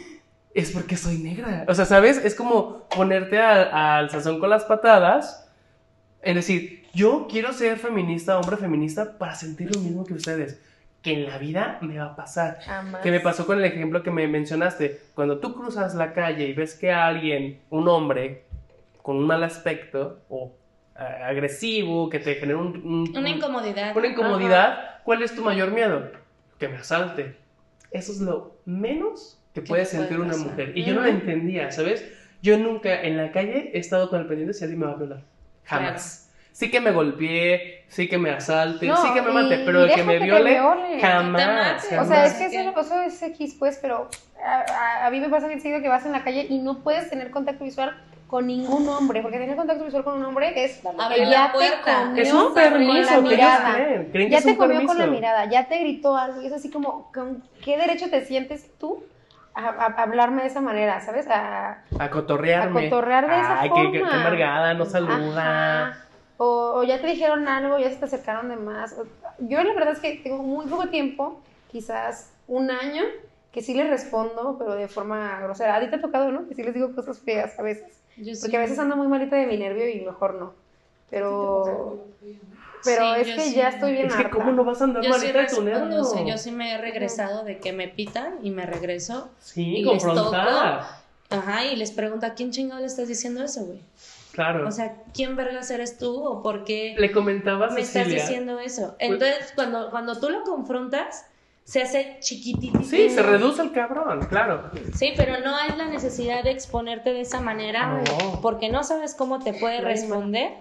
es 0.54 0.72
porque 0.72 0.98
soy 0.98 1.18
negra. 1.20 1.66
O 1.68 1.74
sea, 1.76 1.86
¿sabes? 1.86 2.18
Es 2.24 2.34
como 2.36 2.88
ponerte 2.90 3.40
al, 3.40 3.70
al 3.72 4.10
sazón 4.10 4.40
con 4.40 4.50
las 4.50 4.66
patadas. 4.66 5.48
Es 6.22 6.34
decir, 6.34 6.84
yo 6.94 7.28
quiero 7.30 7.54
ser 7.54 7.78
feminista, 7.78 8.40
hombre 8.40 8.58
feminista, 8.58 9.18
para 9.18 9.36
sentir 9.36 9.76
lo 9.76 9.82
mismo 9.82 10.04
que 10.06 10.14
ustedes. 10.16 10.60
Que 11.04 11.14
en 11.14 11.28
la 11.28 11.38
vida 11.38 11.78
me 11.82 12.00
va 12.00 12.06
a 12.06 12.16
pasar. 12.16 12.58
Jamás. 12.66 13.04
Que 13.04 13.12
me 13.12 13.20
pasó 13.20 13.46
con 13.46 13.60
el 13.60 13.66
ejemplo 13.66 14.02
que 14.02 14.10
me 14.10 14.28
mencionaste. 14.28 15.02
Cuando 15.14 15.38
tú 15.38 15.54
cruzas 15.54 15.94
la 15.94 16.14
calle 16.14 16.48
y 16.48 16.54
ves 16.54 16.74
que 16.74 16.92
alguien, 16.92 17.60
un 17.70 17.88
hombre, 17.88 18.45
con 19.06 19.18
un 19.18 19.28
mal 19.28 19.44
aspecto 19.44 20.24
o 20.30 20.52
ah, 20.96 21.28
agresivo, 21.28 22.10
que 22.10 22.18
te 22.18 22.34
genera 22.36 22.58
un, 22.58 22.76
un- 22.84 23.16
Una 23.16 23.30
incomodidad. 23.30 23.96
una 23.96 24.08
incomodidad, 24.08 25.00
¿cuál 25.04 25.22
es 25.22 25.36
tu 25.36 25.44
mayor 25.44 25.70
miedo? 25.70 26.10
Que 26.58 26.68
me 26.70 26.78
asalte. 26.78 27.38
Eso 27.92 28.12
es 28.14 28.20
lo 28.20 28.56
menos 28.66 29.40
que 29.54 29.62
¿Qué 29.62 29.68
puede 29.68 29.84
te 29.86 29.92
puede 29.92 30.08
sentir 30.08 30.20
una 30.20 30.36
mujer. 30.36 30.72
Y 30.76 30.84
yo 30.86 30.96
no 30.96 31.02
lo 31.02 31.08
entendía, 31.08 31.72
¿sabes? 31.72 32.04
Yo 32.42 32.58
nunca 32.58 33.00
en 33.04 33.16
la 33.18 33.32
calle 33.32 33.70
he 33.76 33.78
estado 33.78 34.10
con 34.10 34.22
el 34.22 34.26
pendiente 34.26 34.56
si 34.56 34.64
alguien 34.64 34.80
me 34.80 34.88
va 34.88 34.94
a 34.94 34.96
violar. 34.96 35.22
Jamás. 35.66 36.32
Sí 36.52 36.72
que 36.72 36.80
me 36.80 36.90
golpeé, 36.92 37.84
sí 37.90 38.08
que 38.10 38.18
me 38.18 38.32
asalte, 38.32 38.88
No, 38.88 38.98
sí 38.98 39.14
que 39.14 39.22
me 39.22 39.32
mate, 39.32 39.62
pero 39.66 39.84
el 39.84 39.94
que 39.94 40.04
me 40.04 40.14
que 40.14 40.20
te 40.20 40.26
viole, 40.26 40.50
viole. 40.52 41.00
jamás. 41.00 41.42
Que 41.44 41.48
mate. 41.52 41.78
O 41.78 41.90
sea, 41.90 41.98
jamás. 42.00 42.42
es 42.42 42.50
que 42.52 42.60
eso, 42.60 42.80
eso 42.80 43.02
es 43.02 43.22
X, 43.22 43.56
pues, 43.60 43.78
pero 43.80 44.10
a, 44.44 44.62
a- 44.72 45.06
a 45.06 45.12
mí 45.12 45.20
me 45.20 45.30
pasa 45.30 45.48
bien 45.48 45.62
seguido 45.62 45.82
que 45.84 45.90
vas 45.90 46.06
en 46.08 46.12
la 46.14 46.24
calle 46.24 46.48
y 46.50 46.58
no 46.58 46.80
puedes 46.82 47.08
tener 47.10 47.30
contacto 47.30 47.64
visual 47.66 47.96
con 48.28 48.48
ningún 48.48 48.88
hombre, 48.90 49.22
porque 49.22 49.38
tener 49.38 49.56
contacto 49.56 49.84
visual 49.86 50.04
con 50.04 50.16
un 50.16 50.26
hombre 50.26 50.52
es 50.66 50.84
Abrir 50.86 51.20
que 51.20 51.26
la 51.26 51.32
ya 51.32 51.48
te 51.52 51.58
puerta. 51.58 52.00
comió 52.06 52.24
Es 52.24 52.34
un 52.34 52.44
con 52.46 52.54
permiso 52.56 52.94
la 53.02 53.06
que 53.08 53.14
ellos 53.14 53.30
mirada. 53.30 53.74
creen. 53.74 54.10
Creen 54.12 54.30
que 54.30 54.36
Ya 54.36 54.42
te 54.42 54.58
comió 54.58 54.86
con 54.86 54.98
la 54.98 55.06
mirada, 55.08 55.46
ya 55.46 55.68
te 55.68 55.80
gritó 55.80 56.16
algo 56.18 56.42
y 56.42 56.48
es 56.48 56.54
así 56.54 56.70
como, 56.72 57.12
¿con 57.14 57.44
qué 57.64 57.78
derecho 57.78 58.10
te 58.10 58.26
sientes 58.26 58.70
tú 58.80 59.04
a, 59.54 59.68
a- 59.70 59.86
a 59.86 60.04
hablarme 60.04 60.42
de 60.42 60.48
esa 60.48 60.60
manera, 60.62 61.00
sabes? 61.02 61.28
A, 61.30 61.84
A 62.00 62.10
cotorrearme. 62.10 62.88
A 62.88 62.90
cotorrear 62.90 63.28
de 63.30 63.36
esa 63.40 63.62
Ay, 63.62 63.70
forma. 63.70 63.92
que 63.92 64.00
amargada, 64.04 64.74
no 64.74 64.86
saluda. 64.86 65.88
Ajá. 65.92 66.02
O, 66.38 66.74
o 66.78 66.84
ya 66.84 67.00
te 67.00 67.08
dijeron 67.08 67.48
algo, 67.48 67.78
ya 67.78 67.90
se 67.90 67.96
te 67.98 68.06
acercaron 68.06 68.50
de 68.50 68.56
más. 68.58 68.94
O- 68.94 69.06
Yo 69.40 69.64
la 69.64 69.74
verdad 69.74 69.94
es 69.94 70.00
que 70.00 70.16
tengo 70.24 70.42
muy 70.44 70.66
poco 70.66 70.88
tiempo, 70.90 71.40
quizás 71.72 72.34
un 72.48 72.72
año, 72.72 73.04
que 73.54 73.62
sí 73.62 73.74
les 73.74 73.90
respondo, 73.90 74.56
pero 74.58 74.74
de 74.76 74.88
forma 74.90 75.40
grosera. 75.42 75.76
A 75.76 75.80
ti 75.80 75.88
te 75.88 75.96
ha 75.96 76.02
tocado, 76.02 76.32
¿no? 76.32 76.48
Que 76.50 76.56
sí 76.56 76.64
les 76.64 76.74
digo 76.74 76.94
cosas 76.94 77.20
feas 77.20 77.58
a 77.58 77.62
veces. 77.62 78.02
Yo 78.18 78.34
sí. 78.36 78.42
Porque 78.42 78.58
a 78.58 78.62
veces 78.62 78.80
ando 78.80 78.96
muy 78.96 79.08
malita 79.08 79.36
de 79.36 79.46
mi 79.48 79.58
nervio 79.58 79.90
y 79.90 80.02
mejor 80.02 80.36
no. 80.36 80.54
Pero, 81.10 82.06
pero 82.84 83.14
Sí, 83.16 83.22
es 83.22 83.36
que 83.36 83.42
sí. 83.42 83.56
ya 83.56 83.70
estoy 83.70 83.92
bien 83.94 84.08
Es 84.08 84.14
que, 84.16 84.24
harta. 84.24 84.36
¿cómo 84.38 84.52
no 84.52 84.64
vas 84.64 84.82
a 84.82 84.86
andar 84.86 85.04
Yo 85.04 85.14
sí 85.14 85.20
malita 85.20 85.40
de 85.42 85.48
tu 85.48 85.62
nervio? 85.64 86.02
o 86.02 86.04
sea, 86.04 86.24
yo 86.26 86.38
sí 86.38 86.52
me 86.52 86.74
he 86.74 86.78
regresado 86.78 87.44
de 87.44 87.60
que 87.60 87.74
me 87.74 87.88
pitan 87.88 88.40
y 88.44 88.52
me 88.52 88.66
regreso. 88.66 89.30
Sí, 89.40 89.78
y 89.78 89.84
les 89.84 90.04
confrontar. 90.04 90.82
Ajá, 91.30 91.66
y 91.66 91.76
les 91.76 91.92
pregunto, 91.92 92.26
¿a 92.26 92.34
quién 92.36 92.52
chingado 92.52 92.82
le 92.82 92.88
estás 92.88 93.08
diciendo 93.08 93.44
eso, 93.44 93.66
güey? 93.66 93.80
Claro. 94.32 94.68
O 94.68 94.72
sea, 94.72 94.96
¿quién 95.14 95.36
vergas 95.36 95.72
eres 95.72 95.98
tú 95.98 96.24
o 96.24 96.44
por 96.44 96.64
qué 96.66 96.96
Le 96.98 97.12
comentaba 97.12 97.68
a 97.68 97.70
me 97.72 97.82
estás 97.82 98.04
Cecilia. 98.04 98.22
diciendo 98.24 98.60
eso? 98.60 98.96
Entonces, 99.00 99.52
cuando, 99.56 99.90
cuando 99.92 100.20
tú 100.20 100.30
lo 100.30 100.44
confrontas, 100.44 101.26
se 101.66 101.82
hace 101.82 102.18
chiquitito. 102.22 102.82
Sí, 102.84 103.10
se 103.10 103.22
reduce 103.24 103.62
el 103.64 103.72
cabrón, 103.72 104.26
claro. 104.30 104.70
Sí, 104.96 105.14
pero 105.18 105.40
no 105.44 105.56
hay 105.56 105.76
la 105.76 105.88
necesidad 105.88 106.44
de 106.44 106.52
exponerte 106.52 107.12
de 107.12 107.22
esa 107.22 107.42
manera 107.42 108.02
No. 108.08 108.40
porque 108.42 108.70
no 108.70 108.84
sabes 108.84 109.16
cómo 109.16 109.40
te 109.40 109.52
puede 109.54 109.82
responder 109.82 110.52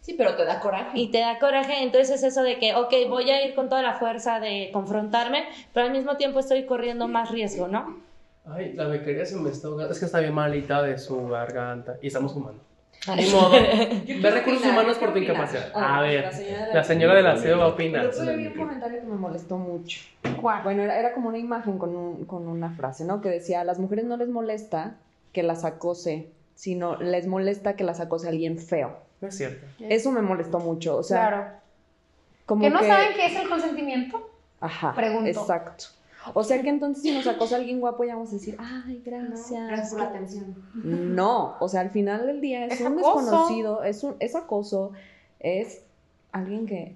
Sí, 0.00 0.14
pero 0.16 0.36
te 0.36 0.46
da 0.46 0.58
coraje. 0.60 0.98
y 0.98 1.10
te 1.10 1.18
da 1.20 1.38
coraje. 1.38 1.82
Entonces 1.82 2.10
es 2.10 2.22
eso 2.32 2.42
de 2.42 2.58
que, 2.58 2.74
ok, 2.74 2.92
voy 3.10 3.30
a 3.30 3.44
ir 3.46 3.54
con 3.54 3.68
toda 3.68 3.82
la 3.82 3.94
fuerza 3.98 4.40
de 4.40 4.70
confrontarme, 4.72 5.44
pero 5.74 5.84
al 5.86 5.92
mismo 5.92 6.16
tiempo 6.16 6.40
estoy 6.40 6.64
corriendo 6.64 7.08
más 7.08 7.30
riesgo, 7.30 7.68
¿no? 7.68 7.98
Ay, 8.50 8.72
la 8.72 8.86
becaria 8.86 9.26
se 9.26 9.36
me 9.36 9.50
está 9.50 9.68
ahogando. 9.68 9.92
Es 9.92 9.98
que 9.98 10.06
está 10.06 10.20
bien 10.20 10.32
malita 10.32 10.80
de 10.82 10.96
su 10.96 11.28
garganta. 11.28 11.96
Y 12.00 12.06
estamos 12.06 12.32
fumando. 12.32 12.62
Ni 13.16 13.26
modo. 13.30 13.50
Ve 14.22 14.30
recursos 14.30 14.66
humanos 14.66 14.98
por 14.98 15.12
tu 15.12 15.18
incapacidad. 15.18 15.70
A 15.74 16.00
ver, 16.02 16.24
la 16.74 16.84
señora 16.84 17.14
de 17.14 17.22
la 17.22 17.36
CEO 17.36 17.58
va 17.58 17.64
a 17.64 17.68
opinar. 17.68 18.06
Otro 18.06 18.22
día 18.24 18.32
vi 18.36 18.46
un 18.48 18.54
comentario 18.54 19.00
que 19.00 19.06
me 19.06 19.16
molestó 19.16 19.56
mucho. 19.56 20.00
¿Cuál? 20.40 20.62
Bueno, 20.64 20.82
era, 20.82 20.98
era 20.98 21.14
como 21.14 21.28
una 21.28 21.38
imagen 21.38 21.78
con, 21.78 21.94
un- 21.96 22.24
con 22.26 22.46
una 22.48 22.70
frase, 22.70 23.04
¿no? 23.04 23.20
Que 23.20 23.28
decía, 23.30 23.60
a 23.60 23.64
las 23.64 23.78
mujeres 23.78 24.04
no 24.04 24.16
les 24.16 24.28
molesta 24.28 24.96
que 25.32 25.42
las 25.42 25.64
acose, 25.64 26.28
sino 26.54 26.96
les 26.96 27.26
molesta 27.26 27.76
que 27.76 27.84
las 27.84 28.00
acose 28.00 28.28
alguien 28.28 28.58
feo. 28.58 28.98
No 29.20 29.28
es 29.28 29.36
cierto. 29.36 29.66
Eso 29.80 30.10
me 30.12 30.20
molestó 30.22 30.58
mucho, 30.58 30.96
o 30.96 31.02
sea, 31.02 31.28
claro. 31.28 31.46
como 32.46 32.62
¿Que 32.62 32.70
no 32.70 32.80
saben 32.80 33.08
qué 33.16 33.26
es 33.26 33.36
el 33.36 33.48
consentimiento? 33.48 34.30
Ajá, 34.60 34.92
Pregunto. 34.94 35.28
exacto. 35.28 35.84
O 36.34 36.44
sea 36.44 36.60
que 36.62 36.68
entonces 36.68 37.02
si 37.02 37.12
nos 37.12 37.26
acosa 37.26 37.56
alguien 37.56 37.80
guapo 37.80 38.04
ya 38.04 38.14
vamos 38.14 38.30
a 38.30 38.34
decir, 38.34 38.56
ay, 38.58 39.02
gracias. 39.04 39.66
Gracias 39.68 39.90
por 39.90 40.00
la 40.00 40.06
atención. 40.08 40.54
No, 40.74 41.56
o 41.60 41.68
sea, 41.68 41.80
al 41.82 41.90
final 41.90 42.26
del 42.26 42.40
día 42.40 42.66
es, 42.66 42.74
Es 42.74 42.80
un 42.80 42.98
acoso. 42.98 43.20
desconocido, 43.20 43.82
es, 43.84 44.02
un, 44.04 44.16
es 44.20 44.34
acoso, 44.34 44.92
es 45.40 45.82
alguien 46.32 46.66
que 46.66 46.94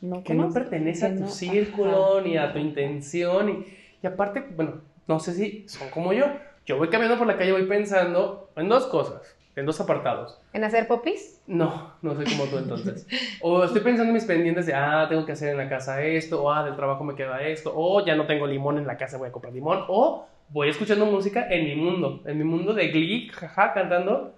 no 0.00 0.22
Que 0.22 0.34
no 0.34 0.50
pertenece 0.52 1.06
a 1.06 1.14
tu 1.14 1.20
no- 1.22 1.28
círculo, 1.28 2.16
ajá. 2.18 2.26
ni 2.26 2.36
a 2.36 2.52
tu 2.52 2.58
intención. 2.58 3.48
Y, 3.48 3.66
y 4.02 4.06
aparte, 4.06 4.44
bueno, 4.54 4.80
no 5.06 5.18
sé 5.20 5.34
si 5.34 5.68
son 5.68 5.88
como 5.90 6.12
yo. 6.12 6.26
Yo 6.66 6.76
voy 6.78 6.88
caminando 6.88 7.16
por 7.18 7.26
la 7.28 7.36
calle, 7.38 7.52
voy 7.52 7.66
pensando 7.66 8.50
en 8.56 8.68
dos 8.68 8.86
cosas, 8.86 9.20
en 9.56 9.66
dos 9.66 9.80
apartados. 9.80 10.38
¿En 10.52 10.64
hacer 10.64 10.86
popis? 10.86 11.42
No, 11.46 11.94
no 12.02 12.14
soy 12.14 12.26
como 12.26 12.44
tú 12.44 12.58
entonces. 12.58 13.06
O 13.40 13.64
estoy 13.64 13.80
pensando 13.80 14.10
en 14.10 14.14
mis 14.14 14.24
pendientes 14.24 14.66
de, 14.66 14.74
ah, 14.74 15.06
tengo 15.08 15.24
que 15.26 15.32
hacer 15.32 15.48
en 15.50 15.56
la 15.56 15.68
casa 15.68 16.02
esto, 16.02 16.42
o 16.42 16.52
ah, 16.52 16.62
del 16.64 16.76
trabajo 16.76 17.02
me 17.04 17.14
queda 17.14 17.40
esto, 17.42 17.72
o 17.74 18.04
ya 18.04 18.14
no 18.14 18.26
tengo 18.26 18.46
limón 18.46 18.78
en 18.78 18.86
la 18.86 18.96
casa, 18.96 19.16
voy 19.18 19.28
a 19.28 19.32
comprar 19.32 19.52
limón, 19.54 19.84
o 19.88 20.26
voy 20.50 20.68
escuchando 20.68 21.06
música 21.06 21.46
en 21.50 21.64
mi 21.64 21.74
mundo, 21.74 22.22
en 22.26 22.38
mi 22.38 22.44
mundo 22.44 22.74
de 22.74 22.88
Glee, 22.88 23.28
jaja, 23.32 23.72
cantando, 23.72 24.34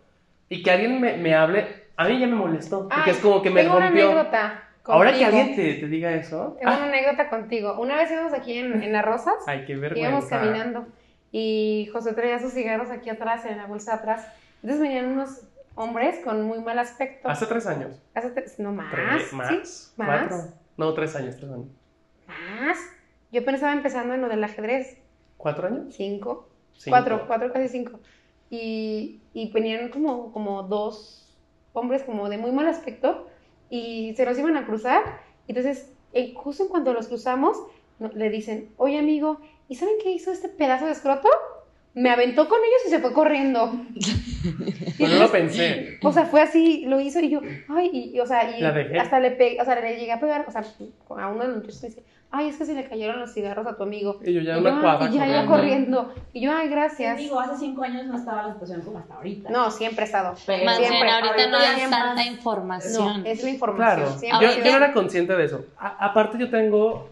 y 0.48 0.62
que 0.62 0.70
alguien 0.70 1.00
me, 1.00 1.16
me 1.16 1.34
hable, 1.34 1.66
a 1.96 2.08
mí 2.08 2.18
ya 2.20 2.26
me 2.28 2.36
molestó, 2.36 2.88
porque 2.88 3.10
Ay, 3.10 3.10
es 3.10 3.18
como 3.18 3.42
que 3.42 3.50
me 3.50 3.62
tengo 3.62 3.76
una 3.76 3.86
rompió. 3.86 4.04
anécdota 4.12 4.62
Ahora 4.84 5.12
que 5.12 5.18
contigo. 5.20 5.38
alguien 5.40 5.56
te, 5.56 5.74
te 5.80 5.86
diga 5.88 6.14
eso, 6.14 6.56
Tengo 6.58 6.72
ah, 6.72 6.76
una 6.78 6.86
anécdota 6.86 7.28
contigo. 7.28 7.76
Una 7.78 7.96
vez 7.96 8.10
íbamos 8.10 8.32
aquí 8.32 8.56
en, 8.56 8.82
en 8.82 8.92
Las 8.92 9.04
Rosas, 9.04 9.34
ay, 9.46 9.64
qué 9.66 9.72
íbamos 9.72 9.90
vergüenza. 9.92 10.28
caminando 10.40 10.86
y 11.30 11.90
José 11.92 12.14
traía 12.14 12.38
sus 12.38 12.52
cigarros 12.54 12.90
aquí 12.90 13.10
atrás, 13.10 13.44
en 13.44 13.58
la 13.58 13.66
bolsa 13.66 13.92
de 13.92 13.98
atrás. 13.98 14.26
Entonces 14.62 14.80
venían 14.80 15.06
unos 15.12 15.42
hombres 15.74 16.18
con 16.24 16.42
muy 16.42 16.60
mal 16.60 16.78
aspecto. 16.78 17.28
Hace 17.28 17.46
tres 17.46 17.66
años. 17.66 18.02
Hace 18.14 18.30
tres- 18.30 18.58
no 18.58 18.72
más, 18.72 18.90
Tres, 18.90 19.28
¿sí? 19.30 19.36
más, 19.36 19.94
¿Más? 19.96 20.28
cuatro. 20.28 20.36
No, 20.76 20.94
tres 20.94 21.14
años, 21.16 21.36
tres 21.36 21.50
años. 21.50 21.68
Más. 22.26 22.78
Yo 23.30 23.40
apenas 23.42 23.60
estaba 23.60 23.72
empezando 23.74 24.14
en 24.14 24.22
lo 24.22 24.28
del 24.28 24.42
ajedrez. 24.42 24.98
¿Cuatro 25.36 25.68
años? 25.68 25.94
Cinco. 25.94 26.48
Cinco. 26.72 26.90
Cuatro, 26.96 27.24
cuatro, 27.26 27.52
casi 27.52 27.68
cinco. 27.68 28.00
Y, 28.50 29.20
y 29.34 29.52
venían 29.52 29.90
como, 29.90 30.32
como 30.32 30.62
dos 30.62 31.36
hombres 31.74 32.02
como 32.02 32.28
de 32.28 32.38
muy 32.38 32.50
mal 32.50 32.66
aspecto 32.66 33.28
y 33.70 34.14
se 34.16 34.24
nos 34.24 34.38
iban 34.38 34.56
a 34.56 34.66
cruzar. 34.66 35.02
Entonces, 35.46 35.92
eh, 36.12 36.32
justo 36.34 36.62
en 36.64 36.68
cuanto 36.70 36.92
los 36.94 37.08
cruzamos, 37.08 37.56
le 38.14 38.30
dicen, 38.30 38.72
oye 38.78 38.98
amigo, 38.98 39.40
¿y 39.68 39.74
saben 39.76 39.96
qué 40.02 40.10
hizo 40.10 40.32
este 40.32 40.48
pedazo 40.48 40.86
de 40.86 40.92
escroto? 40.92 41.28
Me 42.00 42.10
aventó 42.10 42.48
con 42.48 42.58
ellos 42.58 42.82
y 42.86 42.90
se 42.90 42.98
fue 43.00 43.12
corriendo. 43.12 43.72
Y 44.44 44.92
Pues 44.98 45.12
no 45.12 45.18
lo 45.18 45.32
pensé. 45.32 45.98
o 46.02 46.12
sea, 46.12 46.24
fue 46.26 46.40
así, 46.40 46.84
lo 46.86 47.00
hizo 47.00 47.18
y 47.20 47.28
yo, 47.28 47.40
ay, 47.68 47.90
y, 47.92 48.16
y, 48.16 48.20
o 48.20 48.26
sea, 48.26 48.56
y 48.56 48.60
La 48.60 48.70
dejé. 48.72 48.98
hasta 48.98 49.18
le 49.20 49.32
pegué, 49.32 49.60
o 49.60 49.64
sea, 49.64 49.74
le 49.80 49.96
llegué 49.98 50.12
a 50.12 50.20
pegar, 50.20 50.44
o 50.46 50.50
sea, 50.52 50.62
a 50.62 51.28
uno 51.28 51.40
de 51.42 51.48
los 51.48 51.56
muchachos 51.56 51.82
dice, 51.82 52.02
ay, 52.30 52.48
es 52.48 52.56
que 52.56 52.64
se 52.64 52.74
le 52.74 52.84
cayeron 52.88 53.18
los 53.18 53.34
cigarros 53.34 53.66
a 53.66 53.76
tu 53.76 53.82
amigo. 53.82 54.20
Y 54.24 54.32
yo 54.34 54.40
ya 54.40 54.56
Y 54.56 54.60
una 54.60 54.70
yo, 54.76 54.80
cuadra 54.80 55.10
y 55.10 55.14
ya 55.14 55.26
iba 55.28 55.44
corriendo. 55.46 56.14
Y 56.32 56.40
yo, 56.42 56.52
ay, 56.56 56.68
gracias. 56.68 57.18
Digo, 57.18 57.40
hace 57.40 57.56
cinco 57.58 57.82
años 57.82 58.06
no 58.06 58.16
estaba 58.16 58.46
la 58.46 58.52
situación 58.52 58.82
como 58.82 58.98
hasta 58.98 59.14
ahorita. 59.14 59.50
No, 59.50 59.70
siempre 59.72 60.04
he 60.04 60.06
estado. 60.06 60.34
Pero- 60.46 60.64
Más 60.64 60.78
bien, 60.78 60.90
Siempre. 60.90 61.10
ahorita 61.10 61.48
no 61.48 61.56
Ahorita 61.58 61.74
hay 61.74 61.80
tanta 61.90 62.14
más- 62.14 62.26
información. 62.26 63.22
No, 63.22 63.28
es 63.28 63.42
la 63.42 63.50
información. 63.50 63.96
Claro, 63.96 64.18
Siempre 64.18 64.46
yo, 64.48 64.64
yo 64.64 64.70
no 64.70 64.76
era 64.76 64.92
consciente 64.92 65.34
de 65.36 65.44
eso. 65.44 65.64
A- 65.78 66.04
aparte 66.06 66.38
yo 66.38 66.48
tengo, 66.48 67.08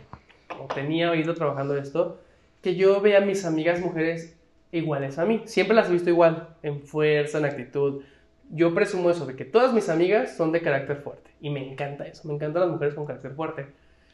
o 0.61 0.65
tenía 0.75 1.11
oído 1.11 1.35
trabajando 1.35 1.77
esto, 1.77 2.21
que 2.63 2.77
yo 2.77 3.01
veía 3.01 3.19
a 3.19 3.23
mis 3.23 3.45
amigas 3.45 3.81
mujeres 3.81 4.36
iguales 4.77 5.19
a 5.19 5.25
mí. 5.25 5.43
Siempre 5.47 5.75
las 5.75 5.89
he 5.89 5.93
visto 5.93 6.11
igual, 6.11 6.49
en 6.63 6.83
fuerza, 6.83 7.39
en 7.39 7.45
actitud. 7.47 8.03
Yo 8.51 8.75
presumo 8.75 9.11
eso, 9.11 9.27
de 9.27 9.35
que 9.35 9.45
todas 9.45 9.73
mis 9.73 9.89
amigas 9.89 10.37
son 10.37 10.53
de 10.53 10.61
carácter 10.63 10.99
fuerte. 10.99 11.31
Y 11.41 11.51
me 11.51 11.69
encanta 11.71 12.07
eso, 12.07 12.27
me 12.29 12.35
encantan 12.35 12.63
las 12.63 12.71
mujeres 12.71 12.95
con 12.95 13.07
carácter 13.07 13.33
fuerte. 13.33 13.67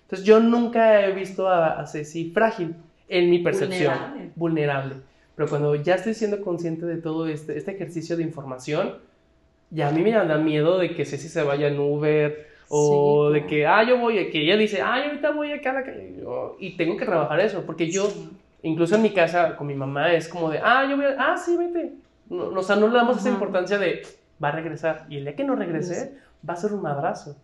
Entonces 0.02 0.26
yo 0.26 0.40
nunca 0.40 1.06
he 1.06 1.12
visto 1.12 1.48
a, 1.48 1.80
a 1.80 1.86
Ceci 1.86 2.30
frágil, 2.30 2.74
en 3.08 3.30
mi 3.30 3.40
percepción, 3.40 3.94
Vulnerable. 3.94 4.30
vulnerable. 4.36 4.94
Pero 5.36 5.48
cuando 5.48 5.74
ya 5.74 5.96
estoy 5.96 6.14
siendo 6.14 6.40
consciente 6.42 6.86
de 6.86 6.96
todo 6.96 7.26
este, 7.26 7.56
este 7.58 7.72
ejercicio 7.72 8.16
de 8.16 8.22
información, 8.22 8.96
ya 9.70 9.88
a 9.88 9.92
mí 9.92 10.02
me 10.02 10.12
da 10.12 10.38
miedo 10.38 10.78
de 10.78 10.94
que 10.94 11.04
Ceci 11.04 11.28
se 11.28 11.42
vaya 11.42 11.68
en 11.68 11.78
Uber 11.78 12.48
o 12.68 13.28
Sí, 13.28 13.34
de 13.34 13.46
que, 13.46 13.66
ah, 13.66 13.82
yo 13.86 13.98
voy, 13.98 14.30
que 14.30 14.40
ella 14.40 14.56
dice, 14.56 14.80
ah, 14.80 14.98
yo 14.98 15.10
ahorita 15.10 15.30
voy 15.32 15.52
acá 15.52 15.70
a 15.70 15.74
la 15.74 15.84
calle. 15.84 16.14
Y 16.58 16.76
tengo 16.76 16.96
que 16.96 17.04
trabajar 17.04 17.40
eso, 17.40 17.64
porque 17.66 17.90
yo, 17.90 18.10
incluso 18.62 18.94
en 18.96 19.02
mi 19.02 19.10
casa 19.10 19.56
con 19.56 19.66
mi 19.66 19.74
mamá, 19.74 20.12
es 20.12 20.28
como 20.28 20.50
de, 20.50 20.58
ah, 20.62 20.86
yo 20.88 20.96
voy, 20.96 21.06
a- 21.06 21.16
ah, 21.18 21.36
sí, 21.36 21.56
vete. 21.56 21.94
No, 22.30 22.44
o 22.48 22.62
sea, 22.62 22.76
no 22.76 22.88
le 22.88 22.94
damos 22.94 23.18
esa 23.18 23.28
importancia 23.28 23.78
de, 23.78 24.02
va 24.42 24.48
a 24.48 24.52
regresar. 24.52 25.06
Y 25.08 25.18
el 25.18 25.24
día 25.24 25.36
que 25.36 25.44
no 25.44 25.54
regrese, 25.56 26.16
va 26.48 26.54
a 26.54 26.56
ser 26.56 26.72
un 26.72 26.82
madrazo. 26.82 27.36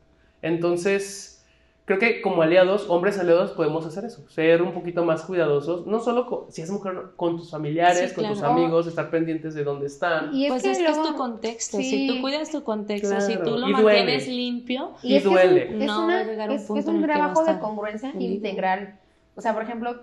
Entonces, 0.43 1.45
creo 1.85 1.99
que 1.99 2.21
como 2.23 2.43
aliados, 2.43 2.89
hombres 2.89 3.19
aliados, 3.19 3.51
podemos 3.53 3.85
hacer 3.87 4.05
eso. 4.05 4.27
Ser 4.31 4.63
un 4.63 4.73
poquito 4.73 5.05
más 5.05 5.23
cuidadosos. 5.23 5.87
No 5.87 6.01
solo 6.01 6.27
con- 6.27 6.51
si 6.53 6.63
es 6.63 6.71
mujer, 6.71 6.95
con 7.17 7.37
tus 7.37 7.51
familiares, 7.51 8.11
Sí, 8.11 8.15
con 8.15 8.27
tus 8.29 8.39
claro. 8.39 8.55
amigos, 8.55 8.87
estar 8.87 9.11
pendientes 9.11 9.55
de 9.55 9.65
dónde 9.65 9.87
están. 9.87 10.35
Y 10.35 10.47
es 10.47 10.53
pues 10.53 10.63
que 10.63 10.71
es 10.73 10.79
que 10.79 10.85
luego- 10.85 11.03
es 11.03 11.09
tu 11.11 11.17
contexto. 11.17 11.77
sí. 11.79 11.85
Si 11.85 12.07
tú 12.09 12.21
cuidas 12.21 12.51
tu 12.51 12.63
contexto, 12.63 13.21
si 13.21 13.35
Claro, 13.37 13.51
tú 13.53 13.59
lo 13.59 13.69
y 13.69 13.73
mantienes 13.73 14.25
duele. 14.27 14.37
limpio, 14.41 14.93
Y, 15.03 15.13
Y 15.13 15.17
es 15.17 15.23
que 15.23 15.29
duele. 15.29 15.63
es, 15.65 15.71
un- 15.75 15.83
es 15.83 15.87
No 15.87 16.05
una- 16.05 16.15
va 16.15 16.21
a 16.21 16.25
llegar 16.25 16.49
un 16.51 16.57
es- 16.57 16.63
punto 16.65 16.81
es 16.81 16.87
en 16.87 16.91
un 16.91 16.97
el 16.97 17.03
que 17.03 17.09
va 17.09 17.15
a 17.15 17.33
trabajo 17.33 17.53
de 17.53 17.59
congruencia 17.61 18.13
integral. 18.19 18.99
O 19.37 19.41
sea, 19.41 19.55
por 19.55 19.63
ejemplo, 19.63 19.97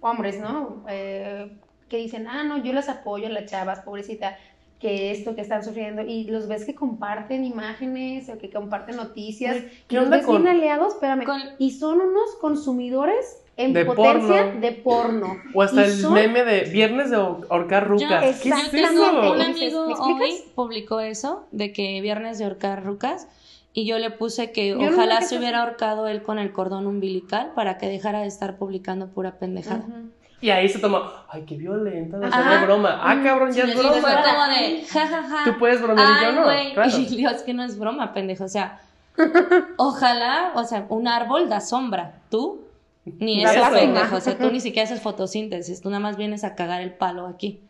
hombres, 0.00 0.38
¿no? 0.40 0.84
Eh, 0.88 1.50
que 1.88 1.98
dicen, 1.98 2.26
ah, 2.26 2.42
no, 2.44 2.62
yo 2.62 2.72
las 2.72 2.88
apoyo, 2.88 3.28
las 3.28 3.50
chavas, 3.50 3.80
pobrecita, 3.80 4.36
que 4.80 5.12
esto 5.12 5.34
que 5.36 5.42
están 5.42 5.62
sufriendo, 5.64 6.02
y 6.02 6.24
los 6.24 6.48
ves 6.48 6.64
que 6.64 6.74
comparten 6.74 7.44
imágenes 7.44 8.28
o 8.28 8.38
que 8.38 8.50
comparten 8.50 8.96
noticias, 8.96 9.56
¿Qué 9.86 9.94
y 9.94 9.98
los 9.98 10.10
ves 10.10 10.26
con- 10.26 10.42
bien 10.42 10.56
aliados, 10.56 10.94
espérame, 10.94 11.24
Con- 11.24 11.40
y 11.58 11.70
son 11.70 12.00
unos 12.00 12.34
consumidores 12.40 13.38
en 13.56 13.74
De 13.74 13.84
potencia 13.84 14.44
porno. 14.46 14.60
de 14.60 14.72
porno. 14.72 15.36
O 15.54 15.62
hasta 15.62 15.82
Y 15.82 15.84
el 15.84 15.92
son- 15.98 16.14
meme 16.14 16.42
de 16.42 16.62
viernes 16.62 17.10
de 17.10 17.16
ahorcar 17.16 17.86
rucas. 17.86 18.40
¿Qué 18.40 18.48
yo 18.48 18.56
es 18.56 18.74
eso? 18.74 19.32
un 19.34 19.40
amigo 19.40 19.84
hoy 20.00 20.34
publicó 20.54 21.00
eso, 21.00 21.46
de 21.52 21.72
que 21.72 22.00
viernes 22.00 22.38
de 22.38 22.44
ahorcar 22.46 22.82
rucas, 22.84 23.28
y 23.74 23.86
yo 23.86 23.98
le 23.98 24.10
puse 24.10 24.52
que 24.52 24.68
Yo 24.70 24.78
ojalá 24.78 25.20
se 25.22 25.34
es 25.34 25.40
hubiera 25.40 25.62
ahorcado 25.62 26.06
él 26.06 26.22
con 26.22 26.38
el 26.38 26.52
cordón 26.52 26.86
umbilical 26.86 27.52
para 27.54 27.78
que 27.78 27.88
dejara 27.88 28.20
de 28.20 28.26
estar 28.26 28.56
publicando 28.56 29.08
pura 29.08 29.38
pendejada. 29.38 29.84
Y 30.42 30.50
ahí 30.50 30.68
se 30.68 30.80
toma, 30.80 31.24
ay, 31.28 31.44
qué 31.46 31.56
violenta, 31.56 32.16
no 32.16 32.28
de 32.28 32.64
broma. 32.66 32.98
Ah, 33.00 33.18
cabrón, 33.22 33.52
ya 33.52 33.64
Y 33.64 33.70
es 33.70 33.74
fue 33.80 33.84
broma. 33.88 34.22
como 34.22 34.46
de, 34.48 34.84
jajaja. 34.84 35.44
Tú 35.44 35.58
puedes 35.58 35.80
bromear 35.80 36.08
y 36.08 36.24
yo 36.24 36.28
Ay, 36.30 36.34
no. 36.34 36.44
güey. 36.44 36.74
Claro. 36.74 36.90
Y 36.98 37.16
Dios, 37.16 37.42
que 37.42 37.54
no 37.54 37.62
es 37.62 37.78
broma, 37.78 38.12
pendejo. 38.12 38.44
O 38.44 38.48
sea, 38.48 38.80
ojalá, 39.76 40.52
o 40.56 40.64
sea, 40.64 40.86
un 40.88 41.06
árbol 41.08 41.48
da 41.48 41.60
sombra. 41.60 42.14
Tú, 42.28 42.62
ni 43.04 43.44
eso. 43.44 43.60
pendejo. 43.72 44.16
O 44.16 44.20
sea, 44.20 44.36
tú 44.36 44.50
ni 44.50 44.60
siquiera 44.60 44.88
haces 44.88 45.00
fotosíntesis. 45.00 45.80
Tú 45.80 45.90
nada 45.90 46.00
más 46.00 46.16
vienes 46.16 46.44
a 46.44 46.54
cagar 46.54 46.82
el 46.82 46.92
palo 46.92 47.26
aquí. 47.26 47.60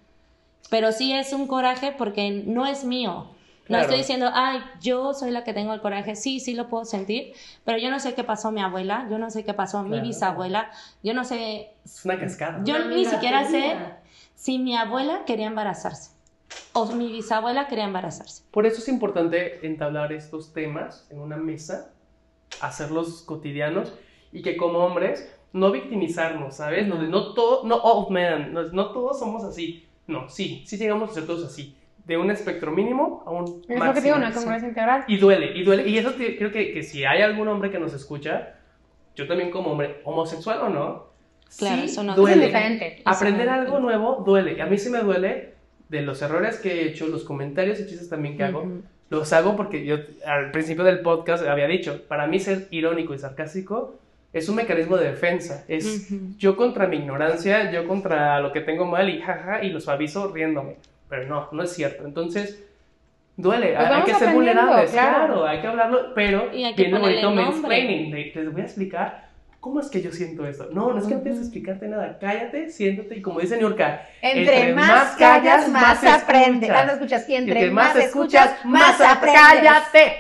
Pero 0.71 0.93
sí 0.93 1.13
es 1.13 1.33
un 1.33 1.47
coraje 1.47 1.95
porque 1.97 2.43
no 2.47 2.67
es 2.67 2.85
mío. 2.85 3.27
No 3.63 3.69
Claro. 3.79 3.83
estoy 3.85 3.99
diciendo, 3.99 4.29
ay, 4.35 4.61
yo 4.81 5.15
soy 5.15 5.31
la 5.31 5.45
que 5.45 5.55
tengo 5.55 5.73
el 5.73 5.81
coraje. 5.81 6.17
Sí, 6.17 6.41
sí 6.41 6.55
lo 6.55 6.69
puedo 6.69 6.85
sentir, 6.85 7.33
pero 7.65 7.79
yo 7.79 7.91
no 7.91 8.01
sé 8.01 8.15
qué 8.15 8.25
pasó 8.25 8.49
a 8.49 8.51
mi 8.53 8.61
abuela, 8.61 9.07
yo 9.09 9.19
no 9.19 9.31
sé 9.31 9.45
qué 9.45 9.55
pasó 9.55 9.79
a 9.79 9.83
mi 9.85 9.91
Claro. 9.91 10.03
bisabuela, 10.05 10.71
yo 11.03 11.15
no 11.15 11.25
sé, 11.25 11.71
Es 11.85 12.05
una 12.05 12.19
cascada. 12.19 12.61
yo 12.65 12.75
Una 12.77 12.87
ni 12.89 13.05
siquiera 13.05 13.45
sé 13.45 13.77
si 14.35 14.59
mi 14.59 14.77
abuela 14.77 15.25
quería 15.27 15.47
embarazarse 15.47 16.11
o 16.73 16.87
mi 16.87 17.13
bisabuela 17.13 17.69
quería 17.69 17.85
embarazarse. 17.85 18.43
Por 18.51 18.67
eso 18.67 18.79
es 18.79 18.89
importante 18.89 19.65
entablar 19.65 20.13
estos 20.13 20.53
temas 20.53 21.07
en 21.11 21.21
una 21.21 21.37
mesa, 21.37 21.93
hacerlos 22.61 23.23
cotidianos 23.23 23.93
y 24.33 24.43
que 24.43 24.57
como 24.57 24.81
hombres 24.81 25.33
no 25.53 25.71
victimizarnos, 25.71 26.57
¿sabes? 26.57 26.87
No, 26.89 27.01
no 27.01 27.33
todo, 27.35 27.65
no, 27.65 27.77
oh 27.77 28.11
man, 28.11 28.53
no, 28.53 28.65
no 28.65 28.91
todos 28.93 29.19
somos 29.19 29.45
así. 29.45 29.87
No, 30.07 30.29
sí, 30.29 30.65
sí 30.67 30.77
llegamos 30.79 31.11
a 31.11 31.15
ser 31.15 31.27
todos 31.27 31.45
así. 31.45 31.77
De 32.05 32.17
un 32.17 32.31
espectro 32.31 32.73
mínimo 32.73 33.23
a 33.27 33.31
un 33.31 33.45
Es 33.45 33.79
máximo. 33.79 33.85
lo 33.85 33.95
que 33.95 34.01
digo, 34.01 34.17
una 34.17 34.33
congruencia 34.33 34.69
integral. 34.69 35.05
Y 35.07 35.19
duele, 35.19 35.53
y 35.57 35.63
duele. 35.63 35.89
Y 35.89 35.99
eso 35.99 36.13
te- 36.13 36.37
creo 36.37 36.51
que, 36.51 36.73
que 36.73 36.83
si 36.83 37.05
hay 37.05 37.23
algún 37.23 37.47
hombre 37.49 37.71
que 37.71 37.79
nos 37.79 37.95
escucha, 37.95 38.55
yo 39.15 39.27
también 39.29 39.51
como 39.51 39.71
hombre, 39.73 40.01
homosexual 40.05 40.59
o 40.63 40.69
no, 40.69 41.13
Claro, 41.59 41.77
sí 41.83 41.85
eso 41.85 42.03
no- 42.03 42.13
Es 42.13 42.17
duele. 42.17 42.47
diferente. 42.47 43.03
Aprender 43.05 43.43
Eso- 43.47 43.53
algo 43.55 43.79
nuevo 43.79 44.23
duele. 44.27 44.61
A 44.63 44.67
mí 44.67 44.79
sí 44.79 44.91
me 44.91 44.99
duele 45.01 45.53
de 45.91 46.03
los 46.03 46.21
errores 46.23 46.59
que 46.59 46.73
he 46.83 46.89
hecho, 46.89 47.07
los 47.07 47.23
comentarios 47.25 47.79
y 47.79 47.87
chistes 47.87 48.09
también 48.09 48.37
que 48.37 48.45
hago. 48.45 48.63
Ujú. 48.63 48.83
Los 49.11 49.33
hago 49.35 49.55
porque 49.57 49.85
yo 49.85 49.97
al 50.27 50.51
principio 50.51 50.83
del 50.85 51.01
podcast 51.01 51.47
había 51.47 51.67
dicho, 51.67 52.03
para 52.09 52.27
mí 52.27 52.41
ser 52.41 52.67
irónico 52.71 53.13
y 53.15 53.19
sarcástico 53.19 53.95
es 54.33 54.49
un 54.49 54.57
mecanismo 54.57 54.97
de 54.97 55.11
defensa. 55.11 55.65
Es 55.69 56.11
Ujú. 56.11 56.21
yo 56.39 56.57
contra 56.57 56.87
mi 56.87 56.97
ignorancia, 56.97 57.71
yo 57.71 57.87
contra 57.87 58.41
lo 58.41 58.51
que 58.53 58.63
tengo 58.63 58.87
mal 58.87 59.11
y 59.11 59.21
jaja 59.21 59.63
y 59.63 59.69
lo 59.71 59.81
suavizo 59.81 60.33
riéndome. 60.33 60.77
Pero 61.13 61.29
no, 61.29 61.47
no 61.53 61.63
es 61.63 61.75
cierto. 61.75 62.07
Entonces, 62.07 62.65
duele. 63.37 63.75
Pues 63.77 63.91
hay 63.91 64.03
que 64.05 64.15
ser 64.15 64.33
vulnerables, 64.33 64.93
claro. 64.93 65.27
claro. 65.27 65.47
hay 65.47 65.61
que 65.61 65.67
hablarlo, 65.67 66.15
pero 66.15 66.49
viene 66.49 66.99
bonito 66.99 67.31
mansplaining. 67.31 68.11
de- 68.11 68.33
Les 68.35 68.51
voy 68.51 68.63
a 68.63 68.65
explicar 68.65 69.29
cómo 69.61 69.81
es 69.81 69.91
que 69.91 70.01
yo 70.01 70.11
siento 70.11 70.47
esto. 70.47 70.71
No, 70.73 70.91
no 70.91 70.99
es 70.99 71.05
que 71.05 71.17
no 71.17 71.21
tienes 71.21 71.39
que 71.41 71.45
explicarte 71.45 71.87
nada. 71.87 72.17
Cállate, 72.19 72.71
siéntate 72.71 73.19
y 73.19 73.21
como 73.21 73.41
dice 73.41 73.59
Niurka, 73.59 74.07
Entre, 74.23 74.73
más, 74.73 75.15
callas, 75.17 75.69
más 75.69 76.03
aprendes. 76.03 76.71
Ah, 76.71 76.87
no 76.87 76.93
escuchas. 76.93 77.29
Y 77.29 77.35
entre 77.35 77.71
más 77.71 77.95
escuchas, 77.95 78.65
más 78.65 78.99
aprendes. 78.99 79.43
¡Cállate! 79.43 80.15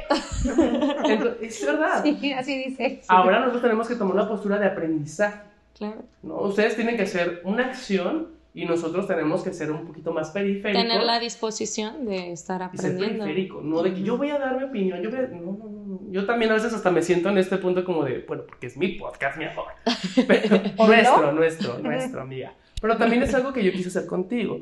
Entonces, 1.10 1.58
es 1.58 1.66
verdad. 1.66 2.02
Sí, 2.02 2.32
así 2.34 2.64
dice. 2.64 3.00
Ahora 3.08 3.38
nosotros 3.38 3.62
tenemos 3.62 3.88
que 3.88 3.94
tomar 3.94 4.12
una 4.12 4.28
postura 4.28 4.58
de 4.58 4.66
aprendizaje. 4.66 5.40
Claro. 5.74 6.02
¿no? 6.22 6.34
Ustedes 6.42 6.76
tienen 6.76 6.98
que 6.98 7.04
hacer 7.04 7.40
una 7.44 7.64
acción 7.64 8.41
y 8.54 8.66
nosotros 8.66 9.06
tenemos 9.06 9.42
que 9.42 9.52
ser 9.52 9.70
un 9.72 9.86
poquito 9.86 10.12
más 10.12 10.30
periféricos. 10.30 10.82
Tener 10.82 11.02
la 11.04 11.18
disposición 11.18 12.04
de 12.04 12.32
estar 12.32 12.70
y 12.72 12.76
ser 12.76 12.90
aprendiendo. 12.92 13.24
periférico, 13.24 13.60
no 13.62 13.82
de 13.82 13.94
que 13.94 14.02
yo 14.02 14.16
voy 14.18 14.28
a 14.30 14.38
dar 14.38 14.56
mi 14.58 14.64
opinión, 14.64 15.00
yo 15.00 15.10
voy 15.10 15.18
a- 15.20 15.28
no, 15.28 15.40
no, 15.52 15.68
no. 15.70 16.00
Yo 16.10 16.26
también 16.26 16.50
a 16.50 16.54
veces 16.54 16.74
hasta 16.74 16.90
me 16.90 17.00
siento 17.02 17.30
en 17.30 17.38
este 17.38 17.56
punto 17.56 17.82
como 17.84 18.04
de, 18.04 18.24
bueno, 18.28 18.42
porque 18.46 18.66
es 18.66 18.76
mi 18.76 18.88
podcast, 18.88 19.38
mi 19.38 19.44
amor. 19.46 19.64
Pero, 20.28 20.56
¿O 20.76 20.86
nuestro, 20.86 21.32
nuestro, 21.32 21.78
nuestro, 21.78 22.20
amiga. 22.20 22.52
Pero 22.80 22.96
también 22.98 23.22
es 23.22 23.32
algo 23.34 23.52
que 23.54 23.64
yo 23.64 23.72
quise 23.72 23.88
hacer 23.88 24.06
contigo. 24.06 24.60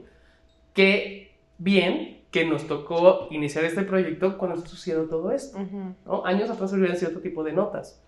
Que 0.73 1.35
bien 1.59 2.21
que 2.31 2.45
nos 2.45 2.67
tocó 2.69 3.27
iniciar 3.33 3.65
este 3.65 3.83
proyecto 3.83 4.39
cuando 4.39 4.65
sucedió 4.65 5.05
todo 5.09 5.33
esto. 5.33 5.59
¿no? 6.07 6.25
Años 6.25 6.49
atrás 6.49 6.73
hubieran 6.73 6.97
sido 6.97 7.11
otro 7.11 7.23
tipo 7.23 7.43
de 7.43 7.53
notas. 7.53 8.01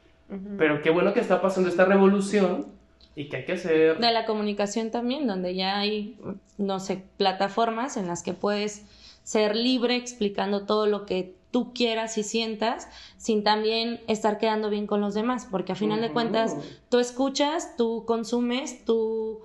Pero 0.56 0.80
qué 0.80 0.90
bueno 0.90 1.12
que 1.12 1.20
está 1.20 1.42
pasando 1.42 1.68
esta 1.68 1.84
revolución 1.84 2.66
y 3.14 3.28
que 3.28 3.38
hay 3.38 3.44
que 3.44 3.52
hacer... 3.52 3.98
De 3.98 4.12
la 4.12 4.24
comunicación 4.24 4.90
también, 4.90 5.26
donde 5.26 5.54
ya 5.54 5.78
hay, 5.78 6.16
no 6.58 6.80
sé, 6.80 7.02
plataformas 7.16 7.96
en 7.96 8.06
las 8.06 8.22
que 8.22 8.32
puedes 8.32 8.84
ser 9.22 9.54
libre 9.56 9.96
explicando 9.96 10.64
todo 10.64 10.86
lo 10.86 11.06
que 11.06 11.34
tú 11.50 11.72
quieras 11.74 12.16
y 12.18 12.22
sientas, 12.22 12.88
sin 13.18 13.44
también 13.44 14.00
estar 14.08 14.38
quedando 14.38 14.70
bien 14.70 14.86
con 14.86 15.00
los 15.00 15.14
demás, 15.14 15.46
porque 15.50 15.72
a 15.72 15.74
final 15.76 16.00
de 16.00 16.10
cuentas 16.10 16.56
tú 16.88 16.98
escuchas, 16.98 17.76
tú 17.76 18.04
consumes, 18.06 18.84
tú 18.84 19.40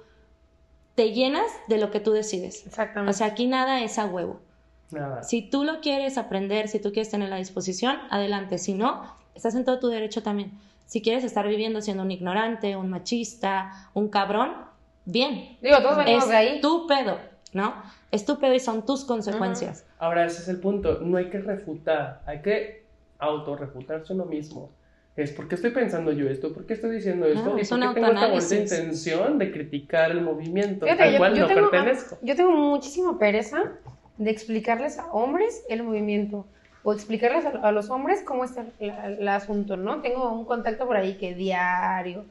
te 0.95 1.11
llenas 1.11 1.45
de 1.67 1.77
lo 1.77 1.91
que 1.91 1.99
tú 1.99 2.11
decides. 2.11 2.65
Exactamente. 2.65 3.11
O 3.11 3.13
sea, 3.13 3.27
aquí 3.27 3.45
nada 3.45 3.83
es 3.83 3.99
a 3.99 4.05
huevo. 4.05 4.39
Nada. 4.89 5.21
Si 5.21 5.41
tú 5.41 5.65
lo 5.65 5.81
quieres 5.81 6.17
aprender, 6.17 6.69
si 6.69 6.79
tú 6.79 6.93
quieres 6.93 7.11
tener 7.11 7.29
la 7.29 7.35
disposición, 7.35 7.97
adelante. 8.09 8.57
Si 8.57 8.73
no, 8.73 9.03
estás 9.35 9.53
en 9.53 9.65
todo 9.65 9.79
tu 9.79 9.89
derecho 9.89 10.23
también. 10.23 10.53
Si 10.87 11.01
quieres 11.01 11.23
estar 11.23 11.47
viviendo 11.47 11.81
siendo 11.81 12.01
un 12.03 12.11
ignorante, 12.11 12.75
un 12.75 12.89
machista, 12.89 13.89
un 13.93 14.07
cabrón, 14.09 14.53
bien. 15.05 15.57
Digo, 15.61 15.77
todos 15.81 15.97
venimos 15.97 16.23
Es 16.23 16.29
de 16.29 16.35
ahí. 16.35 16.61
tu 16.61 16.87
pedo, 16.87 17.19
¿no? 17.53 17.75
Es 18.09 18.25
tu 18.25 18.39
pedo 18.39 18.53
y 18.53 18.59
son 18.59 18.85
tus 18.85 19.03
consecuencias. 19.05 19.85
Ahora, 19.99 20.25
ese 20.25 20.41
es 20.41 20.47
el 20.47 20.59
punto. 20.59 20.99
No 21.01 21.17
hay 21.17 21.29
que 21.29 21.39
refutar, 21.39 22.21
hay 22.25 22.41
que 22.41 22.85
autorrefutarse 23.19 24.13
uno 24.13 24.25
mismo. 24.25 24.69
Es 25.15 25.31
por 25.31 25.47
qué 25.47 25.55
estoy 25.55 25.71
pensando 25.71 26.11
yo 26.11 26.29
esto, 26.29 26.53
por 26.53 26.65
qué 26.65 26.73
estoy 26.75 26.95
diciendo 26.95 27.25
esto, 27.25 27.57
y 27.57 27.61
es 27.61 27.69
por 27.69 27.79
un 27.79 27.87
qué 27.87 27.93
tengo 28.01 28.13
esta 28.13 28.27
bonita 28.27 28.55
intención 28.55 29.37
de 29.39 29.51
criticar 29.51 30.11
el 30.11 30.21
movimiento 30.21 30.85
Fíjate, 30.85 31.03
al 31.03 31.11
yo, 31.13 31.17
cual 31.17 31.35
yo 31.35 31.41
no 31.41 31.47
tengo, 31.47 31.71
pertenezco. 31.71 32.17
yo 32.21 32.35
tengo 32.35 32.51
muchísima 32.51 33.17
pereza 33.17 33.63
de 34.17 34.29
explicarles 34.29 34.99
a 34.99 35.11
hombres 35.11 35.63
el 35.69 35.81
movimiento 35.83 36.45
o 36.83 36.93
explicarles 36.93 37.45
a, 37.45 37.49
a 37.49 37.71
los 37.71 37.89
hombres 37.89 38.21
cómo 38.23 38.43
está 38.43 38.65
el, 38.79 38.91
el 39.19 39.27
asunto, 39.27 39.75
¿no? 39.77 40.01
Tengo 40.01 40.31
un 40.31 40.45
contacto 40.45 40.85
por 40.87 40.95
ahí 40.95 41.15
que 41.15 41.33
diario, 41.35 42.25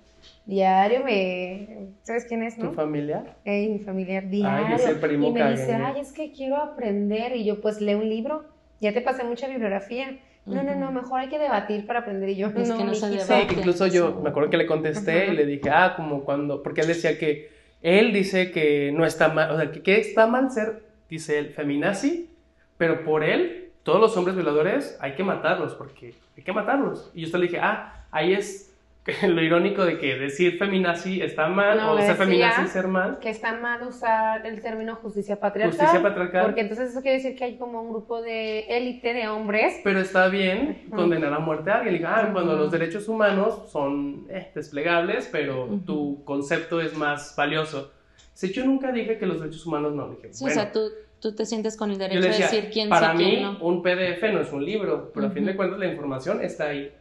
diario 0.44 1.04
me... 1.04 1.88
¿Sabes 2.02 2.24
quién 2.26 2.42
es, 2.42 2.56
¿Tu 2.56 2.64
no? 2.64 2.72
familiar? 2.72 3.36
Ey, 3.44 3.68
mi 3.68 3.78
familiar, 3.80 4.28
diario. 4.28 4.76
ese 4.76 4.94
primo 4.94 5.28
y 5.28 5.32
me 5.32 5.50
dice, 5.50 5.74
ay, 5.74 6.00
es 6.00 6.12
que 6.12 6.32
quiero 6.32 6.56
aprender. 6.56 7.36
Y 7.36 7.44
yo, 7.44 7.60
pues, 7.60 7.80
lee 7.80 7.94
un 7.94 8.08
libro. 8.08 8.44
Ya 8.80 8.92
te 8.92 9.00
pasé 9.00 9.24
mucha 9.24 9.48
bibliografía. 9.48 10.18
No, 10.46 10.62
no, 10.62 10.74
no, 10.76 10.92
mejor 10.92 11.20
hay 11.20 11.28
que 11.28 11.38
debatir 11.40 11.86
para 11.86 12.00
aprender. 12.00 12.28
Y 12.28 12.36
yo, 12.36 12.46
Es 12.48 12.68
no, 12.68 12.78
que 12.78 12.84
no 12.84 12.94
se 12.94 13.06
mijito". 13.06 13.24
Sí, 13.24 13.32
debate. 13.32 13.46
que 13.48 13.60
incluso 13.60 13.86
yo 13.88 14.10
Sí. 14.12 14.14
me 14.22 14.30
acuerdo 14.30 14.48
que 14.50 14.56
le 14.56 14.66
contesté 14.66 15.24
Ajá. 15.24 15.32
y 15.32 15.36
le 15.36 15.44
dije, 15.46 15.70
ah, 15.70 15.94
como 15.96 16.24
cuando, 16.24 16.62
porque 16.62 16.82
él 16.82 16.86
decía 16.86 17.18
que 17.18 17.50
él 17.82 18.12
dice 18.12 18.52
que 18.52 18.92
no 18.92 19.04
está 19.04 19.28
mal, 19.28 19.50
o 19.50 19.56
sea, 19.58 19.72
que, 19.72 19.82
que 19.82 19.98
está 19.98 20.26
mal 20.28 20.50
ser, 20.52 20.82
dice 21.10 21.38
él, 21.38 21.50
feminazi, 21.50 22.30
pero 22.78 23.04
por 23.04 23.24
él, 23.24 23.65
todos 23.86 24.00
los 24.00 24.16
hombres 24.16 24.34
violadores 24.36 24.98
hay 25.00 25.14
que 25.14 25.22
matarlos, 25.22 25.74
porque 25.74 26.12
hay 26.36 26.42
que 26.42 26.52
matarlos. 26.52 27.10
Y 27.14 27.20
yo 27.20 27.26
hasta 27.26 27.38
le 27.38 27.44
dije, 27.46 27.60
ah, 27.60 28.04
ahí 28.10 28.32
es 28.34 28.74
lo 29.22 29.40
irónico 29.40 29.84
de 29.84 29.98
que 29.98 30.16
decir 30.16 30.58
feminazi 30.58 31.22
está 31.22 31.46
mal, 31.46 31.76
No, 31.78 31.92
o 31.92 31.98
ser 32.00 32.16
feminazi 32.16 32.66
ser 32.66 32.88
mal, 32.88 33.20
que 33.20 33.30
está 33.30 33.52
mal 33.52 33.86
usar 33.86 34.44
el 34.44 34.60
término 34.60 34.96
justicia 34.96 35.38
patriarcal. 35.38 35.78
justicia 35.78 36.02
patriarcal. 36.02 36.46
Porque 36.46 36.62
entonces 36.62 36.90
eso 36.90 37.00
quiere 37.00 37.18
decir 37.18 37.36
que 37.36 37.44
hay 37.44 37.56
como 37.58 37.80
un 37.80 37.90
grupo 37.90 38.20
de 38.20 38.66
élite 38.68 39.14
de 39.14 39.28
hombres. 39.28 39.80
Pero 39.84 40.00
está 40.00 40.26
bien 40.26 40.88
condenar 40.90 41.32
a 41.32 41.38
muerte 41.38 41.70
a 41.70 41.74
alguien. 41.76 41.92
Le 41.92 41.98
digo, 42.00 42.10
ah, 42.12 42.28
cuando 42.32 42.54
Ujú. 42.54 42.62
los 42.62 42.72
derechos 42.72 43.06
humanos 43.08 43.70
son 43.70 44.26
eh, 44.28 44.50
desplegables, 44.52 45.28
pero 45.30 45.66
Ujú. 45.66 45.78
tu 45.86 46.24
concepto 46.24 46.80
es 46.80 46.92
más 46.98 47.34
valioso. 47.36 47.92
Si 48.34 48.52
yo 48.52 48.66
nunca 48.66 48.90
dije 48.90 49.16
que 49.16 49.24
los 49.26 49.38
derechos 49.40 49.64
humanos 49.64 49.94
no, 49.94 50.08
dije, 50.10 50.34
Sí, 50.34 50.42
o 50.42 50.46
bueno, 50.48 50.60
sea, 50.60 50.72
tu, 50.72 50.80
tu 50.90 50.96
tú 51.30 51.34
te 51.34 51.44
sientes 51.46 51.76
con 51.76 51.90
el 51.90 51.98
derecho 51.98 52.20
de 52.20 52.28
decir 52.28 52.70
quién 52.72 52.88
para 52.88 53.12
sí, 53.12 53.18
mí 53.18 53.30
quién 53.30 53.42
no. 53.42 53.58
un 53.60 53.82
PDF 53.82 54.22
no 54.32 54.40
es 54.40 54.52
un 54.52 54.64
libro, 54.64 55.10
pero 55.12 55.26
a 55.26 55.30
fin 55.30 55.44
de 55.44 55.56
cuentas 55.56 55.78
la 55.78 55.86
información 55.86 56.40
está 56.42 56.68
ahí. 56.68 56.92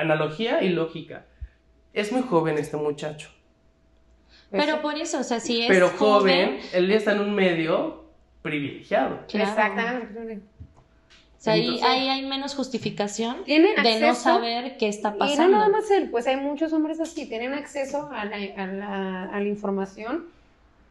Analogía 0.00 0.62
y 0.62 0.70
lógica. 0.70 1.26
Es 1.92 2.10
muy 2.12 2.22
joven 2.22 2.58
este 2.58 2.76
muchacho, 2.76 3.30
Pero 4.50 4.80
por 4.82 4.96
eso, 4.96 5.20
o 5.20 5.22
sea, 5.22 5.38
si 5.40 5.62
es 5.62 5.68
pero 5.68 5.88
joven, 5.90 6.56
joven, 6.58 6.60
él 6.72 6.88
ya 6.88 6.96
está 6.96 7.12
en 7.12 7.20
un 7.20 7.34
medio 7.34 8.04
privilegiado. 8.42 9.20
claro. 9.28 9.48
Exactamente. 9.50 10.40
O 11.38 11.42
sea, 11.42 11.52
ahí, 11.54 11.64
Entonces- 11.66 11.86
ahí 11.88 12.08
hay 12.08 12.26
menos 12.26 12.54
justificación 12.54 13.44
Tienen 13.44 13.82
de 13.82 14.00
no 14.00 14.14
saber 14.14 14.76
qué 14.76 14.88
está 14.88 15.08
Y 15.10 15.12
no 15.12 15.18
pasando. 15.18 15.56
nada 15.58 15.68
más 15.68 15.90
él, 15.90 16.10
pues 16.10 16.26
hay 16.26 16.36
muchos 16.36 16.72
hombres 16.72 17.00
así, 17.00 17.26
tienen 17.28 17.54
acceso 17.54 18.10
a 18.12 18.24
la, 18.24 18.36
a 18.56 18.66
la- 18.66 19.22
a 19.24 19.40
la 19.40 19.48
información 19.48 20.26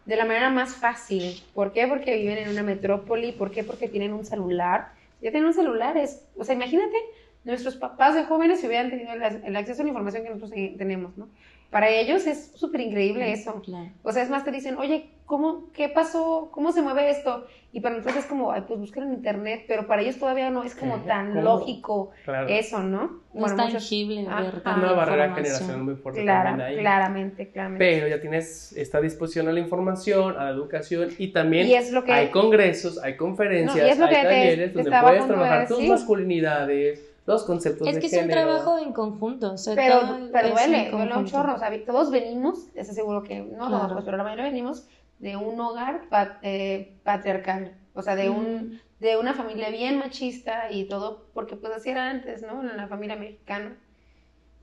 de 0.06 0.16
la 0.16 0.26
manera 0.26 0.50
más 0.50 0.76
fácil. 0.76 1.42
¿Por 1.54 1.72
qué? 1.72 1.88
Porque 1.88 2.16
viven 2.16 2.38
en 2.38 2.50
una 2.50 2.64
metrópoli, 2.64 3.32
¿por 3.32 3.52
qué? 3.52 3.64
Porque 3.64 3.88
tienen 3.88 4.14
un 4.14 4.26
celular. 4.26 4.94
Ya 5.22 5.32
tienen 5.32 5.46
un 5.46 5.54
celular, 5.54 5.98
es, 5.98 6.26
o 6.38 6.44
sea, 6.44 6.56
imagínate, 6.56 6.96
nuestros 7.44 7.76
papás 7.76 8.16
de 8.16 8.24
jóvenes 8.24 8.62
si 8.62 8.68
hubieran 8.68 8.90
tenido 8.90 9.12
el, 9.14 9.22
el 9.22 9.56
acceso 9.56 9.82
a 9.82 9.84
la 9.84 9.90
información 9.90 10.24
que 10.24 10.30
nosotros 10.30 10.52
eh, 10.56 10.76
tenemos, 10.78 11.18
¿no? 11.18 11.28
Para 11.70 11.90
ellos 11.90 12.26
es 12.26 12.52
súper 12.56 12.82
increíble 12.82 13.32
eso. 13.32 13.62
Claro. 13.62 13.90
O 14.04 14.12
sea, 14.12 14.24
es 14.24 14.30
más, 14.30 14.44
te 14.44 14.52
dicen, 14.52 14.76
oye, 14.78 15.12
¿cómo, 15.28 15.70
qué 15.72 15.88
pasó? 15.88 16.50
¿Cómo 16.52 16.72
se 16.72 16.82
mueve 16.82 17.12
esto? 17.12 17.46
Y 17.72 17.82
para 17.82 17.94
nosotros 17.98 18.24
es 18.24 18.26
como, 18.26 18.52
Ay, 18.52 18.64
pues 18.68 18.80
buscar 18.80 19.04
en 19.04 19.14
internet, 19.14 19.66
pero 19.68 19.86
para 19.86 20.02
ellos 20.02 20.18
todavía 20.18 20.50
no 20.50 20.64
es 20.64 20.74
como 20.74 20.96
tan 21.02 21.30
¿cómo? 21.30 21.42
lógico 21.44 22.10
Claro. 22.26 22.48
eso, 22.48 22.80
¿no? 22.82 23.02
No 23.02 23.20
Bueno, 23.34 23.46
es 23.46 23.52
muchos- 23.54 23.72
tangible 23.74 24.26
Ajá. 24.28 24.42
ver 24.42 24.54
Una 24.56 24.64
tanta 24.64 24.80
Una 24.80 24.92
barrera 24.94 25.36
generacional 25.36 25.84
muy 25.84 25.96
fuerte 25.98 26.22
Clara, 26.24 26.50
también 26.50 26.68
ahí. 26.70 26.78
claramente, 26.80 27.50
claramente. 27.52 27.86
Pero 27.86 28.08
ya 28.08 28.20
tienes 28.20 28.74
esta 28.76 29.00
disposición 29.00 29.48
a 29.50 29.52
la 29.52 29.60
información, 29.60 30.36
a 30.40 30.46
la 30.46 30.50
educación 30.50 31.10
y 31.20 31.28
también 31.28 31.68
Y 31.68 31.76
es 31.76 31.92
lo 31.92 32.04
que- 32.04 32.12
hay 32.14 32.30
congresos, 32.30 32.98
hay 32.98 33.16
conferencias, 33.16 33.78
No, 33.78 33.86
y 33.86 33.90
es 33.92 34.00
lo 34.00 34.06
hay 34.06 34.16
que 34.16 34.22
talleres 34.24 34.74
te 34.74 34.82
donde 34.82 35.00
puedes 35.02 35.22
de 35.22 35.28
trabajar 35.28 35.68
tus 35.68 35.84
masculinidades, 35.88 37.09
los 37.30 37.44
conceptos 37.44 37.88
Es 37.88 37.96
de 37.96 38.02
que 38.02 38.08
es 38.08 38.24
un 38.24 38.28
trabajo 38.28 38.80
en 38.80 38.92
conjunto. 38.92 39.54
o 39.54 39.58
sea, 39.58 39.76
pero, 39.76 40.02
pero 40.34 40.50
duele, 40.50 40.90
duele 40.90 41.16
un 41.16 41.26
chorro. 41.26 41.54
O 41.56 41.60
sea, 41.60 41.72
todos 41.86 42.10
venimos, 42.10 42.68
estoy 42.74 42.96
seguro 42.96 43.22
que 43.22 43.40
no 43.42 43.68
Claro. 43.68 43.94
pues, 43.94 44.04
pero 44.06 44.18
la 44.18 44.24
mayoría 44.24 44.46
venimos 44.46 44.88
de 45.20 45.36
un 45.36 45.60
hogar 45.62 46.02
eh, 46.42 46.98
patriarcal. 47.04 47.76
O 47.94 48.02
sea, 48.02 48.16
de, 48.16 48.30
un, 48.30 48.82
de 49.00 49.18
una 49.18 49.34
familia 49.36 49.70
bien 49.70 50.00
machista 50.00 50.72
y 50.72 50.86
todo, 50.86 51.28
porque 51.34 51.56
pues 51.56 51.72
así 51.74 51.90
era 51.92 52.10
antes, 52.10 52.42
¿no? 52.42 52.62
En 52.62 52.76
la 52.76 52.88
familia 52.88 53.16
mexicana. 53.16 53.78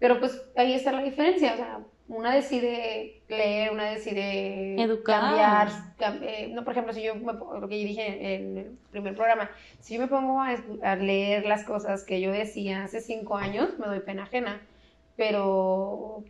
Pero 0.00 0.18
pues 0.18 0.42
ahí 0.56 0.72
está 0.72 0.90
la 0.90 1.02
diferencia. 1.02 1.52
O 1.54 1.56
sea, 1.56 1.80
una 2.08 2.34
decide 2.34 3.22
leer, 3.28 3.72
una 3.72 3.90
decide 3.90 4.80
Educar. 4.80 5.20
cambiar. 5.20 5.68
cam- 5.98 6.22
eh, 6.22 6.48
no, 6.52 6.62
por 6.64 6.72
ejemplo, 6.72 6.92
si 6.92 7.02
yo, 7.02 7.14
me 7.16 7.32
lo 7.32 7.68
que 7.68 7.80
yo 7.80 7.86
dije 7.88 8.34
en 8.34 8.58
el 8.58 8.78
primer 8.90 9.14
programa, 9.14 9.50
si 9.80 9.94
yo 9.94 10.00
me 10.00 10.06
pongo 10.08 10.40
a 10.40 10.96
leer 10.96 11.46
las 11.46 11.64
cosas 11.64 12.04
que 12.04 12.20
yo 12.20 12.30
decía 12.32 12.84
hace 12.84 13.00
cinco 13.00 13.36
años, 13.36 13.78
me 13.78 13.86
doy 13.86 14.00
pena 14.00 14.24
ajena. 14.24 14.60
Pero, 15.16 16.24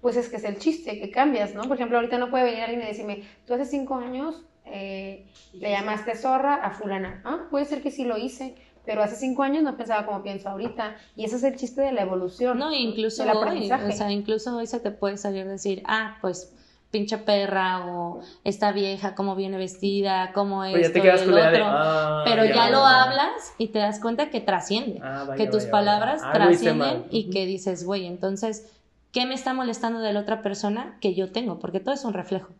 pues 0.00 0.16
es 0.16 0.28
que 0.28 0.36
es 0.36 0.44
el 0.44 0.58
chiste, 0.58 1.00
que 1.00 1.10
cambias, 1.10 1.54
¿no? 1.54 1.62
Por 1.62 1.76
ejemplo, 1.76 1.96
ahorita 1.98 2.18
no 2.18 2.30
puede 2.30 2.44
venir 2.44 2.62
alguien 2.62 2.82
y 2.82 2.86
decirme, 2.86 3.22
tú 3.46 3.54
hace 3.54 3.64
cinco 3.64 3.96
años 3.96 4.44
eh, 4.66 5.26
le 5.52 5.70
llamaste 5.70 6.14
zorra 6.14 6.54
a 6.54 6.70
fulana. 6.70 7.20
Ah, 7.24 7.48
puede 7.50 7.64
ser 7.64 7.82
que 7.82 7.90
sí 7.90 8.04
lo 8.04 8.16
hice, 8.16 8.54
pero 8.84 9.02
hace 9.02 9.16
cinco 9.16 9.42
años 9.42 9.62
no 9.62 9.76
pensaba 9.76 10.06
como 10.06 10.22
pienso 10.22 10.48
ahorita. 10.48 10.96
Y 11.16 11.24
ese 11.24 11.36
es 11.36 11.44
el 11.44 11.56
chiste 11.56 11.80
de 11.80 11.92
la 11.92 12.02
evolución. 12.02 12.58
No, 12.58 12.72
incluso 12.72 13.24
del 13.24 13.36
hoy, 13.36 13.42
aprendizaje. 13.42 13.88
o 13.88 13.92
sea, 13.92 14.10
incluso 14.10 14.56
hoy 14.56 14.66
se 14.66 14.80
te 14.80 14.90
puede 14.90 15.16
salir 15.16 15.46
decir, 15.46 15.82
ah, 15.86 16.18
pues 16.20 16.52
pinche 16.90 17.18
perra 17.18 17.86
o 17.86 18.20
esta 18.44 18.70
vieja, 18.70 19.16
cómo 19.16 19.34
viene 19.34 19.58
vestida, 19.58 20.30
cómo 20.32 20.64
es 20.64 20.74
Pero 20.74 20.86
ya 20.86 20.92
te 20.92 21.02
quedas 21.02 21.22
con 21.22 21.34
la 21.34 21.40
idea 21.40 21.50
de, 21.50 21.62
ah, 21.64 22.22
Pero 22.24 22.44
ya 22.44 22.70
lo 22.70 22.84
hablas 22.86 23.52
y 23.58 23.68
te 23.68 23.80
das 23.80 23.98
cuenta 23.98 24.30
que 24.30 24.40
trasciende, 24.40 25.00
Ah, 25.02 25.24
vaya, 25.26 25.34
que 25.34 25.50
tus 25.50 25.62
vaya, 25.64 25.70
palabras 25.72 26.22
vaya. 26.22 26.50
Hice 26.50 26.62
trascienden 26.62 27.06
y 27.10 27.30
que 27.30 27.46
dices, 27.46 27.84
güey, 27.84 28.06
entonces, 28.06 28.70
¿qué 29.10 29.26
me 29.26 29.34
está 29.34 29.54
molestando 29.54 29.98
de 29.98 30.12
la 30.12 30.20
otra 30.20 30.40
persona 30.40 30.96
que 31.00 31.14
yo 31.14 31.32
tengo? 31.32 31.58
Porque 31.58 31.80
todo 31.80 31.94
es 31.94 32.04
un 32.04 32.12
reflejo. 32.12 32.52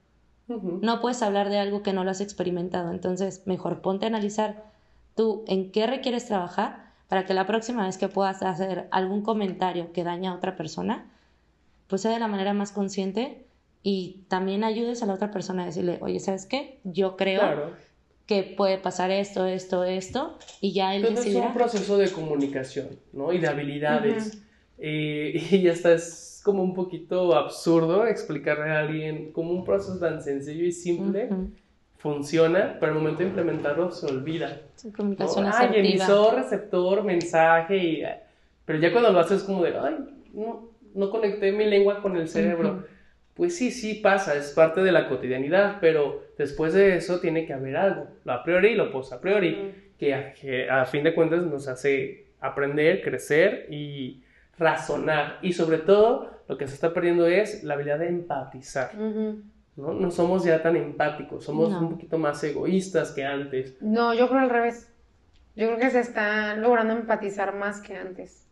No 0.49 1.01
puedes 1.01 1.23
hablar 1.23 1.49
de 1.49 1.59
algo 1.59 1.83
que 1.83 1.93
no 1.93 2.05
lo 2.05 2.11
has 2.11 2.21
experimentado. 2.21 2.91
Entonces, 2.91 3.43
mejor 3.47 3.81
ponte 3.81 4.05
a 4.05 4.09
analizar 4.09 4.74
tú 5.15 5.45
en 5.47 5.71
qué 5.71 5.87
requieres 5.87 6.27
trabajar 6.27 6.93
para 7.09 7.27
que 7.27 7.35
la 7.35 7.47
próxima 7.47 7.87
vez 7.87 7.99
que 7.99 8.09
puedas 8.09 8.43
hacer 8.43 8.89
algún 8.91 9.23
comentario 9.23 9.93
que 9.93 10.05
daña 10.05 10.33
a 10.33 10.35
otra 10.35 10.57
persona, 10.57 11.11
pues 11.87 12.03
sea 12.03 12.13
de 12.13 12.19
la 12.19 12.29
manera 12.29 12.55
más 12.55 12.73
consciente 12.73 13.47
y 13.83 14.25
también 14.29 14.65
ayudes 14.65 15.03
a 15.03 15.07
la 15.07 15.15
otra 15.15 15.31
persona 15.31 15.63
a 15.63 15.67
decirle, 15.67 15.99
oye, 16.01 16.19
¿sabes 16.19 16.47
qué? 16.47 16.81
Yo 16.85 17.17
creo 17.17 17.41
Claro. 17.41 17.73
que 18.27 18.43
puede 18.43 18.79
pasar 18.79 19.11
esto, 19.11 19.47
esto, 19.47 19.85
esto, 19.85 20.39
y 20.61 20.73
ya 20.73 20.95
él 20.95 21.05
Entonces 21.05 21.35
es 21.35 21.41
un 21.41 21.53
proceso 21.53 21.99
de 21.99 22.11
comunicación, 22.11 22.89
¿no? 23.13 23.33
Y 23.33 23.39
de 23.39 23.49
habilidades. 23.49 24.43
Eh, 24.79 25.35
y 25.51 25.69
hasta 25.69 25.93
es 25.93 26.41
como 26.43 26.63
un 26.63 26.75
poquito 26.75 27.37
absurdo 27.37 28.07
explicarle 28.07 28.71
a 28.71 28.81
alguien 28.81 29.33
como 29.33 29.53
un 29.53 29.65
proceso 29.65 29.99
tan 29.99 30.23
sencillo 30.23 30.65
y 30.65 30.73
simple. 30.73 31.29
Funciona, 32.05 32.77
pero 32.79 32.93
al 32.93 32.99
momento 32.99 33.21
de 33.21 33.29
implementarlo 33.29 33.91
se 33.91 34.05
olvida. 34.05 34.61
Sí, 34.75 34.89
¿no? 34.89 34.93
comunicación 34.95 35.47
Ay, 35.47 35.53
asertiva. 35.53 35.79
emisor, 35.79 36.35
receptor, 36.35 37.03
mensaje, 37.03 37.77
y, 37.79 38.03
pero 38.67 38.79
ya 38.79 38.93
cuando 38.93 39.11
lo 39.11 39.21
haces 39.21 39.39
es 39.39 39.45
como 39.45 39.65
de, 39.65 39.75
ay, 39.79 39.97
no, 40.35 40.69
no 40.95 41.11
conecté 41.11 41.51
mi 41.51 41.65
lengua 41.65 42.03
con 42.03 42.19
el 42.19 42.29
cerebro. 42.29 42.85
Pues 43.33 43.57
sí, 43.57 43.71
sí 43.71 43.95
pasa, 43.95 44.37
es 44.37 44.51
parte 44.51 44.83
de 44.83 44.93
la 44.93 45.09
cotidianidad, 45.09 45.79
pero 45.81 46.23
después 46.37 46.75
de 46.75 46.97
eso 46.97 47.21
tiene 47.21 47.47
que 47.47 47.55
haber 47.55 47.75
algo, 47.79 48.07
lo 48.23 48.33
a 48.35 48.45
priori 48.45 48.69
y 48.69 48.75
lo 48.75 48.93
post 48.93 49.15
a 49.15 49.21
priori, 49.23 49.73
que, 49.99 50.15
a, 50.15 50.35
que 50.35 50.69
a 50.69 50.85
fin 50.85 51.05
de 51.05 51.15
cuentas 51.15 51.43
nos 51.43 51.69
hace 51.69 52.27
aprender, 52.39 53.01
crecer 53.01 53.67
y 53.71 54.23
razonar. 54.59 55.39
Y 55.41 55.55
sobre 55.55 55.79
todo, 55.79 56.31
lo 56.49 56.59
que 56.59 56.69
se 56.69 56.75
está 56.75 56.93
perdiendo 56.93 57.27
es 57.27 57.65
la 57.65 57.75
habilidad 57.75 57.99
de 57.99 58.09
empatizar. 58.09 58.91
Ujú. 58.95 59.43
¿No? 59.77 59.93
no 59.93 60.11
somos 60.11 60.45
ya 60.45 60.63
tan 60.63 60.77
empáticos, 60.77 61.45
somos 61.45 61.71
No. 61.71 61.81
un 61.81 61.91
poquito 61.93 62.19
más 62.19 62.43
egoístas 62.45 63.11
que 63.13 63.25
antes. 63.25 63.77
No, 63.81 64.15
yo 64.15 64.29
creo 64.29 64.41
al 64.41 64.51
revés. 64.51 64.89
Yo 65.57 65.67
creo 65.69 65.79
que 65.79 65.91
se 65.91 66.01
está 66.01 66.55
logrando 66.57 66.95
empatizar 66.95 67.55
más 67.55 67.81
que 67.81 67.97
antes. 67.97 68.47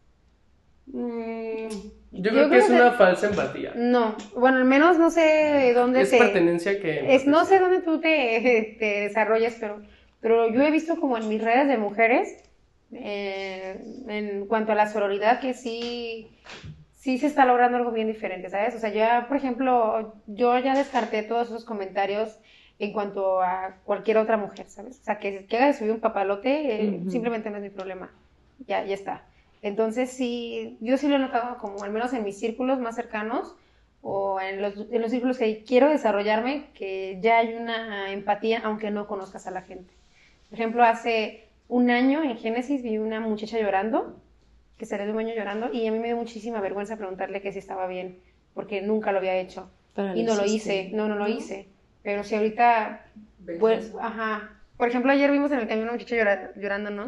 Mm, 0.86 1.68
yo, 1.68 1.70
Yo 2.12 2.30
creo 2.30 2.50
que 2.50 2.58
es 2.58 2.66
que- 2.66 2.72
una 2.72 2.92
falsa 2.92 3.28
empatía. 3.28 3.72
No, 3.76 4.16
bueno, 4.36 4.58
al 4.58 4.64
menos 4.64 4.98
no 4.98 5.10
sé 5.10 5.72
dónde 5.74 6.02
Es 6.02 6.10
te... 6.10 6.18
pertenencia 6.18 6.80
que... 6.80 7.14
Es, 7.14 7.26
no 7.26 7.44
sé 7.44 7.58
dónde 7.60 7.80
tú 7.80 8.00
te, 8.00 8.76
te 8.78 9.00
desarrollas, 9.02 9.56
pero, 9.60 9.80
pero 10.20 10.52
yo 10.52 10.62
he 10.62 10.70
visto 10.70 10.98
como 11.00 11.16
en 11.16 11.28
mis 11.28 11.42
redes 11.42 11.68
de 11.68 11.78
mujeres, 11.78 12.36
eh, 12.92 13.80
en 14.08 14.46
cuanto 14.46 14.72
a 14.72 14.74
la 14.74 14.88
sororidad, 14.92 15.40
que 15.40 15.54
sí, 15.54 16.28
sí 17.02 17.18
se 17.18 17.26
está 17.26 17.44
logrando 17.44 17.78
algo 17.78 17.90
bien 17.90 18.06
diferente, 18.06 18.48
¿sabes? 18.48 18.76
O 18.76 18.78
sea, 18.78 18.90
ya, 18.90 19.26
por 19.26 19.36
ejemplo, 19.36 20.14
yo 20.28 20.56
ya 20.60 20.76
descarté 20.76 21.24
todos 21.24 21.48
esos 21.48 21.64
comentarios 21.64 22.38
en 22.78 22.92
cuanto 22.92 23.42
a 23.42 23.74
cualquier 23.84 24.18
otra 24.18 24.36
mujer, 24.36 24.66
¿sabes? 24.68 25.00
O 25.00 25.04
sea, 25.04 25.18
que, 25.18 25.46
que 25.46 25.56
haga 25.56 25.66
de 25.66 25.74
subir 25.74 25.90
un 25.90 25.98
papalote, 25.98 26.84
eh, 26.84 27.00
simplemente 27.08 27.50
no 27.50 27.56
es 27.56 27.62
mi 27.64 27.70
problema. 27.70 28.12
Ya, 28.68 28.84
ya 28.84 28.94
está. 28.94 29.24
Entonces, 29.62 30.10
sí, 30.10 30.76
yo 30.80 30.96
sí 30.96 31.08
lo 31.08 31.16
he 31.16 31.18
notado 31.18 31.58
como, 31.58 31.82
al 31.82 31.90
menos 31.90 32.12
en 32.12 32.22
mis 32.22 32.38
círculos 32.38 32.78
más 32.78 32.94
cercanos, 32.94 33.56
o 34.00 34.40
en 34.40 34.62
los, 34.62 34.86
en 34.92 35.02
los 35.02 35.10
círculos 35.10 35.38
que 35.38 35.64
quiero 35.64 35.88
desarrollarme, 35.88 36.66
que 36.72 37.18
ya 37.20 37.38
hay 37.38 37.54
una 37.54 38.12
empatía 38.12 38.60
aunque 38.62 38.92
no 38.92 39.08
conozcas 39.08 39.48
a 39.48 39.50
la 39.50 39.62
gente. 39.62 39.92
Por 40.50 40.58
ejemplo, 40.58 40.84
hace 40.84 41.48
un 41.66 41.90
año 41.90 42.22
en 42.22 42.36
Génesis 42.36 42.84
vi 42.84 42.98
una 42.98 43.18
muchacha 43.18 43.58
llorando, 43.58 44.14
que 44.78 44.86
salió 44.86 45.04
de 45.06 45.12
un 45.12 45.16
baño 45.16 45.34
llorando, 45.34 45.72
y 45.72 45.86
a 45.86 45.92
mí 45.92 45.98
me 45.98 46.08
dio 46.08 46.16
muchísima 46.16 46.60
vergüenza 46.60 46.96
preguntarle 46.96 47.40
que 47.40 47.52
si 47.52 47.58
estaba 47.60 47.86
bien, 47.86 48.18
porque 48.54 48.82
nunca 48.82 49.12
lo 49.12 49.18
había 49.18 49.36
hecho. 49.36 49.70
Pero 49.94 50.14
Y 50.16 50.22
no 50.24 50.34
lo 50.34 50.42
hice, 50.46 50.90
no, 50.94 51.08
no 51.08 51.16
lo 51.16 51.28
hice. 51.28 51.68
Pero 52.02 52.24
si 52.24 52.34
ahorita, 52.34 53.06
pues, 53.60 53.94
ajá. 54.00 54.58
Por 54.76 54.88
ejemplo, 54.88 55.12
ayer 55.12 55.30
vimos 55.30 55.52
en 55.52 55.60
el 55.60 55.68
camión 55.68 55.84
una 55.84 55.92
muchacha 55.92 56.16
llora- 56.16 56.52
llorando, 56.56 56.90
¿no? 56.90 57.02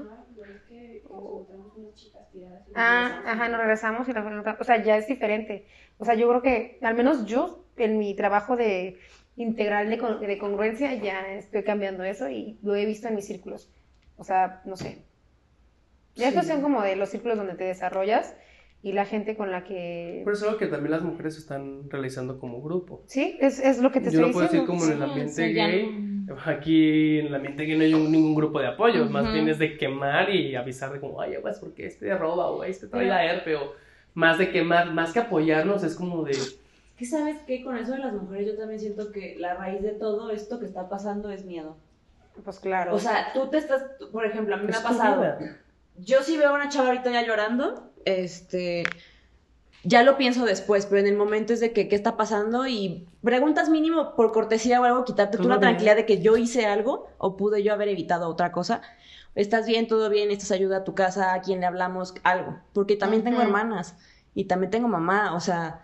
Ah, 2.77 3.23
ajá, 3.27 3.49
nos 3.49 3.59
regresamos 3.59 4.09
y 4.09 4.13
la 4.13 4.25
preguntamos. 4.25 4.61
O 4.61 4.65
sea, 4.65 4.83
ya 4.83 4.97
es 4.97 5.07
diferente. 5.09 5.67
O 5.99 6.05
sea, 6.05 6.15
yo 6.15 6.29
creo 6.29 6.43
que, 6.43 6.79
al 6.83 6.95
menos 6.95 7.27
yo, 7.27 7.65
en 7.77 7.99
mi 7.99 8.15
trabajo 8.15 8.57
de 8.57 8.99
integral 9.37 9.91
de, 9.91 9.99
con- 9.99 10.21
de 10.21 10.39
congruencia, 10.39 10.95
ya 10.95 11.35
estoy 11.35 11.65
cambiando 11.65 12.05
eso 12.05 12.29
y 12.29 12.59
lo 12.63 12.77
he 12.77 12.85
visto 12.87 13.09
en 13.09 13.17
mis 13.17 13.27
círculos. 13.27 13.69
O 14.17 14.23
sea, 14.25 14.61
no 14.65 14.77
sé. 14.77 14.99
Ya 16.17 16.27
es 16.27 16.31
Sí. 16.31 16.35
cuestión 16.37 16.63
como 16.63 16.83
de 16.83 16.97
los 16.97 17.09
círculos 17.09 17.37
donde 17.37 17.55
te 17.55 17.65
desarrollas 17.65 18.37
y 18.83 18.93
la 18.93 19.05
gente 19.05 19.37
con 19.37 19.51
la 19.51 19.65
que... 19.65 20.21
Por 20.25 20.33
eso 20.35 20.45
es 20.45 20.49
algo 20.49 20.59
que 20.59 20.67
también 20.67 20.93
las 20.93 21.03
mujeres 21.03 21.37
están 21.39 21.91
realizando 21.91 22.39
como 22.39 22.63
grupo. 22.63 23.03
Sí, 23.07 23.37
es, 23.41 23.59
es 23.59 23.79
lo 23.81 23.91
que 23.91 24.01
te 24.01 24.11
Yo 24.11 24.21
estoy 24.21 24.27
lo 24.27 24.33
puedo 24.33 24.47
decir 24.47 24.61
diciendo. 24.61 24.85
como 24.85 24.85
en 24.85 24.93
el 24.93 24.99
Sí, 24.99 25.11
ambiente 25.11 25.49
sí, 25.49 25.55
ya 25.55 25.67
gay. 25.69 26.11
Aquí 26.47 27.19
en 27.19 27.27
el 27.27 27.35
ambiente 27.35 27.65
gay 27.65 27.77
no 27.77 27.85
hay 27.85 27.95
un- 27.95 28.11
ningún 28.13 28.35
grupo 28.35 28.61
de 28.61 28.67
apoyo, 28.69 29.05
más 29.07 29.25
Ujú. 29.25 29.33
bien 29.35 29.49
es 29.49 29.59
de 29.59 29.77
quemar 29.77 30.31
y 30.31 30.55
avisar 30.57 30.93
de 30.93 31.01
como, 31.01 31.21
ay, 31.21 31.35
pues, 31.43 31.59
porque 31.59 31.87
este 31.87 32.15
roba 32.17 32.47
o 32.51 32.65
este 32.65 32.87
trae 32.87 33.07
la 33.07 33.25
herpe 33.25 33.57
o 33.57 33.73
más 34.15 34.39
de 34.39 34.51
quemar, 34.51 34.93
más 34.93 35.13
que 35.13 35.19
apoyarnos 35.21 35.83
es 35.83 35.95
como 35.97 36.23
de, 36.25 36.37
¿Qué 36.97 37.05
sabes 37.05 37.39
qué? 37.47 37.63
Con 37.65 37.77
eso 37.77 37.93
de 37.93 37.99
las 37.99 38.13
mujeres 38.13 38.47
yo 38.47 38.57
también 38.57 38.79
siento 38.79 39.11
que 39.11 39.35
la 39.39 39.55
raíz 39.55 39.83
de 39.83 39.91
todo 39.91 40.31
esto 40.31 40.61
que 40.61 40.67
está 40.67 40.89
pasando 40.89 41.29
es 41.31 41.45
miedo. 41.45 41.77
Pues 42.45 42.61
claro. 42.61 42.95
O 42.95 42.99
sea, 43.01 43.33
tú 43.35 43.49
te 43.51 43.59
estás, 43.59 43.83
por 44.13 44.25
ejemplo, 44.25 44.55
a 44.55 44.59
mí 44.59 44.65
me 44.65 44.71
Es 44.71 44.79
ha 44.79 44.83
pasado. 44.85 45.21
vida. 45.21 45.59
Yo 45.95 46.23
sí 46.23 46.37
veo 46.37 46.51
a 46.51 46.55
una 46.55 46.69
chava 46.69 46.89
ahorita 46.89 47.11
ya 47.11 47.23
llorando, 47.25 47.93
este, 48.05 48.97
ya 49.85 50.03
lo 50.03 50.17
pienso 50.19 50.45
después, 50.47 50.87
pero 50.87 51.01
en 51.01 51.07
el 51.07 51.17
momento 51.17 51.53
es 51.53 51.61
de 51.61 51.73
que 51.73 51.89
qué 51.89 51.97
está 51.97 52.17
pasando 52.17 52.67
y 52.67 53.09
preguntas 53.23 53.69
mínimo 53.71 54.15
por 54.17 54.33
cortesía 54.33 54.81
o 54.81 54.85
algo, 54.85 55.05
quitarte 55.05 55.39
tú 55.39 55.49
la 55.49 55.61
tranquilidad 55.61 55.97
de 55.97 56.07
que 56.07 56.21
yo 56.23 56.37
hice 56.37 56.67
algo 56.67 57.09
o 57.19 57.37
pude 57.37 57.63
yo 57.63 57.73
haber 57.75 57.89
evitado 57.89 58.29
otra 58.29 58.53
cosa. 58.53 58.83
¿Estás 59.35 59.67
bien? 59.67 59.89
¿Todo 59.89 60.11
bien? 60.11 60.31
¿Estás 60.31 60.53
ayuda 60.53 60.79
a 60.79 60.85
tu 60.85 60.95
casa? 60.95 61.35
¿A 61.35 61.43
quién 61.43 61.61
le 61.61 61.67
hablamos? 61.67 62.15
Algo. 62.25 62.59
Porque 62.73 62.97
también 62.97 63.25
tengo 63.25 63.43
hermanas 63.43 63.97
y 64.35 64.45
también 64.47 64.71
tengo 64.71 64.89
mamá, 64.89 65.35
o 65.35 65.41
sea... 65.41 65.83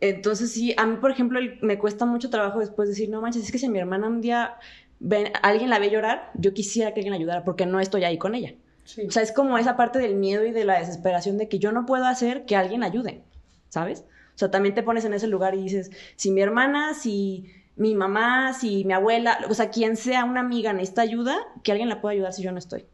Entonces 0.00 0.52
sí, 0.52 0.74
a 0.78 0.86
mí, 0.86 0.96
por 0.96 1.10
ejemplo, 1.10 1.38
el- 1.38 1.58
me 1.62 1.78
cuesta 1.78 2.06
mucho 2.06 2.30
trabajo 2.30 2.60
después 2.60 2.88
decir, 2.88 3.10
no 3.10 3.20
manches, 3.20 3.44
es 3.44 3.52
que 3.52 3.58
si 3.58 3.68
mi 3.68 3.78
hermana 3.78 4.06
un 4.08 4.20
día 4.22 4.56
ven, 4.98 5.32
alguien 5.42 5.70
la 5.70 5.78
ve 5.78 5.90
llorar, 5.90 6.30
yo 6.34 6.54
quisiera 6.54 6.92
que 6.94 7.00
alguien 7.00 7.12
la 7.12 7.18
ayudara 7.18 7.44
porque 7.44 7.66
no 7.66 7.80
estoy 7.80 8.04
ahí 8.04 8.18
con 8.18 8.34
ella. 8.34 8.54
Sí. 8.94 9.06
O 9.06 9.10
sea, 9.10 9.22
es 9.22 9.30
como 9.30 9.56
esa 9.56 9.76
parte 9.76 9.98
del 10.00 10.16
miedo 10.16 10.44
y 10.44 10.50
de 10.50 10.64
la 10.64 10.80
desesperación 10.80 11.38
de 11.38 11.48
que 11.48 11.58
yo 11.58 11.70
no 11.70 11.86
puedo 11.86 12.06
hacer 12.06 12.44
que 12.44 12.56
alguien 12.56 12.82
ayude, 12.82 13.22
¿sabes? 13.68 14.04
O 14.34 14.38
sea, 14.38 14.50
también 14.50 14.74
te 14.74 14.82
pones 14.82 15.04
en 15.04 15.14
ese 15.14 15.28
lugar 15.28 15.54
y 15.54 15.62
dices, 15.62 15.90
si 16.16 16.30
mi 16.30 16.40
hermana, 16.40 16.94
si 16.94 17.52
mi 17.76 17.94
mamá, 17.94 18.52
si 18.52 18.84
mi 18.84 18.92
abuela, 18.92 19.38
o 19.48 19.54
sea, 19.54 19.70
quien 19.70 19.96
sea 19.96 20.24
una 20.24 20.40
amiga 20.40 20.72
necesita 20.72 21.02
ayuda, 21.02 21.36
que 21.62 21.72
alguien 21.72 21.88
la 21.88 22.00
pueda 22.00 22.14
ayudar 22.14 22.32
si 22.32 22.42
yo 22.42 22.50
no 22.50 22.58
estoy. 22.58 22.86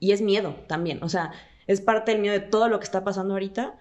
Y 0.00 0.12
es 0.12 0.22
miedo 0.22 0.54
también, 0.66 1.02
o 1.02 1.08
sea, 1.08 1.32
es 1.66 1.80
parte 1.80 2.12
del 2.12 2.20
miedo 2.20 2.32
de 2.32 2.40
todo 2.40 2.68
lo 2.68 2.78
que 2.78 2.84
está 2.84 3.04
pasando 3.04 3.34
ahorita 3.34 3.74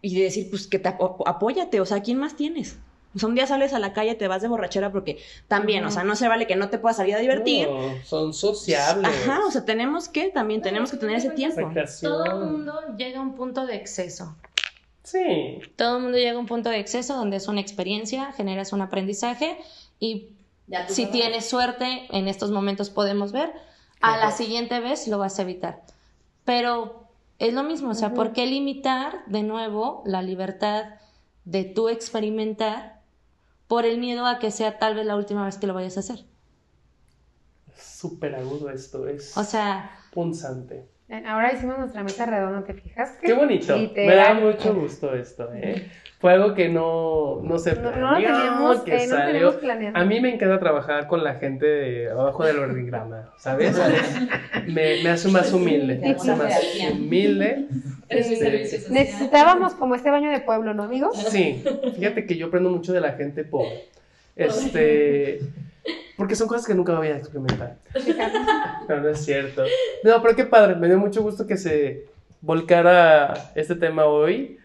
y 0.00 0.16
de 0.16 0.22
decir, 0.22 0.48
pues 0.50 0.68
que 0.68 0.78
te 0.78 0.94
apóyate, 1.26 1.80
o 1.80 1.86
sea, 1.86 2.00
¿quién 2.02 2.18
más 2.18 2.36
tienes? 2.36 2.78
O 3.14 3.18
sea, 3.18 3.28
un 3.28 3.34
día 3.34 3.46
sales 3.46 3.72
a 3.72 3.78
la 3.78 3.92
calle, 3.92 4.14
te 4.14 4.28
vas 4.28 4.42
de 4.42 4.48
borrachera 4.48 4.92
porque 4.92 5.18
también, 5.48 5.84
o 5.84 5.90
sea, 5.90 6.04
no 6.04 6.14
se 6.14 6.28
vale 6.28 6.46
que 6.46 6.56
no 6.56 6.68
te 6.68 6.78
puedas 6.78 6.98
salir 6.98 7.14
a 7.14 7.18
divertir. 7.18 7.68
No, 7.68 8.04
son 8.04 8.34
sociables. 8.34 9.10
Ajá, 9.10 9.40
o 9.46 9.50
sea, 9.50 9.64
tenemos 9.64 10.08
que, 10.08 10.28
también 10.28 10.60
tenemos 10.60 10.90
que 10.90 10.98
tener 10.98 11.16
ese 11.16 11.30
tiempo. 11.30 11.56
Recreación. 11.56 12.12
Todo 12.12 12.24
el 12.26 12.50
mundo 12.50 12.80
llega 12.96 13.18
a 13.18 13.22
un 13.22 13.34
punto 13.34 13.66
de 13.66 13.76
exceso. 13.76 14.36
Sí. 15.04 15.58
Todo 15.76 15.96
el 15.96 16.02
mundo 16.02 16.18
llega 16.18 16.36
a 16.36 16.38
un 16.38 16.46
punto 16.46 16.68
de 16.68 16.78
exceso 16.78 17.16
donde 17.16 17.38
es 17.38 17.48
una 17.48 17.62
experiencia, 17.62 18.32
generas 18.32 18.74
un 18.74 18.82
aprendizaje 18.82 19.56
y 19.98 20.34
si 20.88 21.04
sabes. 21.04 21.10
tienes 21.10 21.48
suerte, 21.48 22.06
en 22.10 22.28
estos 22.28 22.50
momentos 22.50 22.90
podemos 22.90 23.32
ver, 23.32 23.50
a 24.00 24.18
la 24.18 24.32
siguiente 24.32 24.80
vez 24.80 25.08
lo 25.08 25.18
vas 25.18 25.38
a 25.38 25.42
evitar. 25.42 25.82
Pero 26.44 27.08
es 27.38 27.54
lo 27.54 27.62
mismo, 27.62 27.90
o 27.90 27.94
sea, 27.94 28.12
¿por 28.12 28.32
qué 28.32 28.46
limitar 28.46 29.24
de 29.26 29.42
nuevo 29.42 30.02
la 30.04 30.20
libertad 30.20 30.84
de 31.44 31.64
tú 31.64 31.88
experimentar 31.88 32.97
por 33.68 33.84
el 33.84 33.98
miedo 33.98 34.26
a 34.26 34.38
que 34.38 34.50
sea 34.50 34.78
tal 34.78 34.94
vez 34.96 35.06
la 35.06 35.16
última 35.16 35.44
vez 35.44 35.58
que 35.58 35.66
lo 35.66 35.74
vayas 35.74 35.96
a 35.96 36.00
hacer? 36.00 36.24
Súper 37.76 38.34
agudo 38.34 38.70
esto, 38.70 39.06
es 39.06 39.36
O 39.36 39.44
sea, 39.44 39.90
punzante. 40.12 40.88
Eh, 41.08 41.22
Ahora 41.26 41.52
hicimos 41.52 41.78
nuestra 41.78 42.02
mesa 42.02 42.26
redonda, 42.26 42.62
¿te 42.64 42.74
fijas? 42.74 43.16
Qué 43.22 43.32
bonito. 43.32 43.76
Literal. 43.76 44.06
Me 44.08 44.14
da 44.14 44.34
mucho 44.34 44.74
gusto 44.74 45.14
esto, 45.14 45.48
¿eh? 45.54 45.86
Fue 46.20 46.32
algo 46.32 46.52
que 46.54 46.68
no, 46.68 47.40
no 47.44 47.58
se 47.58 47.74
No, 47.76 47.80
planeó, 47.92 48.00
no 48.00 48.10
lo 48.10 48.18
teníamos, 48.26 48.80
que 48.80 48.90
eh, 48.96 49.06
no 49.06 49.12
lo 49.14 49.16
salió. 49.16 49.26
teníamos 49.32 49.54
planeado. 49.56 49.96
A 49.96 50.04
mí 50.04 50.20
me 50.20 50.34
encanta 50.34 50.58
trabajar 50.58 51.06
con 51.06 51.22
la 51.22 51.34
gente 51.36 51.64
de 51.64 52.10
abajo 52.10 52.44
del 52.44 52.58
organigrama, 52.58 53.30
¿sabes? 53.38 53.78
me, 54.66 55.02
me 55.02 55.08
hace 55.10 55.28
más 55.28 55.52
humilde, 55.52 55.96
me 55.98 56.10
hace 56.10 56.34
más 56.34 56.60
humilde. 56.92 57.66
Este. 58.08 58.90
Necesitábamos 58.90 59.74
como 59.74 59.94
este 59.94 60.10
baño 60.10 60.30
de 60.30 60.40
pueblo, 60.40 60.74
¿no, 60.74 60.82
amigos? 60.82 61.16
Sí, 61.30 61.62
fíjate 61.94 62.26
que 62.26 62.36
yo 62.36 62.46
aprendo 62.48 62.68
mucho 62.70 62.92
de 62.92 63.00
la 63.00 63.12
gente 63.12 63.44
pobre. 63.44 63.84
Este, 64.34 65.40
porque 66.18 66.34
son 66.34 66.48
cosas 66.48 66.66
que 66.66 66.74
nunca 66.74 66.94
voy 66.94 67.06
a 67.08 67.16
experimentar. 67.16 67.76
No, 68.88 69.00
no 69.00 69.08
es 69.10 69.22
cierto. 69.22 69.64
No, 70.02 70.22
pero 70.22 70.34
qué 70.34 70.44
padre, 70.44 70.74
me 70.74 70.86
dio 70.86 70.98
mucho 70.98 71.22
gusto 71.22 71.46
que 71.46 71.58
se 71.58 72.06
volcara 72.40 73.52
este 73.54 73.74
tema 73.74 74.06
hoy 74.06 74.58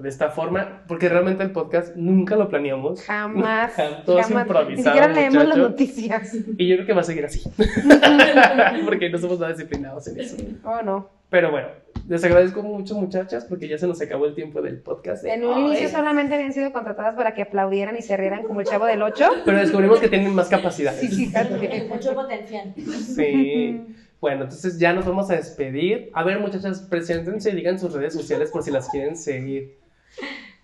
de 0.00 0.08
esta 0.08 0.30
forma, 0.30 0.82
porque 0.88 1.08
realmente 1.08 1.44
el 1.44 1.52
podcast 1.52 1.94
nunca 1.94 2.34
lo 2.34 2.48
planeamos. 2.48 3.02
Jamás. 3.04 3.72
Todos 4.04 4.26
jamás. 4.26 4.46
Ni 4.46 4.50
improvisados, 4.50 4.84
siquiera 4.84 5.08
leemos 5.08 5.34
las 5.36 5.58
muchachos. 5.58 5.70
noticias. 5.70 6.34
Y 6.56 6.68
yo 6.68 6.76
creo 6.76 6.86
que 6.86 6.92
va 6.92 7.00
a 7.00 7.04
seguir 7.04 7.24
así. 7.24 7.42
porque 8.84 9.08
no 9.10 9.18
somos 9.18 9.38
nada 9.38 9.52
disciplinados 9.52 10.08
en 10.08 10.20
eso. 10.20 10.36
Oh, 10.64 10.82
no. 10.82 11.08
Pero 11.30 11.52
bueno, 11.52 11.68
les 12.08 12.24
agradezco 12.24 12.62
mucho, 12.62 12.94
muchachas, 12.94 13.44
porque 13.44 13.68
ya 13.68 13.76
se 13.76 13.86
nos 13.86 14.00
acabó 14.00 14.24
el 14.24 14.34
tiempo 14.34 14.62
del 14.62 14.80
podcast. 14.80 15.24
En 15.26 15.44
un 15.44 15.54
Ay. 15.54 15.66
inicio 15.66 15.88
solamente 15.90 16.34
habían 16.34 16.54
sido 16.54 16.72
contratadas 16.72 17.14
para 17.14 17.34
que 17.34 17.42
aplaudieran 17.42 17.96
y 17.96 18.02
se 18.02 18.16
rieran 18.16 18.44
como 18.44 18.60
el 18.60 18.66
chavo 18.66 18.86
del 18.86 19.02
8. 19.02 19.30
Pero 19.44 19.58
descubrimos 19.58 20.00
que 20.00 20.08
tienen 20.08 20.34
más 20.34 20.48
capacidades. 20.48 21.00
Sí, 21.00 21.26
fíjate. 21.26 21.84
Mucho 21.88 22.14
potencial. 22.14 22.72
Sí. 22.76 23.80
Bueno, 24.20 24.44
entonces 24.44 24.78
ya 24.78 24.94
nos 24.94 25.04
vamos 25.06 25.30
a 25.30 25.36
despedir. 25.36 26.10
A 26.14 26.24
ver, 26.24 26.40
muchachas, 26.40 26.80
preséntense 26.80 27.50
y 27.50 27.54
digan 27.54 27.78
sus 27.78 27.92
redes 27.92 28.14
sociales 28.14 28.50
por 28.50 28.62
si 28.62 28.70
las 28.70 28.88
quieren 28.88 29.16
seguir. 29.16 29.76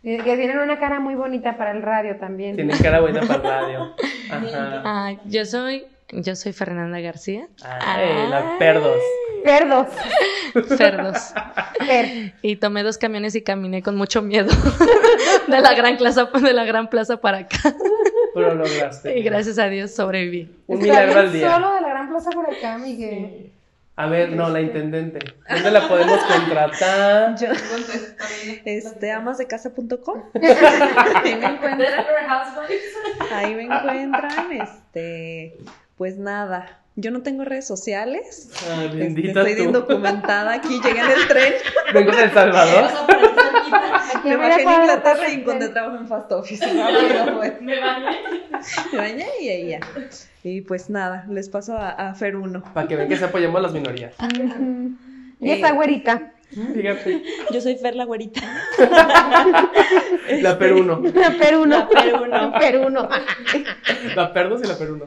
Y 0.03 0.17
que 0.19 0.37
tienen 0.37 0.59
una 0.59 0.79
cara 0.79 0.99
muy 0.99 1.15
bonita 1.15 1.57
para 1.57 1.73
el 1.73 1.83
radio 1.83 2.17
también. 2.17 2.57
Tienen 2.57 2.77
cara 2.79 3.01
buena 3.01 3.21
para 3.21 3.35
el 3.35 3.43
radio. 3.43 3.95
Ajá. 4.31 4.83
ah, 4.85 5.13
yo 5.27 5.45
soy 5.45 5.85
yo 6.13 6.37
soy 6.37 6.53
Fernanda 6.53 7.01
García, 7.01 7.49
Ay, 7.63 8.29
la 8.29 8.57
perdos. 8.59 9.01
Perdos. 9.45 9.89
Cerdos. 10.77 11.35
Per. 11.79 12.35
Y 12.41 12.57
tomé 12.57 12.83
dos 12.83 12.97
camiones 12.97 13.35
y 13.35 13.43
caminé 13.43 13.83
con 13.83 13.95
mucho 13.95 14.23
miedo 14.23 14.49
de 15.49 15.61
la 15.61 15.75
gran 15.75 15.99
plaza, 15.99 16.25
de 16.25 16.53
la 16.55 16.65
gran 16.65 16.89
plaza 16.89 17.19
para 17.19 17.39
acá. 17.39 17.59
Pero 18.35 18.55
lo 18.55 18.65
lograste. 18.65 19.19
Y 19.19 19.23
gracias 19.23 19.59
a 19.59 19.69
Dios 19.69 19.95
sobreviví. 19.95 20.51
Un 20.67 20.81
milagro 20.81 21.21
al 21.21 21.33
día. 21.33 21.53
Solo 21.53 21.75
de 21.75 21.81
la 21.83 21.89
gran 21.91 22.09
plaza 22.09 22.31
por 22.31 22.51
acá, 22.51 22.79
Miguel. 22.79 23.53
A 23.97 24.07
ver, 24.07 24.33
no, 24.33 24.49
la 24.49 24.61
intendente. 24.61 25.21
¿Dónde 25.49 25.71
la 25.71 25.87
podemos 25.87 26.19
contratar? 26.25 27.37
Yo, 27.41 27.49
este, 28.65 29.13
amasdecasa.com. 29.13 30.23
Ahí 31.23 31.37
me 31.37 31.47
encuentran. 31.47 32.05
Ahí 33.31 33.55
me 33.55 33.63
encuentran. 33.63 34.53
Este, 34.53 35.59
pues 35.97 36.19
nada. 36.19 36.84
Yo 36.97 37.11
no 37.11 37.23
tengo 37.23 37.45
redes 37.45 37.67
sociales. 37.67 38.51
Ah, 38.71 38.85
Este, 38.85 38.97
bendita 38.97 39.41
estoy 39.41 39.55
bien 39.55 39.73
tú. 39.73 39.81
documentada 39.81 40.53
aquí. 40.55 40.81
Llegué 40.83 41.01
en 41.01 41.11
el 41.11 41.27
tren. 41.29 41.53
Vengo 41.93 42.13
de 42.13 42.23
El 42.25 42.31
Salvador. 42.33 42.91
Me 44.25 44.37
bajé 44.37 44.63
en 44.63 44.69
Inglaterra 44.81 45.21
la 45.23 45.29
y 45.29 45.33
encontré 45.35 45.59
plaza. 45.69 45.73
trabajo 45.73 45.97
en 45.97 46.07
Fast 46.09 46.33
Office. 46.33 46.65
Pues. 47.37 47.61
Me 47.61 47.81
bañé. 47.81 48.19
Me 48.93 48.99
bañé 48.99 49.27
y 49.41 49.49
ahí 49.49 49.69
ya. 49.71 49.81
Y 50.45 50.61
pues 50.61 50.89
nada, 50.89 51.27
les 51.29 51.49
paso 51.49 51.77
a, 51.77 51.91
a 51.91 52.15
Fer 52.15 52.37
1. 52.37 52.63
Para 52.75 52.87
que 52.87 52.95
vean 52.97 53.09
que 53.09 53.17
se 53.17 53.25
apoyamos 53.25 53.59
a 53.59 53.63
las 53.63 53.73
minorías. 53.73 54.15
Y 55.41 55.51
esa 55.51 55.73
güerita. 55.73 56.33
Fíjate. 56.75 57.23
Yo 57.53 57.61
soy 57.61 57.77
Fer 57.77 57.97
la 57.97 58.05
güerita. 58.05 58.41
La 60.41 60.59
peruno. 60.59 61.03
Peruno. 61.03 61.89
Peruno. 61.89 62.53
Peruno. 62.59 63.09
La 64.15 64.33
perdos 64.33 64.63
y 64.65 64.67
la 64.67 64.79
peruno. 64.79 65.07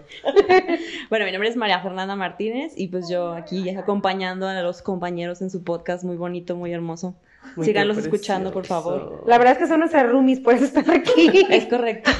Bueno, 1.09 1.25
mi 1.25 1.31
nombre 1.31 1.49
es 1.49 1.55
María 1.55 1.79
Fernanda 1.79 2.15
Martínez 2.15 2.73
y 2.75 2.87
pues 2.87 3.09
yo 3.09 3.31
aquí 3.33 3.69
acompañando 3.69 4.47
a 4.47 4.61
los 4.61 4.81
compañeros 4.81 5.41
en 5.41 5.49
su 5.49 5.63
podcast 5.63 6.03
muy 6.03 6.17
bonito, 6.17 6.55
muy 6.55 6.73
hermoso. 6.73 7.15
Muy 7.55 7.65
Síganlos 7.65 7.97
escuchando, 7.97 8.51
por 8.51 8.65
favor. 8.65 9.23
La 9.25 9.37
verdad 9.37 9.53
es 9.53 9.59
que 9.59 9.67
son 9.67 9.79
nuestras 9.79 10.05
roomies, 10.09 10.41
por 10.41 10.53
eso 10.53 10.65
están 10.65 10.89
aquí. 10.89 11.45
Es 11.49 11.65
correcto. 11.67 12.11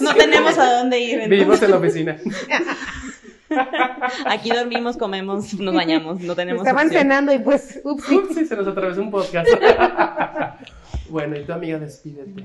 No 0.00 0.14
tenemos 0.14 0.58
a 0.58 0.78
dónde 0.78 0.98
ir. 0.98 1.28
Vivimos 1.28 1.62
en 1.62 1.70
la 1.70 1.76
oficina. 1.76 2.16
Aquí 4.26 4.50
dormimos, 4.50 4.96
comemos, 4.96 5.54
nos 5.54 5.74
bañamos, 5.74 6.20
no 6.20 6.34
tenemos 6.34 6.62
Estaban 6.62 6.86
opción. 6.86 7.02
cenando 7.02 7.32
y 7.32 7.38
pues, 7.38 7.80
ups. 7.84 8.10
Ups, 8.10 8.48
se 8.48 8.56
nos 8.56 8.66
atravesó 8.66 9.02
un 9.02 9.10
podcast. 9.10 9.48
bueno, 11.10 11.36
y 11.38 11.44
tu 11.44 11.52
amiga, 11.52 11.78
despídete. 11.78 12.44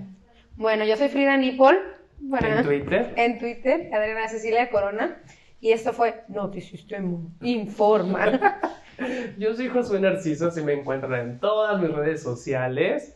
Bueno, 0.56 0.86
yo 0.86 0.98
soy 0.98 1.10
Frida 1.10 1.38
Nipol. 1.38 1.78
Bueno, 2.20 2.48
En 2.48 2.64
Twitter. 2.64 3.14
en 3.18 3.40
Twitter, 3.40 3.90
Adriana 3.94 4.28
Cecilia 4.30 4.70
Corona. 4.70 5.18
Y 5.62 5.72
esto 5.72 5.94
fue 5.94 6.24
Notisistema 6.28 7.18
Informa. 7.42 8.60
Yo 9.38 9.54
soy 9.54 9.68
Josué 9.68 10.00
Narciso, 10.00 10.52
si 10.52 10.62
me 10.62 10.72
encuentran 10.74 11.14
en 11.20 11.40
todas 11.40 11.82
mis 11.82 11.92
redes 11.92 12.24
sociales. 12.24 13.14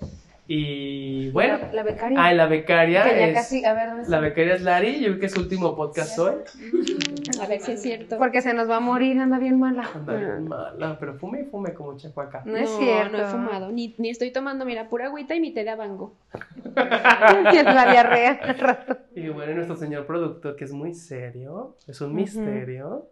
Y 0.52 1.30
bueno, 1.30 1.60
La, 1.60 1.74
la 1.74 1.84
becaria. 1.84 2.26
ah, 2.26 2.34
la 2.34 2.48
becaria 2.48 3.04
que 3.04 3.10
ya 3.20 3.28
es. 3.28 3.34
casi, 3.36 3.64
a 3.64 3.74
ver, 3.76 3.88
¿dónde 3.90 4.02
está? 4.02 4.16
La 4.16 4.20
becaria 4.20 4.56
es 4.56 4.62
Lari, 4.64 5.00
yo 5.00 5.10
creo 5.10 5.20
que 5.20 5.26
es 5.28 5.32
su 5.32 5.42
último 5.42 5.76
podcast 5.76 6.18
hoy. 6.18 6.34
A 7.40 7.46
ver 7.46 7.62
si 7.62 7.74
es 7.74 7.82
cierto. 7.84 8.18
Porque 8.18 8.42
se 8.42 8.56
nos 8.56 8.68
va 8.68 8.78
a 8.78 8.80
morir, 8.80 9.20
anda 9.20 9.38
bien 9.38 9.60
mala. 9.60 9.88
Anda 9.94 10.16
bien 10.16 10.48
mala, 10.48 10.98
pero 11.00 11.14
fume 11.20 11.42
y 11.42 11.44
fume 11.46 11.76
como 11.76 11.96
chacuaca. 11.98 12.42
No 12.46 12.58
es 12.58 12.68
cierto. 12.68 13.16
No 13.16 13.24
he 13.24 13.28
fumado, 13.28 13.72
ni, 13.72 13.94
ni 14.00 14.10
estoy 14.10 14.32
tomando, 14.32 14.66
mira, 14.66 14.90
pura 14.90 15.06
agüita 15.06 15.36
y 15.36 15.40
mi 15.40 15.54
té 15.54 15.64
de 15.64 15.70
abango. 15.70 16.16
La 16.76 17.86
diarrea. 17.92 18.40
Y 19.16 19.30
bueno, 19.30 19.52
y 19.52 19.56
nuestro 19.56 19.76
señor 19.76 20.08
productor, 20.08 20.56
que 20.56 20.64
es 20.64 20.72
muy 20.74 20.96
serio, 20.96 21.76
es 21.88 22.02
un 22.02 22.16
misterio. 22.16 23.06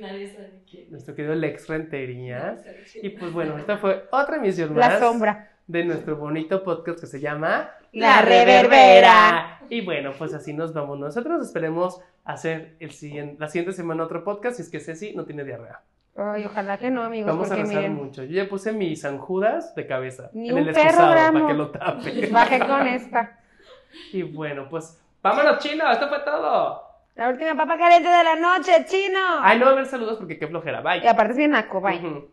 Nadie 0.00 0.28
sabe 0.32 0.62
quién. 0.70 0.90
Nuestro 0.90 1.14
querido 1.14 1.34
Lex 1.34 1.68
Rentería. 1.68 2.56
Y 3.02 3.10
pues 3.10 3.32
bueno, 3.34 3.58
esta 3.58 3.76
fue 3.76 4.04
otra 4.10 4.36
emisión 4.36 4.74
más. 4.74 4.94
La 4.94 4.98
sombra. 4.98 5.49
De 5.70 5.84
nuestro 5.84 6.16
bonito 6.16 6.64
podcast 6.64 7.00
que 7.00 7.06
se 7.06 7.20
llama 7.20 7.70
La 7.92 8.22
Reverbera. 8.22 9.60
Y 9.68 9.82
bueno, 9.82 10.10
pues 10.18 10.34
así 10.34 10.52
nos 10.52 10.74
vamos 10.74 10.98
nosotros. 10.98 11.46
Esperemos 11.46 12.00
hacer 12.24 12.74
el 12.80 12.90
siguiente, 12.90 13.36
la 13.38 13.48
siguiente 13.48 13.72
semana 13.72 14.02
otro 14.02 14.24
podcast 14.24 14.56
si 14.56 14.62
es 14.62 14.68
que 14.68 14.80
Ceci 14.80 15.14
no 15.14 15.24
tiene 15.24 15.44
diarrea. 15.44 15.80
Ay, 16.16 16.44
ojalá 16.44 16.76
que 16.76 16.90
no, 16.90 17.04
amigos, 17.04 17.30
Vamos 17.30 17.50
a 17.52 17.54
rezar 17.54 17.68
miren, 17.76 17.94
mucho. 17.94 18.24
Yo 18.24 18.42
ya 18.42 18.48
puse 18.48 18.72
mis 18.72 19.00
San 19.00 19.18
Judas 19.18 19.74
de 19.76 19.86
cabeza 19.86 20.28
Ni 20.32 20.48
en 20.48 20.54
un 20.54 20.60
el 20.62 20.68
excusado 20.70 21.32
para 21.32 21.46
que 21.46 21.54
lo 21.54 21.70
tape. 21.70 22.26
bajé 22.32 22.58
con 22.58 22.86
esta. 22.86 23.36
Y 24.12 24.22
bueno, 24.22 24.68
pues 24.70 25.00
vámonos, 25.20 25.58
chino. 25.58 25.90
Esto 25.90 26.08
fue 26.08 26.20
todo. 26.20 26.80
La 27.16 27.28
última 27.28 27.56
papa 27.56 27.76
caliente 27.76 28.08
de 28.08 28.24
la 28.24 28.36
noche, 28.36 28.84
chino. 28.86 29.18
Ay, 29.40 29.58
no 29.58 29.64
va 29.64 29.70
a 29.72 29.74
haber 29.74 29.86
saludos 29.86 30.16
porque 30.18 30.38
qué 30.38 30.46
flojera. 30.46 30.80
Bye. 30.80 31.02
Y 31.02 31.06
aparte 31.08 31.32
es 31.32 31.38
bien 31.38 31.50
naco, 31.50 31.80
bye. 31.80 31.96
Ujú. 31.98 32.28